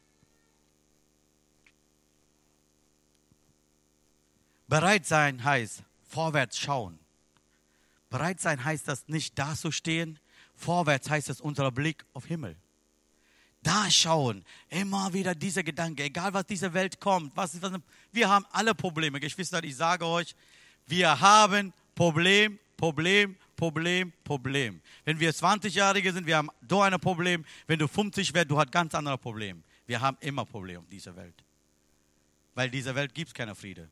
Bereit 4.67 5.07
sein 5.07 5.43
heißt 5.43 5.83
vorwärts 6.09 6.59
schauen. 6.59 6.99
Bereit 8.11 8.41
sein 8.41 8.65
heißt 8.65 8.89
das 8.89 9.09
nicht 9.09 9.39
da 9.39 9.55
zu 9.55 9.71
stehen, 9.71 10.19
Vorwärts 10.59 11.09
heißt 11.09 11.31
es 11.31 11.41
unser 11.41 11.71
Blick 11.71 12.05
auf 12.15 12.27
Himmel. 12.27 12.57
Da 13.63 13.91
schauen, 13.91 14.45
immer 14.69 15.13
wieder 15.13 15.35
dieser 15.35 15.63
Gedanke, 15.63 16.05
egal 16.05 16.35
was 16.35 16.47
diese 16.47 16.75
Welt 16.75 17.01
kommt, 17.01 17.37
was 17.37 17.61
was, 17.63 17.73
wir 18.13 18.29
haben 18.29 18.45
alle 18.51 18.75
Probleme. 18.75 19.21
Geschwister, 19.21 19.63
ich 19.63 19.77
sage 19.77 20.05
euch, 20.05 20.35
wir 20.87 21.21
haben 21.21 21.73
Problem, 21.95 22.59
Problem, 22.79 23.37
Problem, 23.57 24.13
Problem. 24.25 24.81
Wenn 25.05 25.21
wir 25.21 25.35
20-Jährige 25.35 26.13
sind, 26.13 26.27
wir 26.27 26.39
haben 26.39 26.49
so 26.67 26.81
ein 26.81 26.99
Problem. 26.99 27.45
Wenn 27.67 27.79
du 27.79 27.87
50 27.87 28.33
wirst, 28.33 28.51
du 28.51 28.59
hast 28.59 28.73
ganz 28.73 28.95
andere 28.95 29.19
Probleme. 29.19 29.61
Wir 29.87 30.01
haben 30.01 30.17
immer 30.21 30.47
Probleme 30.47 30.79
auf 30.79 30.89
dieser 30.89 31.15
Welt. 31.17 31.35
Weil 32.55 32.71
dieser 32.71 32.95
Welt 32.95 33.15
gibt 33.15 33.29
es 33.29 33.35
keine 33.35 33.55
Friede. 33.55 33.91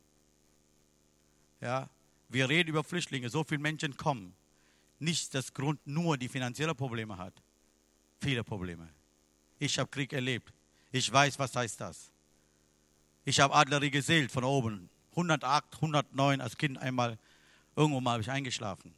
Ja, 1.60 1.88
wir 2.28 2.48
reden 2.48 2.70
über 2.70 2.84
Flüchtlinge, 2.84 3.28
so 3.28 3.44
viele 3.44 3.60
Menschen 3.60 3.96
kommen 3.96 4.34
nicht 4.98 5.34
das 5.34 5.52
Grund 5.52 5.84
nur 5.86 6.16
die 6.16 6.28
finanziellen 6.28 6.76
Probleme 6.76 7.16
hat. 7.16 7.34
Viele 8.20 8.42
Probleme. 8.44 8.88
Ich 9.58 9.78
habe 9.78 9.90
Krieg 9.90 10.12
erlebt. 10.12 10.52
Ich 10.92 11.12
weiß, 11.12 11.38
was 11.38 11.54
heißt 11.54 11.80
das. 11.80 12.10
Ich 13.24 13.40
habe 13.40 13.54
Adlerie 13.54 13.90
gesehen 13.90 14.28
von 14.28 14.44
oben. 14.44 14.88
108, 15.10 15.74
109 15.76 16.40
als 16.40 16.56
Kind 16.56 16.78
einmal. 16.78 17.18
Irgendwo 17.76 18.00
mal 18.00 18.12
habe 18.12 18.22
ich 18.22 18.30
eingeschlafen. 18.30 18.94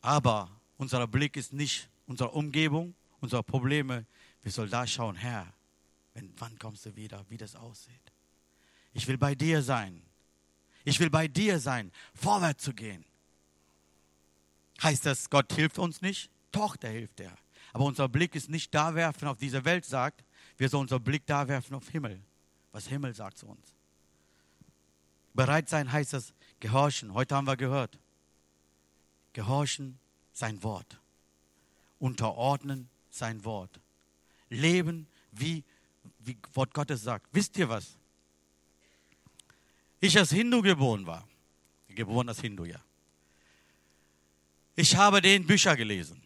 Aber 0.00 0.48
unser 0.78 1.06
Blick 1.06 1.36
ist 1.36 1.52
nicht 1.52 1.88
unsere 2.06 2.30
Umgebung, 2.30 2.94
unsere 3.20 3.42
Probleme. 3.42 4.06
Wir 4.42 4.52
sollen 4.52 4.70
da 4.70 4.86
schauen, 4.86 5.16
Herr, 5.16 5.52
wenn, 6.14 6.32
wann 6.38 6.58
kommst 6.58 6.86
du 6.86 6.94
wieder, 6.96 7.24
wie 7.28 7.36
das 7.36 7.56
aussieht. 7.56 8.12
Ich 8.92 9.06
will 9.08 9.18
bei 9.18 9.34
dir 9.34 9.62
sein. 9.62 10.02
Ich 10.84 10.98
will 11.00 11.10
bei 11.10 11.28
dir 11.28 11.60
sein, 11.60 11.92
vorwärts 12.14 12.64
zu 12.64 12.72
gehen. 12.72 13.04
Heißt 14.82 15.06
das, 15.06 15.30
Gott 15.30 15.52
hilft 15.52 15.78
uns 15.78 16.02
nicht? 16.02 16.30
Doch, 16.50 16.76
der 16.76 16.90
hilft 16.90 17.20
er. 17.20 17.36
Aber 17.72 17.84
unser 17.84 18.08
Blick 18.08 18.34
ist 18.34 18.50
nicht 18.50 18.74
da 18.74 18.94
werfen 18.94 19.28
auf 19.28 19.38
diese 19.38 19.64
Welt, 19.64 19.84
sagt, 19.84 20.24
wir 20.56 20.68
sollen 20.68 20.82
unser 20.82 21.00
Blick 21.00 21.24
da 21.26 21.46
werfen 21.46 21.74
auf 21.74 21.88
Himmel. 21.88 22.20
Was 22.72 22.88
Himmel 22.88 23.14
sagt 23.14 23.38
zu 23.38 23.46
uns. 23.46 23.74
Bereit 25.34 25.68
sein 25.68 25.90
heißt 25.90 26.12
das 26.12 26.32
gehorchen. 26.60 27.14
Heute 27.14 27.34
haben 27.34 27.46
wir 27.46 27.56
gehört. 27.56 27.98
Gehorchen 29.32 29.98
sein 30.32 30.62
Wort. 30.62 30.98
unterordnen 31.98 32.88
sein 33.10 33.44
Wort. 33.44 33.80
Leben, 34.48 35.06
wie, 35.30 35.62
wie 36.18 36.36
Wort 36.52 36.74
Gottes 36.74 37.02
sagt. 37.02 37.26
Wisst 37.32 37.56
ihr 37.56 37.68
was? 37.68 37.96
Ich 40.00 40.18
als 40.18 40.30
Hindu 40.30 40.60
geboren 40.62 41.06
war, 41.06 41.26
geboren 41.88 42.28
als 42.28 42.40
Hindu, 42.40 42.64
ja. 42.64 42.80
Ich 44.74 44.96
habe 44.96 45.20
den 45.22 45.46
Bücher 45.46 45.76
gelesen. 45.76 46.20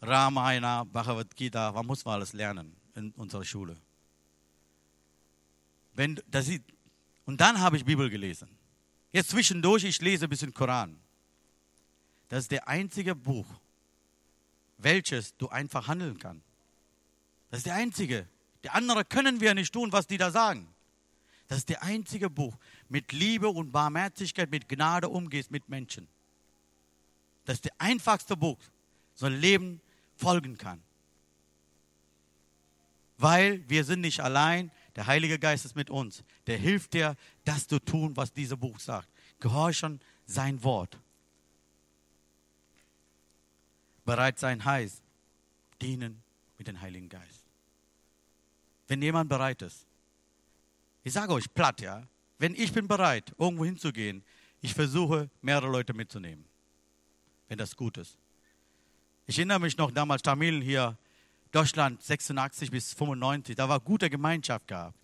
Ramayana, 0.00 0.84
Bhagavad 0.84 1.34
Gita, 1.34 1.74
was 1.74 1.84
muss 1.84 2.04
man 2.04 2.14
alles 2.14 2.32
lernen 2.32 2.76
in 2.94 3.10
unserer 3.16 3.44
Schule? 3.44 3.76
Wenn, 5.94 6.22
das 6.30 6.48
und 7.26 7.40
dann 7.40 7.60
habe 7.60 7.76
ich 7.76 7.84
Bibel 7.84 8.08
gelesen. 8.08 8.48
Jetzt 9.12 9.30
zwischendurch, 9.30 9.84
ich 9.84 10.00
lese 10.00 10.26
ein 10.26 10.30
bisschen 10.30 10.54
Koran. 10.54 10.98
Das 12.28 12.44
ist 12.44 12.50
der 12.50 12.66
einzige 12.66 13.14
Buch, 13.14 13.46
welches 14.78 15.36
du 15.36 15.48
einfach 15.48 15.88
handeln 15.88 16.18
kannst. 16.18 16.44
Das 17.50 17.58
ist 17.58 17.66
der 17.66 17.74
einzige. 17.74 18.26
Die 18.64 18.70
anderen 18.70 19.08
können 19.08 19.40
wir 19.40 19.54
nicht 19.54 19.72
tun, 19.72 19.92
was 19.92 20.06
die 20.06 20.18
da 20.18 20.30
sagen. 20.30 20.68
Das 21.48 21.58
ist 21.58 21.68
der 21.68 21.82
einzige 21.82 22.28
Buch 22.28 22.56
mit 22.88 23.12
Liebe 23.12 23.48
und 23.48 23.70
Barmherzigkeit, 23.70 24.50
mit 24.50 24.68
Gnade 24.68 25.08
umgehst 25.08 25.50
mit 25.50 25.68
Menschen. 25.68 26.08
Das 27.44 27.56
ist 27.56 27.64
der 27.64 27.74
einfachste 27.78 28.36
Buch, 28.36 28.58
so 29.14 29.26
ein 29.26 29.40
Leben 29.40 29.80
folgen 30.16 30.58
kann. 30.58 30.82
Weil 33.18 33.66
wir 33.68 33.84
sind 33.84 34.00
nicht 34.00 34.20
allein, 34.20 34.70
der 34.96 35.06
Heilige 35.06 35.38
Geist 35.38 35.64
ist 35.66 35.76
mit 35.76 35.90
uns. 35.90 36.24
Der 36.46 36.56
hilft 36.56 36.94
dir, 36.94 37.16
das 37.44 37.68
zu 37.68 37.78
tun, 37.78 38.16
was 38.16 38.32
dieses 38.32 38.58
Buch 38.58 38.80
sagt. 38.80 39.08
Gehorchen 39.38 40.00
sein 40.24 40.62
Wort. 40.64 40.98
Bereit 44.06 44.38
sein 44.38 44.64
heißt, 44.64 45.02
dienen 45.82 46.22
mit 46.56 46.66
dem 46.66 46.80
Heiligen 46.80 47.08
Geist. 47.08 47.44
Wenn 48.88 49.02
jemand 49.02 49.28
bereit 49.28 49.62
ist, 49.62 49.86
ich 51.04 51.12
sage 51.12 51.32
euch 51.32 51.52
platt, 51.52 51.80
ja, 51.80 52.02
wenn 52.38 52.54
ich 52.54 52.72
bin 52.72 52.88
bereit, 52.88 53.34
irgendwo 53.38 53.64
hinzugehen, 53.64 54.24
ich 54.60 54.74
versuche, 54.74 55.28
mehrere 55.42 55.70
Leute 55.70 55.92
mitzunehmen, 55.92 56.44
wenn 57.48 57.58
das 57.58 57.76
gut 57.76 57.98
ist. 57.98 58.16
Ich 59.26 59.38
erinnere 59.38 59.60
mich 59.60 59.76
noch 59.76 59.90
damals, 59.90 60.22
Tamilen 60.22 60.62
hier, 60.62 60.96
Deutschland 61.52 62.02
86 62.02 62.70
bis 62.70 62.94
95, 62.94 63.56
da 63.56 63.68
war 63.68 63.80
gute 63.80 64.10
Gemeinschaft 64.10 64.66
gehabt. 64.68 64.98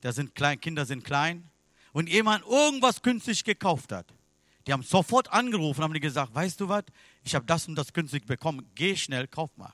Da 0.00 0.12
sind 0.12 0.34
klein, 0.34 0.60
Kinder 0.60 0.84
sind 0.84 1.04
klein 1.04 1.48
und 1.92 2.08
jemand 2.08 2.44
irgendwas 2.44 3.02
günstig 3.02 3.44
gekauft 3.44 3.92
hat. 3.92 4.06
Die 4.66 4.72
haben 4.72 4.82
sofort 4.82 5.32
angerufen, 5.32 5.82
haben 5.82 5.94
die 5.94 6.00
gesagt, 6.00 6.34
weißt 6.34 6.60
du 6.60 6.68
was, 6.68 6.84
ich 7.22 7.34
habe 7.34 7.46
das 7.46 7.68
und 7.68 7.76
das 7.76 7.92
günstig 7.92 8.26
bekommen, 8.26 8.68
geh 8.74 8.96
schnell, 8.96 9.28
kauf 9.28 9.56
mal. 9.56 9.72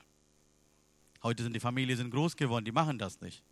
Heute 1.23 1.43
sind 1.43 1.53
die 1.53 1.59
Familien 1.59 1.97
sind 1.97 2.11
groß 2.11 2.35
geworden, 2.35 2.65
die 2.65 2.71
machen 2.71 2.97
das 2.97 3.19
nicht. 3.21 3.43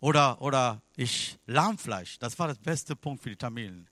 Oder, 0.00 0.40
oder 0.40 0.80
ich 0.96 1.38
Lahmfleisch, 1.46 2.18
das 2.18 2.38
war 2.38 2.48
das 2.48 2.58
beste 2.58 2.94
Punkt 2.94 3.22
für 3.22 3.30
die 3.30 3.36
Tamilen. 3.36 3.88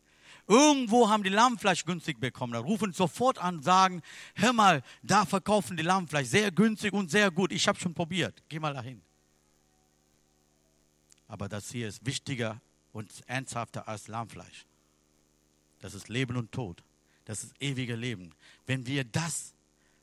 Irgendwo 0.49 1.11
haben 1.11 1.23
die 1.23 1.29
Lammfleisch 1.29 1.85
günstig 1.85 2.19
bekommen. 2.19 2.55
Da 2.55 2.61
rufen 2.61 2.95
sofort 2.95 3.37
an 3.39 3.57
und 3.57 3.63
sagen, 3.63 4.03
hör 4.35 4.55
mal, 4.55 4.83
da 5.03 5.27
verkaufen 5.27 5.77
die 5.77 5.83
Lammfleisch 5.83 6.27
sehr 6.27 6.51
günstig 6.51 6.95
und 6.95 7.11
sehr 7.11 7.31
gut. 7.31 7.53
Ich 7.53 7.69
habe 7.69 7.79
schon 7.79 7.93
probiert. 7.93 8.43
Geh 8.49 8.59
mal 8.59 8.73
dahin. 8.73 9.03
Aber 11.29 11.51
das 11.51 11.71
hier 11.71 11.87
ist 11.87 12.07
wichtiger 12.07 12.63
und 12.93 13.13
ernsthafter 13.27 13.87
als 13.87 14.09
Lammfleisch. 14.09 14.65
Das 15.81 15.93
ist 15.93 16.09
Leben 16.09 16.37
und 16.37 16.51
Tod. 16.51 16.83
Das 17.27 17.45
ist 17.45 17.55
ewige 17.61 17.95
Leben. 17.95 18.33
Wenn 18.67 18.87
wir 18.87 19.05
das 19.05 19.53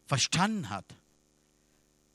verstanden 0.06 0.70
hat, 0.70 0.86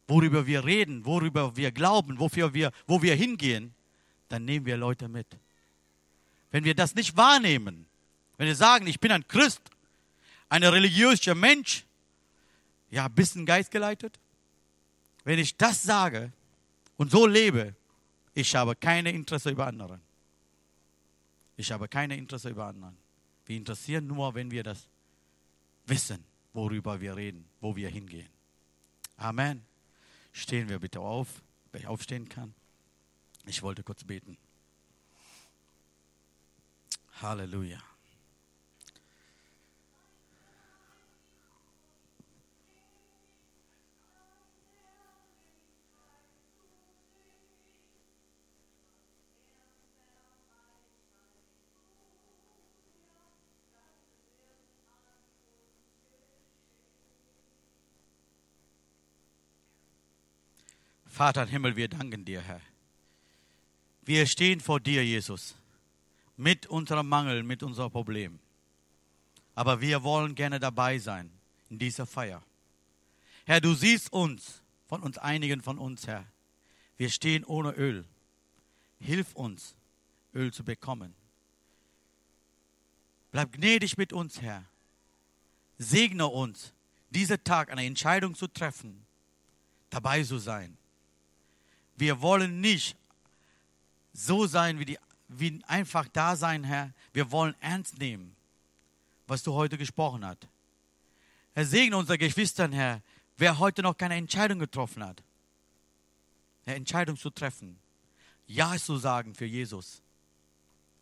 worüber 0.07 0.47
wir 0.47 0.65
reden, 0.65 1.05
worüber 1.05 1.57
wir 1.57 1.73
glauben, 1.73 2.21
wofür 2.21 2.55
wir, 2.55 2.71
wo 2.87 3.03
wir 3.03 3.17
hingehen, 3.17 3.75
dann 4.29 4.45
nehmen 4.45 4.67
wir 4.67 4.77
Leute 4.77 5.09
mit. 5.09 5.27
Wenn 6.53 6.63
wir 6.63 6.77
das 6.77 6.95
nicht 6.95 7.17
wahrnehmen, 7.17 7.87
wenn 8.41 8.47
wir 8.47 8.57
sagen, 8.57 8.87
ich 8.87 8.99
bin 8.99 9.13
ein 9.13 9.29
Christ, 9.29 9.61
ein 10.49 10.65
religiöser 10.65 11.35
Mensch, 11.35 11.85
ja, 12.91 13.05
ein 13.05 13.15
bisschen 13.15 13.45
geistgeleitet. 13.45 14.19
Wenn 15.25 15.39
ich 15.39 15.59
das 15.59 15.83
sage 15.83 16.33
und 16.97 17.11
so 17.11 17.27
lebe, 17.27 17.75
ich 18.33 18.57
habe 18.57 18.75
keine 18.77 19.13
Interesse 19.13 19.51
über 19.51 19.67
anderen. 19.67 20.01
Ich 21.59 21.71
habe 21.71 21.87
keine 21.87 22.17
Interesse 22.17 22.49
über 22.49 22.65
anderen. 22.65 22.97
Wir 23.45 23.59
interessieren 23.59 24.07
nur, 24.07 24.35
wenn 24.35 24.51
wir 24.51 24.63
das 24.63 24.89
wissen, 25.85 26.25
worüber 26.55 26.99
wir 26.99 27.17
reden, 27.17 27.45
wo 27.61 27.77
wir 27.77 27.91
hingehen. 27.91 28.31
Amen. 29.19 29.63
Stehen 30.33 30.67
wir 30.71 30.79
bitte 30.79 31.01
auf, 31.01 31.29
wer 31.73 31.91
aufstehen 31.91 32.27
kann. 32.27 32.55
Ich 33.45 33.61
wollte 33.61 33.83
kurz 33.83 34.03
beten. 34.03 34.39
Halleluja. 37.21 37.90
Vater 61.21 61.43
im 61.43 61.49
Himmel, 61.51 61.77
wir 61.77 61.87
danken 61.87 62.25
dir, 62.25 62.41
Herr. 62.41 62.63
Wir 64.07 64.27
stehen 64.27 64.59
vor 64.59 64.81
dir, 64.81 65.05
Jesus, 65.05 65.55
mit 66.39 66.67
unserem 66.67 67.11
Mangel, 67.11 67.43
mit 67.43 67.63
unserem 67.63 67.91
Problem. 67.91 68.39
Aber 69.55 69.83
wir 69.83 70.03
wollen 70.03 70.35
gerne 70.35 70.59
dabei 70.59 70.97
sein 70.97 71.31
in 71.69 71.79
dieser 71.79 72.07
Feier. 72.07 72.43
Herr, 73.45 73.61
du 73.61 73.75
siehst 73.75 74.11
uns, 74.15 74.63
von 74.89 75.03
uns 75.03 75.19
einigen 75.19 75.61
von 75.61 75.77
uns, 75.79 76.07
Herr. 76.07 76.25
Wir 76.97 77.11
stehen 77.11 77.45
ohne 77.45 77.73
Öl. 77.73 78.07
Hilf 78.99 79.35
uns, 79.35 79.75
Öl 80.33 80.55
zu 80.55 80.65
bekommen. 80.65 81.13
Bleib 83.31 83.53
gnädig 83.53 83.99
mit 83.99 84.15
uns, 84.15 84.41
Herr. 84.41 84.65
Segne 85.77 86.29
uns, 86.29 86.73
diesen 87.11 87.45
Tag 87.45 87.71
eine 87.71 87.85
Entscheidung 87.85 88.35
zu 88.35 88.47
treffen, 88.47 89.05
dabei 89.91 90.25
zu 90.25 90.39
sein. 90.39 90.79
Wir 92.01 92.23
wollen 92.23 92.63
nicht 92.63 92.97
so 94.15 94.47
sein, 94.47 94.79
wie, 94.79 94.87
die, 94.87 94.99
wie 95.29 95.63
einfach 95.67 96.09
da 96.09 96.35
sein, 96.35 96.65
Herr. 96.65 96.95
Wir 97.13 97.31
wollen 97.31 97.55
ernst 97.61 97.99
nehmen, 97.99 98.35
was 99.27 99.43
du 99.43 99.53
heute 99.53 99.77
gesprochen 99.77 100.25
hast. 100.25 100.49
Herr, 101.53 101.67
segne 101.67 101.99
unsere 101.99 102.17
Geschwister, 102.17 102.71
Herr, 102.73 103.03
wer 103.37 103.59
heute 103.59 103.83
noch 103.83 103.99
keine 103.99 104.15
Entscheidung 104.15 104.59
getroffen 104.59 105.05
hat. 105.05 105.23
Herr, 106.65 106.77
Entscheidung 106.77 107.19
zu 107.19 107.29
treffen. 107.29 107.79
Ja 108.47 108.79
zu 108.79 108.97
sagen 108.97 109.35
für 109.35 109.45
Jesus. 109.45 110.03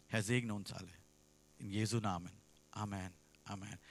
Herr, 0.08 0.24
segne 0.24 0.52
uns 0.52 0.72
alle. 0.72 0.92
In 1.58 1.70
Jesu 1.70 1.98
Namen. 1.98 2.32
Amen. 2.72 3.12
Amen. 3.44 3.78